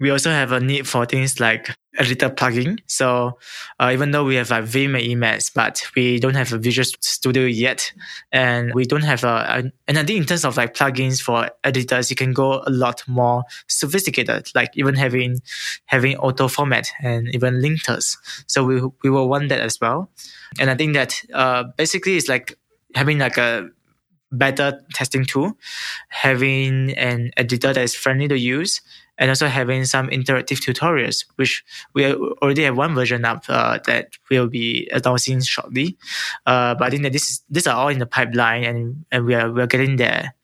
We 0.00 0.10
also 0.10 0.30
have 0.30 0.52
a 0.52 0.60
need 0.60 0.88
for 0.88 1.06
things 1.06 1.38
like 1.40 1.74
editor 1.96 2.28
plugin. 2.28 2.78
So 2.86 3.38
uh, 3.78 3.90
even 3.92 4.10
though 4.10 4.24
we 4.24 4.34
have 4.34 4.50
like 4.50 4.64
Vim 4.64 4.94
and 4.94 5.04
Emacs, 5.04 5.52
but 5.54 5.82
we 5.94 6.18
don't 6.18 6.34
have 6.34 6.52
a 6.52 6.58
Visual 6.58 6.84
Studio 7.00 7.44
yet, 7.44 7.92
and 8.32 8.74
we 8.74 8.84
don't 8.84 9.04
have 9.04 9.24
a, 9.24 9.28
a, 9.48 9.72
and 9.86 9.98
I 9.98 10.04
think 10.04 10.18
in 10.18 10.24
terms 10.24 10.44
of 10.44 10.56
like 10.56 10.74
plugins 10.74 11.22
for 11.22 11.48
editors, 11.62 12.10
you 12.10 12.16
can 12.16 12.32
go 12.32 12.62
a 12.66 12.70
lot 12.70 13.06
more 13.06 13.44
sophisticated, 13.68 14.50
like 14.54 14.70
even 14.74 14.94
having 14.96 15.40
having 15.86 16.16
auto 16.16 16.48
format 16.48 16.90
and 17.00 17.28
even 17.34 17.62
linters. 17.62 18.16
So 18.46 18.64
we 18.64 18.82
we 19.02 19.10
will 19.10 19.28
want 19.28 19.48
that 19.50 19.60
as 19.60 19.78
well, 19.80 20.10
and 20.58 20.70
I 20.70 20.74
think 20.74 20.94
that 20.94 21.22
uh, 21.32 21.64
basically 21.76 22.16
it's 22.16 22.28
like 22.28 22.58
having 22.94 23.18
like 23.18 23.38
a 23.38 23.68
better 24.32 24.80
testing 24.92 25.24
tool, 25.24 25.56
having 26.08 26.90
an 26.94 27.30
editor 27.36 27.72
that 27.72 27.82
is 27.82 27.94
friendly 27.94 28.26
to 28.28 28.38
use, 28.38 28.80
and 29.18 29.30
also 29.30 29.46
having 29.46 29.84
some 29.84 30.08
interactive 30.08 30.58
tutorials, 30.60 31.24
which 31.36 31.64
we 31.94 32.12
already 32.12 32.64
have 32.64 32.76
one 32.76 32.94
version 32.94 33.24
up 33.24 33.44
uh, 33.48 33.78
that 33.86 34.10
will 34.30 34.48
be 34.48 34.88
announcing 34.92 35.40
shortly. 35.40 35.96
Uh, 36.46 36.74
but 36.74 36.86
I 36.86 36.90
think 36.90 37.02
that 37.04 37.12
this 37.12 37.30
is, 37.30 37.44
these 37.50 37.66
are 37.66 37.76
all 37.76 37.88
in 37.88 37.98
the 37.98 38.06
pipeline, 38.06 38.64
and 38.64 39.04
and 39.10 39.24
we 39.24 39.34
are 39.34 39.50
we 39.50 39.62
are 39.62 39.66
getting 39.66 39.96
there. 39.96 40.34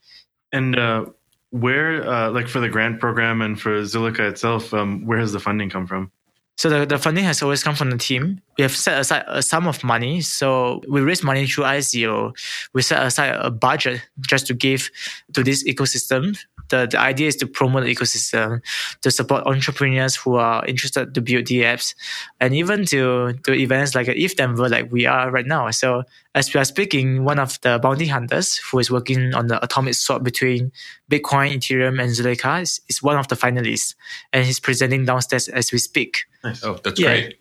And 0.53 0.79
uh, 0.79 1.07
where, 1.51 2.09
uh, 2.09 2.31
like 2.31 2.49
for 2.49 2.61
the 2.61 2.69
grant 2.69 3.01
program 3.01 3.43
and 3.43 3.61
for 3.61 3.83
Zilliqa 3.83 4.21
itself, 4.21 4.73
um, 4.73 5.05
where 5.07 5.19
has 5.19 5.33
the 5.33 5.41
funding 5.41 5.71
come 5.71 5.87
from? 5.87 6.11
So 6.57 6.69
the, 6.69 6.85
the 6.85 6.99
funding 6.99 7.25
has 7.25 7.43
always 7.43 7.63
come 7.63 7.75
from 7.75 7.91
the 7.91 7.97
team. 7.97 8.43
We 8.59 8.63
have 8.63 8.77
set 8.77 9.01
aside 9.01 9.25
a 9.27 9.43
sum 9.43 9.67
of 9.67 9.83
money. 9.83 10.21
So 10.21 10.83
we 10.87 11.01
raise 11.01 11.23
money 11.23 11.47
through 11.47 11.65
ICO. 11.65 12.37
We 12.75 12.83
set 12.83 13.03
aside 13.03 13.35
a 13.35 13.51
budget 13.51 14.03
just 14.29 14.47
to 14.49 14.55
give 14.55 14.91
to 15.33 15.43
this 15.43 15.65
ecosystem 15.65 16.37
the, 16.71 16.89
the 16.91 16.99
idea 16.99 17.29
is 17.29 17.37
to 17.37 17.47
promote 17.47 17.85
the 17.85 17.95
ecosystem, 17.95 18.63
to 19.03 19.11
support 19.11 19.47
entrepreneurs 19.47 20.17
who 20.17 20.37
are 20.37 20.65
interested 20.67 21.15
to 21.15 21.21
build 21.21 21.47
the 21.47 21.63
apps, 21.63 21.95
and 22.41 22.55
even 22.55 22.87
to 22.87 23.35
do 23.45 23.53
events 23.53 23.95
like 23.95 24.09
ETH 24.09 24.37
Denver, 24.37 24.69
like 24.69 24.91
we 24.91 25.07
are 25.07 25.31
right 25.31 25.47
now. 25.47 25.71
So 25.71 26.05
as 26.35 26.55
we 26.55 26.61
are 26.61 26.65
speaking, 26.65 27.25
one 27.25 27.39
of 27.39 27.61
the 27.63 27.79
bounty 27.79 28.07
hunters 28.07 28.57
who 28.57 28.79
is 28.79 28.91
working 28.91 29.35
on 29.35 29.49
the 29.49 29.63
atomic 29.63 29.95
swap 29.95 30.23
between 30.23 30.73
Bitcoin, 31.11 31.57
Ethereum, 31.57 32.01
and 32.01 32.11
Zilliqa 32.13 32.63
is, 32.63 32.81
is 32.89 33.03
one 33.03 33.19
of 33.19 33.29
the 33.29 33.35
finalists, 33.35 33.95
and 34.33 34.45
he's 34.47 34.61
presenting 34.61 35.05
downstairs 35.05 35.49
as 35.49 35.73
we 35.73 35.79
speak. 35.79 36.27
Nice. 36.45 36.65
Oh, 36.65 36.79
that's 36.83 37.01
yeah. 37.01 37.21
great. 37.21 37.40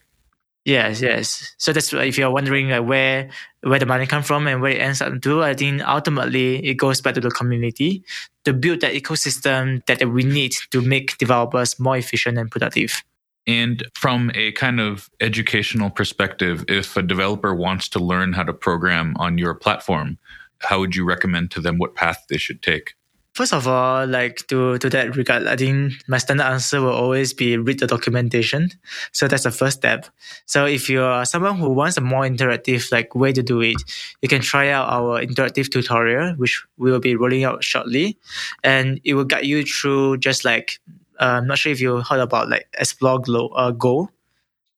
Yes, 0.70 1.02
yes. 1.02 1.56
So 1.58 1.74
that's 1.74 1.92
if 1.94 2.16
you're 2.16 2.30
wondering 2.30 2.70
like 2.70 2.86
where 2.86 3.32
where 3.62 3.80
the 3.80 3.88
money 3.88 4.06
come 4.06 4.22
from 4.22 4.46
and 4.46 4.62
where 4.62 4.72
it 4.72 4.80
ends 4.80 5.02
up 5.02 5.20
to, 5.24 5.42
I 5.42 5.56
think 5.56 5.82
ultimately 5.82 6.64
it 6.64 6.76
goes 6.76 7.02
back 7.02 7.16
to 7.16 7.22
the 7.22 7.32
community 7.32 8.04
to 8.46 8.54
build 8.54 8.82
that 8.82 8.94
ecosystem 8.94 9.84
that 9.88 10.08
we 10.08 10.24
need 10.24 10.54
to 10.70 10.82
make 10.82 11.18
developers 11.18 11.80
more 11.80 11.98
efficient 11.98 12.38
and 12.38 12.52
productive. 12.52 13.04
And 13.48 13.84
from 13.96 14.30
a 14.36 14.52
kind 14.52 14.80
of 14.80 15.10
educational 15.20 15.90
perspective, 15.90 16.64
if 16.68 16.96
a 16.96 17.02
developer 17.02 17.56
wants 17.56 17.90
to 17.90 18.00
learn 18.00 18.34
how 18.34 18.44
to 18.44 18.54
program 18.54 19.16
on 19.18 19.40
your 19.40 19.56
platform, 19.56 20.20
how 20.60 20.82
would 20.82 20.96
you 20.96 21.04
recommend 21.04 21.50
to 21.52 21.62
them 21.62 21.80
what 21.80 21.96
path 21.96 22.26
they 22.30 22.38
should 22.38 22.62
take? 22.62 22.94
First 23.40 23.54
of 23.54 23.70
all, 23.70 24.06
like 24.06 24.46
to 24.48 24.78
to 24.80 24.90
that 24.90 25.16
regard, 25.16 25.48
I 25.48 25.56
think 25.56 25.94
my 26.10 26.18
standard 26.18 26.44
answer 26.44 26.82
will 26.82 26.92
always 26.92 27.32
be 27.34 27.56
read 27.56 27.80
the 27.80 27.88
documentation. 27.88 28.68
So 29.14 29.30
that's 29.30 29.44
the 29.44 29.52
first 29.52 29.78
step. 29.78 30.08
So 30.46 30.66
if 30.66 30.90
you 30.90 31.02
are 31.04 31.24
someone 31.24 31.56
who 31.56 31.70
wants 31.70 31.96
a 31.96 32.02
more 32.02 32.24
interactive 32.24 32.92
like 32.92 33.16
way 33.16 33.32
to 33.32 33.42
do 33.42 33.62
it, 33.62 33.78
you 34.22 34.28
can 34.28 34.42
try 34.42 34.68
out 34.72 34.90
our 34.90 35.22
interactive 35.24 35.72
tutorial, 35.72 36.36
which 36.36 36.62
we 36.76 36.92
will 36.92 37.00
be 37.00 37.16
rolling 37.16 37.46
out 37.46 37.64
shortly, 37.64 38.18
and 38.62 39.00
it 39.06 39.14
will 39.14 39.24
guide 39.24 39.46
you 39.46 39.64
through 39.64 40.18
just 40.18 40.44
like 40.44 40.82
uh, 41.22 41.40
I'm 41.40 41.48
not 41.48 41.60
sure 41.60 41.72
if 41.72 41.80
you 41.80 42.02
heard 42.02 42.20
about 42.20 42.50
like 42.50 42.68
explore 42.78 43.22
Go. 43.22 43.48
Uh, 43.56 43.72
Go. 43.72 44.10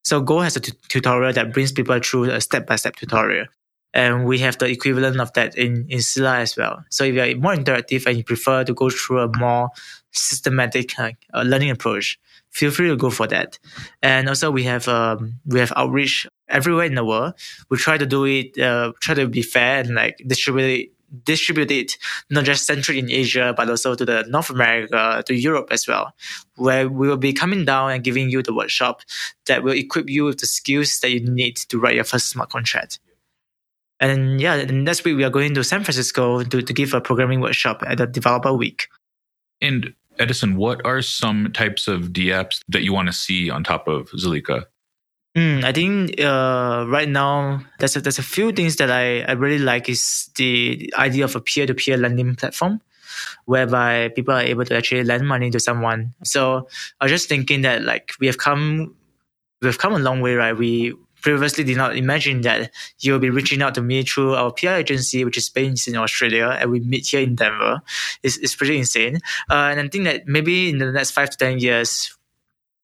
So 0.03 0.21
Go 0.21 0.41
has 0.41 0.55
a 0.55 0.59
t- 0.59 0.77
tutorial 0.87 1.33
that 1.33 1.51
brings 1.51 1.71
people 1.71 1.99
through 1.99 2.29
a 2.29 2.39
step 2.39 2.67
by 2.67 2.75
step 2.75 2.95
tutorial 2.95 3.47
and 3.93 4.25
we 4.25 4.39
have 4.39 4.57
the 4.57 4.67
equivalent 4.67 5.19
of 5.19 5.33
that 5.33 5.57
in, 5.57 5.85
in 5.89 6.01
Scilla 6.01 6.37
as 6.37 6.55
well. 6.55 6.83
So 6.89 7.03
if 7.03 7.13
you're 7.15 7.37
more 7.37 7.55
interactive 7.55 8.05
and 8.05 8.17
you 8.17 8.23
prefer 8.23 8.63
to 8.63 8.73
go 8.73 8.89
through 8.89 9.19
a 9.19 9.37
more 9.37 9.69
systematic 10.11 10.93
uh, 10.99 11.13
learning 11.43 11.71
approach, 11.71 12.19
feel 12.49 12.71
free 12.71 12.87
to 12.87 12.95
go 12.95 13.09
for 13.09 13.27
that. 13.27 13.59
And 14.01 14.29
also 14.29 14.51
we 14.51 14.63
have 14.63 14.87
um, 14.87 15.39
we 15.45 15.59
have 15.59 15.73
outreach 15.75 16.27
everywhere 16.47 16.85
in 16.85 16.95
the 16.95 17.05
world. 17.05 17.33
We 17.69 17.77
try 17.77 17.97
to 17.97 18.05
do 18.05 18.25
it, 18.25 18.57
uh, 18.57 18.93
try 19.01 19.15
to 19.15 19.27
be 19.27 19.41
fair 19.41 19.79
and 19.79 19.95
like 19.95 20.21
distribute 20.25 20.63
it, 20.63 20.89
distribute 21.23 21.71
it 21.71 21.97
not 22.29 22.45
just 22.45 22.65
centrally 22.65 22.99
in 22.99 23.11
Asia, 23.11 23.53
but 23.55 23.69
also 23.69 23.95
to 23.95 24.05
the 24.05 24.23
North 24.27 24.49
America, 24.49 25.23
to 25.25 25.33
Europe 25.33 25.67
as 25.71 25.87
well, 25.87 26.13
where 26.55 26.87
we 26.87 27.07
will 27.07 27.17
be 27.17 27.33
coming 27.33 27.65
down 27.65 27.91
and 27.91 28.03
giving 28.03 28.29
you 28.29 28.41
the 28.41 28.53
workshop 28.53 29.01
that 29.47 29.63
will 29.63 29.73
equip 29.73 30.09
you 30.09 30.25
with 30.25 30.39
the 30.39 30.47
skills 30.47 30.99
that 30.99 31.11
you 31.11 31.19
need 31.19 31.57
to 31.57 31.79
write 31.79 31.95
your 31.95 32.05
first 32.05 32.29
smart 32.29 32.49
contract. 32.49 32.99
And 34.01 34.41
yeah, 34.41 34.63
next 34.65 35.05
week 35.05 35.15
we 35.15 35.23
are 35.23 35.29
going 35.29 35.53
to 35.53 35.63
San 35.63 35.83
Francisco 35.83 36.43
to, 36.43 36.61
to 36.61 36.73
give 36.73 36.93
a 36.93 36.99
programming 36.99 37.39
workshop 37.39 37.83
at 37.85 37.99
the 37.99 38.07
Developer 38.07 38.51
Week. 38.51 38.87
And 39.61 39.93
Edison, 40.17 40.55
what 40.57 40.83
are 40.85 41.01
some 41.03 41.51
types 41.53 41.87
of 41.87 42.09
DApps 42.11 42.61
that 42.67 42.81
you 42.81 42.93
want 42.93 43.07
to 43.07 43.13
see 43.13 43.49
on 43.49 43.63
top 43.63 43.87
of 43.87 44.09
Zilliqa? 44.11 44.65
Mm, 45.37 45.63
I 45.63 45.71
think 45.71 46.19
uh, 46.19 46.85
right 46.89 47.07
now 47.07 47.63
there's 47.79 47.95
a, 47.95 48.01
there's 48.01 48.19
a 48.19 48.23
few 48.23 48.51
things 48.51 48.75
that 48.77 48.91
I, 48.91 49.21
I 49.21 49.33
really 49.33 49.59
like 49.59 49.87
is 49.87 50.29
the 50.35 50.91
idea 50.97 51.23
of 51.23 51.35
a 51.35 51.39
peer-to-peer 51.39 51.95
lending 51.95 52.35
platform 52.35 52.81
whereby 53.45 54.09
people 54.09 54.33
are 54.33 54.41
able 54.41 54.65
to 54.65 54.75
actually 54.75 55.03
lend 55.03 55.27
money 55.27 55.49
to 55.51 55.59
someone. 55.59 56.13
So 56.23 56.67
I 56.99 57.05
was 57.05 57.11
just 57.11 57.29
thinking 57.29 57.61
that 57.61 57.83
like 57.83 58.11
we 58.19 58.27
have 58.27 58.37
come 58.37 58.95
we've 59.61 59.77
come 59.77 59.93
a 59.93 59.99
long 59.99 60.21
way, 60.21 60.35
right? 60.35 60.57
We 60.57 60.95
previously 61.21 61.63
did 61.63 61.77
not 61.77 61.95
imagine 61.95 62.41
that 62.41 62.71
you'll 62.99 63.19
be 63.19 63.29
reaching 63.29 63.61
out 63.61 63.75
to 63.75 63.81
me 63.81 64.03
through 64.03 64.35
our 64.35 64.51
PR 64.51 64.69
agency, 64.69 65.23
which 65.23 65.37
is 65.37 65.49
based 65.49 65.87
in 65.87 65.95
Australia, 65.95 66.57
and 66.59 66.71
we 66.71 66.79
meet 66.79 67.07
here 67.07 67.21
in 67.21 67.35
Denver. 67.35 67.81
It's, 68.23 68.37
it's 68.37 68.55
pretty 68.55 68.77
insane. 68.77 69.17
Uh, 69.49 69.69
and 69.71 69.79
I 69.79 69.87
think 69.87 70.05
that 70.05 70.27
maybe 70.27 70.69
in 70.69 70.79
the 70.79 70.91
next 70.91 71.11
five 71.11 71.29
to 71.29 71.37
10 71.37 71.59
years, 71.59 72.17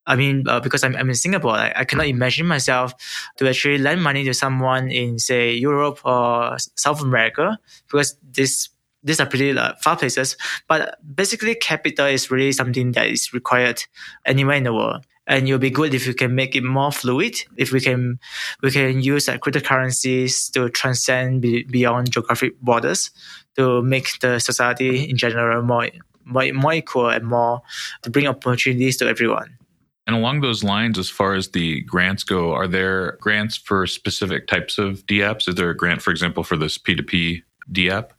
I 0.06 0.16
mean, 0.16 0.48
uh, 0.48 0.60
because 0.60 0.84
I'm, 0.84 0.96
I'm 0.96 1.08
in 1.08 1.14
Singapore, 1.14 1.52
I, 1.52 1.72
I 1.76 1.84
cannot 1.84 2.06
imagine 2.06 2.46
myself 2.46 2.94
to 3.36 3.48
actually 3.48 3.78
lend 3.78 4.02
money 4.02 4.24
to 4.24 4.32
someone 4.32 4.90
in, 4.90 5.18
say, 5.18 5.52
Europe 5.52 6.00
or 6.04 6.56
South 6.76 7.02
America, 7.02 7.58
because 7.86 8.16
this 8.22 8.70
these 9.04 9.20
are 9.20 9.26
pretty 9.26 9.56
uh, 9.56 9.74
far 9.80 9.96
places. 9.96 10.36
But 10.66 10.98
basically, 11.14 11.54
capital 11.54 12.06
is 12.06 12.30
really 12.30 12.52
something 12.52 12.92
that 12.92 13.06
is 13.06 13.32
required 13.32 13.84
anywhere 14.26 14.56
in 14.56 14.64
the 14.64 14.74
world 14.74 15.06
and 15.28 15.46
it'll 15.46 15.58
be 15.58 15.70
good 15.70 15.94
if 15.94 16.06
we 16.06 16.14
can 16.14 16.34
make 16.34 16.56
it 16.56 16.64
more 16.64 16.90
fluid. 16.90 17.36
If 17.56 17.70
we 17.70 17.80
can, 17.80 18.18
we 18.62 18.70
can 18.70 19.02
use 19.02 19.26
cryptocurrencies 19.26 20.50
to 20.52 20.70
transcend 20.70 21.42
be, 21.42 21.64
beyond 21.64 22.10
geographic 22.10 22.58
borders 22.60 23.10
to 23.56 23.82
make 23.82 24.18
the 24.20 24.38
society 24.38 25.08
in 25.08 25.16
general 25.16 25.62
more, 25.62 25.90
more, 26.24 26.52
more 26.54 26.72
equal 26.72 27.10
and 27.10 27.26
more 27.26 27.60
to 28.02 28.10
bring 28.10 28.26
opportunities 28.26 28.96
to 28.96 29.06
everyone. 29.06 29.58
And 30.06 30.16
along 30.16 30.40
those 30.40 30.64
lines, 30.64 30.98
as 30.98 31.10
far 31.10 31.34
as 31.34 31.50
the 31.50 31.82
grants 31.82 32.24
go, 32.24 32.54
are 32.54 32.66
there 32.66 33.18
grants 33.20 33.58
for 33.58 33.86
specific 33.86 34.46
types 34.46 34.78
of 34.78 35.04
DApps? 35.06 35.46
Is 35.46 35.56
there 35.56 35.68
a 35.68 35.76
grant, 35.76 36.00
for 36.00 36.10
example, 36.10 36.42
for 36.42 36.56
this 36.56 36.78
P2P 36.78 37.42
DApp? 37.70 38.10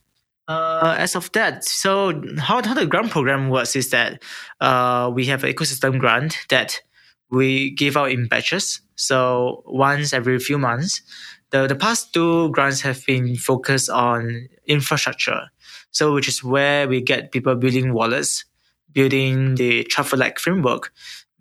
Uh, 0.47 0.95
as 0.97 1.15
of 1.15 1.31
that, 1.31 1.63
so 1.63 2.23
how, 2.37 2.61
how 2.63 2.73
the 2.73 2.85
grant 2.85 3.11
program 3.11 3.49
works 3.49 3.75
is 3.75 3.89
that 3.89 4.21
uh, 4.61 5.09
we 5.13 5.25
have 5.25 5.43
an 5.43 5.53
ecosystem 5.53 5.99
grant 5.99 6.37
that 6.49 6.81
we 7.31 7.71
give 7.71 7.97
out 7.97 8.11
in 8.11 8.27
batches. 8.27 8.81
So 8.95 9.63
once 9.65 10.13
every 10.13 10.39
few 10.39 10.57
months. 10.57 11.01
The, 11.51 11.65
the 11.67 11.75
past 11.75 12.13
two 12.13 12.49
grants 12.51 12.81
have 12.81 13.03
been 13.05 13.35
focused 13.35 13.89
on 13.89 14.49
infrastructure. 14.67 15.49
So 15.91 16.13
which 16.13 16.27
is 16.27 16.43
where 16.43 16.87
we 16.87 17.01
get 17.01 17.31
people 17.31 17.55
building 17.55 17.93
wallets, 17.93 18.45
building 18.91 19.55
the 19.55 19.83
Truffle-like 19.85 20.37
framework, 20.37 20.91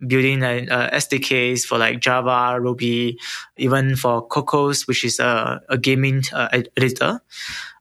building 0.06 0.42
a, 0.42 0.62
a 0.62 0.90
SDKs 0.96 1.64
for 1.64 1.76
like 1.78 2.00
Java, 2.00 2.58
Ruby, 2.60 3.18
even 3.56 3.96
for 3.96 4.26
Cocos, 4.26 4.86
which 4.86 5.04
is 5.04 5.18
a, 5.18 5.60
a 5.68 5.76
gaming 5.76 6.22
uh, 6.32 6.48
editor. 6.76 7.20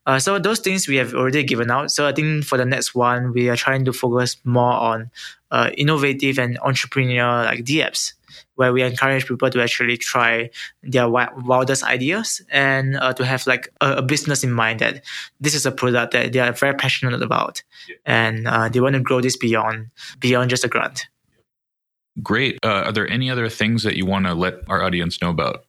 Uh, 0.08 0.18
so 0.18 0.40
those 0.40 0.60
things 0.60 0.88
we 0.88 0.96
have 0.96 1.14
already 1.14 1.44
given 1.44 1.70
out. 1.70 1.92
So 1.92 2.08
I 2.08 2.14
think 2.14 2.46
for 2.46 2.58
the 2.58 2.66
next 2.66 2.96
one, 2.96 3.34
we 3.34 3.50
are 3.50 3.58
trying 3.58 3.84
to 3.86 3.94
focus 3.94 4.38
more 4.46 4.72
on 4.72 5.12
uh, 5.52 5.70
innovative 5.78 6.40
and 6.40 6.58
entrepreneurial 6.62 7.44
like 7.44 7.66
DApps, 7.66 8.14
where 8.56 8.72
we 8.72 8.84
encourage 8.84 9.28
people 9.28 9.50
to 9.50 9.62
actually 9.62 9.98
try 9.98 10.50
their 10.82 11.10
wildest 11.10 11.84
ideas 11.84 12.42
and 12.50 12.96
uh, 12.96 13.12
to 13.14 13.26
have 13.26 13.46
like 13.48 13.68
a, 13.82 13.98
a, 13.98 14.02
business 14.02 14.46
in 14.46 14.52
mind 14.52 14.80
that 14.80 15.04
this 15.42 15.54
is 15.54 15.66
a 15.66 15.72
product 15.72 16.14
that 16.14 16.32
they 16.32 16.40
are 16.40 16.54
very 16.54 16.74
passionate 16.74 17.22
about, 17.22 17.62
and 18.06 18.48
uh, 18.48 18.70
they 18.70 18.80
want 18.80 18.94
to 18.96 19.02
grow 19.02 19.20
this 19.20 19.36
beyond 19.36 19.90
beyond 20.20 20.50
just 20.50 20.64
a 20.64 20.70
grant. 20.70 21.08
Great. 22.24 22.58
Uh, 22.64 22.84
are 22.86 22.92
there 22.94 23.10
any 23.12 23.30
other 23.30 23.50
things 23.50 23.84
that 23.84 23.98
you 23.98 24.06
want 24.06 24.26
to 24.26 24.34
let 24.34 24.56
our 24.70 24.82
audience 24.82 25.22
know 25.22 25.30
about? 25.30 25.67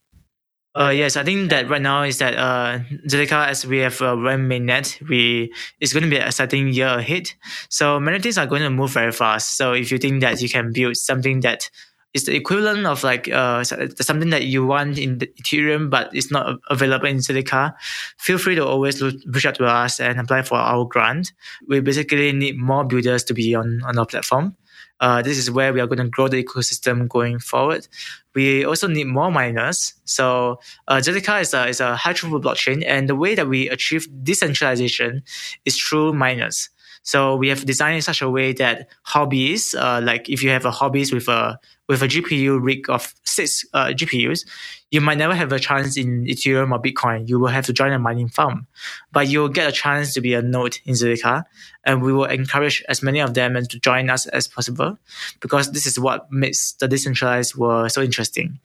Uh, 0.75 0.91
yes, 0.91 1.17
I 1.17 1.25
think 1.25 1.51
that 1.51 1.69
right 1.69 1.83
now 1.83 2.03
is 2.03 2.19
that 2.19 2.37
uh, 2.37 2.79
Zilliqa, 3.09 3.49
as 3.49 3.67
we 3.67 3.79
have 3.79 4.01
uh, 4.01 4.17
run 4.17 4.49
mainnet, 4.49 5.01
we 5.09 5.53
it's 5.81 5.93
going 5.93 6.05
to 6.05 6.11
be 6.11 6.19
an 6.19 6.29
exciting 6.29 6.69
year 6.69 6.87
ahead. 6.89 7.33
So 7.69 7.99
many 7.99 8.21
things 8.21 8.39
are 8.39 8.47
going 8.47 8.63
to 8.63 8.71
move 8.71 8.93
very 8.93 9.11
fast. 9.11 9.57
So 9.57 9.73
if 9.73 9.91
you 9.91 9.99
think 9.99 10.21
that 10.21 10.41
you 10.41 10.49
can 10.49 10.73
build 10.73 10.97
something 10.97 11.41
that 11.41 11.69
is 12.15 12.25
the 12.25 12.37
equivalent 12.37 12.87
of 12.87 13.03
like 13.03 13.29
uh, 13.29 13.65
something 13.65 14.31
that 14.31 14.45
you 14.45 14.67
want 14.67 14.99
in 14.99 15.19
Ethereum, 15.19 15.91
but 15.91 16.11
it's 16.13 16.31
not 16.31 16.59
available 16.71 17.07
in 17.07 17.19
Zilliqa, 17.19 17.75
feel 18.19 18.39
free 18.39 18.55
to 18.55 18.65
always 18.65 19.03
reach 19.03 19.47
out 19.47 19.57
to 19.57 19.67
us 19.67 19.99
and 20.01 20.21
apply 20.21 20.43
for 20.43 20.57
our 20.57 20.85
grant. 20.85 21.33
We 21.67 21.81
basically 21.81 22.31
need 22.33 22.57
more 22.57 22.85
builders 22.85 23.25
to 23.25 23.35
be 23.35 23.55
on, 23.55 23.83
on 23.85 23.99
our 23.99 24.07
platform. 24.07 24.57
Uh, 25.01 25.23
this 25.23 25.39
is 25.39 25.51
where 25.51 25.73
we 25.73 25.81
are 25.81 25.87
going 25.87 25.99
to 25.99 26.09
grow 26.09 26.29
the 26.29 26.43
ecosystem 26.43 27.09
going 27.09 27.39
forward. 27.39 27.87
We 28.35 28.65
also 28.65 28.89
need 28.89 29.07
more 29.07 29.31
miners. 29.31 29.95
So 30.05 30.61
uh, 30.89 31.01
is 31.05 31.55
a, 31.55 31.69
is 31.69 31.81
a 31.81 31.97
high 31.97 32.13
throughput 32.13 32.43
blockchain, 32.43 32.85
and 32.87 33.09
the 33.09 33.17
way 33.17 33.35
that 33.35 33.49
we 33.49 33.69
achieve 33.69 34.07
decentralization 34.23 35.23
is 35.65 35.77
through 35.77 36.13
miners. 36.15 36.71
So 37.03 37.37
we 37.37 37.49
have 37.49 37.65
designed 37.65 37.97
in 37.97 38.03
such 38.03 38.21
a 38.21 38.29
way 38.29 38.53
that 38.55 38.89
hobbies, 39.03 39.75
uh, 39.75 40.01
like 40.03 40.29
if 40.29 40.43
you 40.43 40.51
have 40.51 40.65
a 40.65 40.71
hobbies 40.71 41.13
with 41.13 41.29
a 41.29 41.59
with 41.89 42.03
a 42.03 42.09
GPU 42.09 42.63
rig 42.63 42.89
of 42.91 43.15
six 43.25 43.65
uh, 43.73 43.87
GPUs, 43.87 44.47
you 44.91 45.01
might 45.01 45.19
never 45.19 45.35
have 45.35 45.53
a 45.53 45.59
chance 45.59 45.97
in 45.97 46.25
Ethereum 46.25 46.73
or 46.73 46.81
Bitcoin. 46.81 47.29
You 47.29 47.39
will 47.39 47.49
have 47.49 47.67
to 47.67 47.73
join 47.73 47.93
a 47.93 47.99
mining 47.99 48.29
farm, 48.29 48.67
but 49.13 49.29
you'll 49.29 49.49
get 49.49 49.69
a 49.69 49.73
chance 49.73 50.15
to 50.15 50.21
be 50.21 50.35
a 50.35 50.43
node 50.43 50.79
in 50.85 50.95
Zilliqa, 50.95 51.45
and 51.85 52.03
we 52.03 52.13
will 52.13 52.25
encourage 52.25 52.85
as 52.89 53.03
many 53.03 53.21
of 53.21 53.35
them 53.35 53.55
to 53.55 53.81
join 53.81 54.11
us 54.11 54.27
as 54.27 54.47
possible, 54.47 54.99
because 55.41 55.73
this 55.73 55.87
is 55.87 55.99
what 55.99 56.31
makes 56.31 56.73
the 56.73 56.89
decentralized 56.89 57.55
world 57.55 57.91
so 57.91 58.03
interesting. 58.03 58.61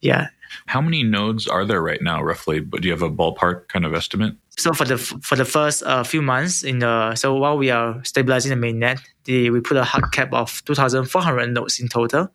Yeah. 0.00 0.28
How 0.66 0.80
many 0.80 1.02
nodes 1.02 1.46
are 1.46 1.64
there 1.64 1.82
right 1.82 2.02
now, 2.02 2.22
roughly? 2.22 2.60
But 2.60 2.82
do 2.82 2.88
you 2.88 2.92
have 2.92 3.02
a 3.02 3.10
ballpark 3.10 3.68
kind 3.68 3.84
of 3.84 3.94
estimate? 3.94 4.34
So 4.58 4.72
for 4.72 4.84
the 4.84 4.98
for 4.98 5.36
the 5.36 5.44
first 5.44 5.82
uh, 5.84 6.02
few 6.02 6.22
months 6.22 6.62
in 6.62 6.80
the 6.80 7.14
so 7.14 7.34
while 7.34 7.56
we 7.56 7.70
are 7.70 8.02
stabilizing 8.04 8.50
the 8.50 8.66
mainnet, 8.66 9.00
the, 9.24 9.50
we 9.50 9.60
put 9.60 9.76
a 9.76 9.84
hard 9.84 10.12
cap 10.12 10.32
of 10.32 10.62
two 10.64 10.74
thousand 10.74 11.04
four 11.04 11.22
hundred 11.22 11.52
nodes 11.52 11.78
in 11.78 11.88
total. 11.88 12.28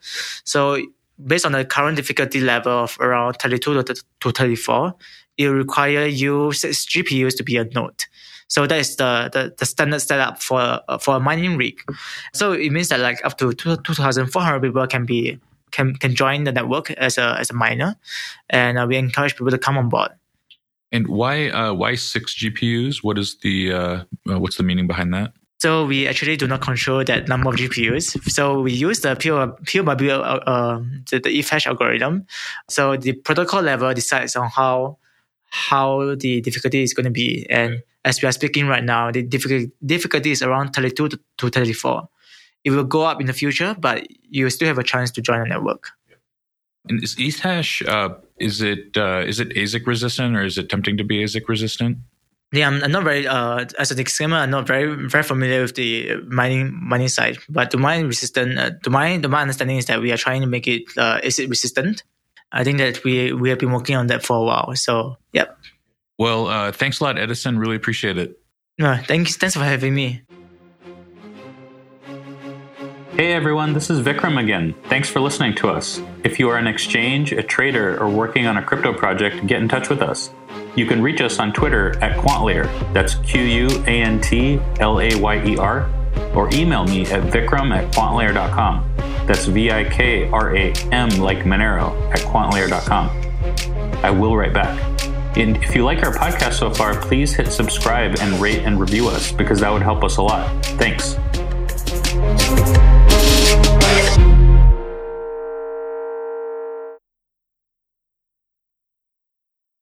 So 0.44 0.78
based 1.24 1.46
on 1.46 1.52
the 1.52 1.66
current 1.66 1.98
difficulty 1.98 2.40
level 2.40 2.72
of 2.72 2.98
around 3.00 3.34
thirty 3.34 3.60
two 3.60 3.84
to, 3.84 3.96
to 4.22 4.32
thirty 4.32 4.56
four, 4.56 4.96
it 5.38 5.50
will 5.50 5.56
require 5.56 6.06
you 6.06 6.54
six 6.54 6.86
GPUs 6.86 7.36
to 7.38 7.44
be 7.44 7.58
a 7.58 7.66
node. 7.66 8.06
So 8.48 8.68
that 8.68 8.80
is 8.80 8.96
the, 8.96 9.30
the, 9.34 9.54
the 9.58 9.66
standard 9.66 10.00
setup 10.00 10.42
for 10.42 10.80
uh, 10.88 10.98
for 11.00 11.18
a 11.18 11.20
mining 11.20 11.58
rig. 11.58 11.80
So 12.34 12.54
it 12.54 12.72
means 12.72 12.90
that 12.90 13.00
like 13.00 13.24
up 13.26 13.38
to 13.40 13.54
2,400 13.54 14.62
people 14.62 14.88
can 14.88 15.06
be 15.06 15.40
can 15.76 15.96
can 15.96 16.16
join 16.16 16.46
the 16.46 16.52
network 16.52 16.92
as 16.92 17.18
a 17.18 17.36
as 17.40 17.50
a 17.50 17.54
miner, 17.54 17.96
and 18.50 18.80
uh, 18.80 18.86
we 18.88 18.96
encourage 18.98 19.36
people 19.36 19.52
to 19.52 19.58
come 19.58 19.78
on 19.78 19.90
board. 19.90 20.12
And 20.92 21.08
why 21.08 21.50
uh, 21.50 21.74
why 21.74 21.96
six 21.96 22.36
GPUs? 22.40 23.04
What 23.04 23.18
is 23.18 23.38
the 23.42 23.74
uh, 23.74 24.04
uh, 24.30 24.40
what's 24.40 24.58
the 24.58 24.64
meaning 24.64 24.88
behind 24.88 25.14
that? 25.14 25.34
So 25.60 25.86
we 25.86 26.08
actually 26.08 26.38
do 26.38 26.48
not 26.48 26.62
control 26.62 27.04
that 27.04 27.28
number 27.28 27.50
of 27.50 27.56
GPUs. 27.56 28.22
So 28.30 28.62
we 28.62 28.72
use 28.72 29.00
the 29.02 29.16
pure 29.16 29.48
pure 29.66 29.84
by 29.84 29.94
uh, 29.94 30.20
uh, 30.20 30.80
the, 31.10 31.20
the 31.20 31.32
Ethash 31.40 31.68
algorithm. 31.68 32.26
So 32.70 32.96
the 32.96 33.14
protocol 33.14 33.62
level 33.62 33.94
decides 33.94 34.36
on 34.36 34.50
how 34.50 34.98
how 35.50 36.16
the 36.16 36.42
difficulty 36.42 36.84
is 36.84 36.94
going 36.94 37.06
to 37.06 37.12
be, 37.12 37.46
and 37.50 37.82
as 38.06 38.22
we 38.22 38.28
are 38.28 38.32
speaking 38.32 38.68
right 38.68 38.84
now, 38.84 39.12
the 39.12 39.24
difficulty, 39.24 39.72
difficulty 39.86 40.32
is 40.32 40.42
around 40.44 40.74
32 40.74 41.10
to, 41.10 41.20
to 41.38 41.50
34. 41.50 42.08
It 42.66 42.72
will 42.72 42.84
go 42.84 43.04
up 43.04 43.22
in 43.22 43.28
the 43.28 43.34
future, 43.34 43.76
but 43.80 44.08
you 44.30 44.50
still 44.50 44.68
have 44.68 44.80
a 44.80 44.84
chance 44.84 45.12
to 45.12 45.22
join 45.22 45.40
the 45.40 45.48
network. 45.48 45.92
And 46.90 47.02
is 47.04 47.16
Ethash, 47.16 47.88
uh, 47.88 48.16
is 48.40 48.62
it 48.62 48.98
uh, 48.98 49.24
is 49.26 49.40
it 49.40 49.50
ASIC 49.50 49.88
resistant 49.88 50.36
or 50.36 50.44
is 50.44 50.58
it 50.58 50.70
tempting 50.70 50.98
to 50.98 51.04
be 51.04 51.24
ASIC 51.24 51.48
resistant? 51.48 51.98
Yeah, 52.52 52.68
I'm, 52.68 52.84
I'm 52.84 52.92
not 52.92 53.04
very 53.04 53.28
uh, 53.28 53.66
as 53.80 53.92
a 53.92 53.96
disclaimer. 53.96 54.38
I'm 54.38 54.52
not 54.52 54.68
very 54.68 55.08
very 55.08 55.24
familiar 55.24 55.62
with 55.62 55.76
the 55.76 56.18
mining 56.28 56.78
mining 56.82 57.08
side, 57.08 57.38
but 57.50 57.72
to 57.72 57.78
my 57.78 58.00
resistant, 58.00 58.60
uh, 58.60 58.72
to 58.84 58.90
my 58.90 59.18
to 59.18 59.28
my 59.28 59.42
understanding 59.42 59.78
is 59.78 59.86
that 59.88 60.02
we 60.02 60.12
are 60.12 60.18
trying 60.18 60.42
to 60.42 60.48
make 60.48 60.68
it 60.68 60.84
uh, 60.98 61.20
ASIC 61.22 61.50
resistant. 61.50 62.04
I 62.52 62.64
think 62.64 62.78
that 62.78 63.04
we 63.04 63.34
we 63.34 63.50
have 63.50 63.60
been 63.60 63.72
working 63.72 63.96
on 63.96 64.08
that 64.08 64.24
for 64.24 64.38
a 64.38 64.44
while. 64.44 64.76
So, 64.76 65.18
yep. 65.34 65.58
Well, 66.18 66.48
uh, 66.48 66.72
thanks 66.72 67.00
a 67.00 67.04
lot, 67.04 67.18
Edison. 67.18 67.58
Really 67.58 67.76
appreciate 67.76 68.18
it. 68.18 68.40
No, 68.78 68.96
thanks 68.98 69.38
thanks 69.38 69.56
for 69.56 69.64
having 69.64 69.96
me. 69.96 70.22
Hey 73.16 73.32
everyone, 73.32 73.72
this 73.72 73.90
is 73.90 74.02
Vikram 74.02 74.44
again. 74.44 74.76
Thanks 74.90 75.10
for 75.10 75.22
listening 75.22 75.56
to 75.56 75.70
us. 75.70 76.02
If 76.26 76.38
you 76.38 76.50
are 76.50 76.58
an 76.58 76.68
exchange, 76.68 77.32
a 77.32 77.42
trader, 77.42 77.98
or 77.98 78.10
working 78.10 78.46
on 78.46 78.58
a 78.58 78.62
crypto 78.62 78.92
project, 78.92 79.48
get 79.48 79.62
in 79.62 79.70
touch 79.70 79.88
with 79.88 80.02
us. 80.02 80.32
You 80.76 80.86
can 80.86 81.02
reach 81.02 81.22
us 81.22 81.40
on 81.40 81.54
Twitter 81.54 81.98
at 82.04 82.18
Quantlayer, 82.18 82.66
that's 82.94 83.16
Q 83.16 83.42
U 83.42 83.68
A 83.88 84.02
N 84.02 84.20
T 84.20 84.60
L 84.82 85.00
A 85.00 85.16
Y 85.16 85.46
E 85.46 85.58
R, 85.58 85.90
or 86.36 86.54
email 86.54 86.84
me 86.84 87.04
at 87.04 87.24
vikram 87.32 87.74
at 87.74 87.90
quantlayer.com. 87.94 88.84
That's 89.26 89.46
V 89.46 89.72
I 89.72 89.86
K 89.86 90.30
R 90.32 90.54
A 90.54 90.74
M 90.92 91.08
like 91.12 91.46
Monero 91.46 91.98
at 92.12 92.20
quantlayer.com. 92.20 93.10
I 94.04 94.12
will 94.12 94.36
write 94.36 94.54
back. 94.54 94.78
And 95.38 95.56
if 95.64 95.74
you 95.74 95.86
like 95.86 96.04
our 96.04 96.14
podcast 96.14 96.56
so 96.56 96.70
far, 96.70 97.00
please 97.00 97.34
hit 97.34 97.50
subscribe 97.50 98.18
and 98.20 98.42
rate 98.42 98.64
and 98.64 98.78
review 98.78 99.08
us 99.08 99.32
because 99.32 99.62
that 99.62 99.72
would 99.72 99.84
help 99.84 100.04
us 100.04 100.18
a 100.18 100.22
lot. 100.22 100.66
Thanks. 100.66 101.16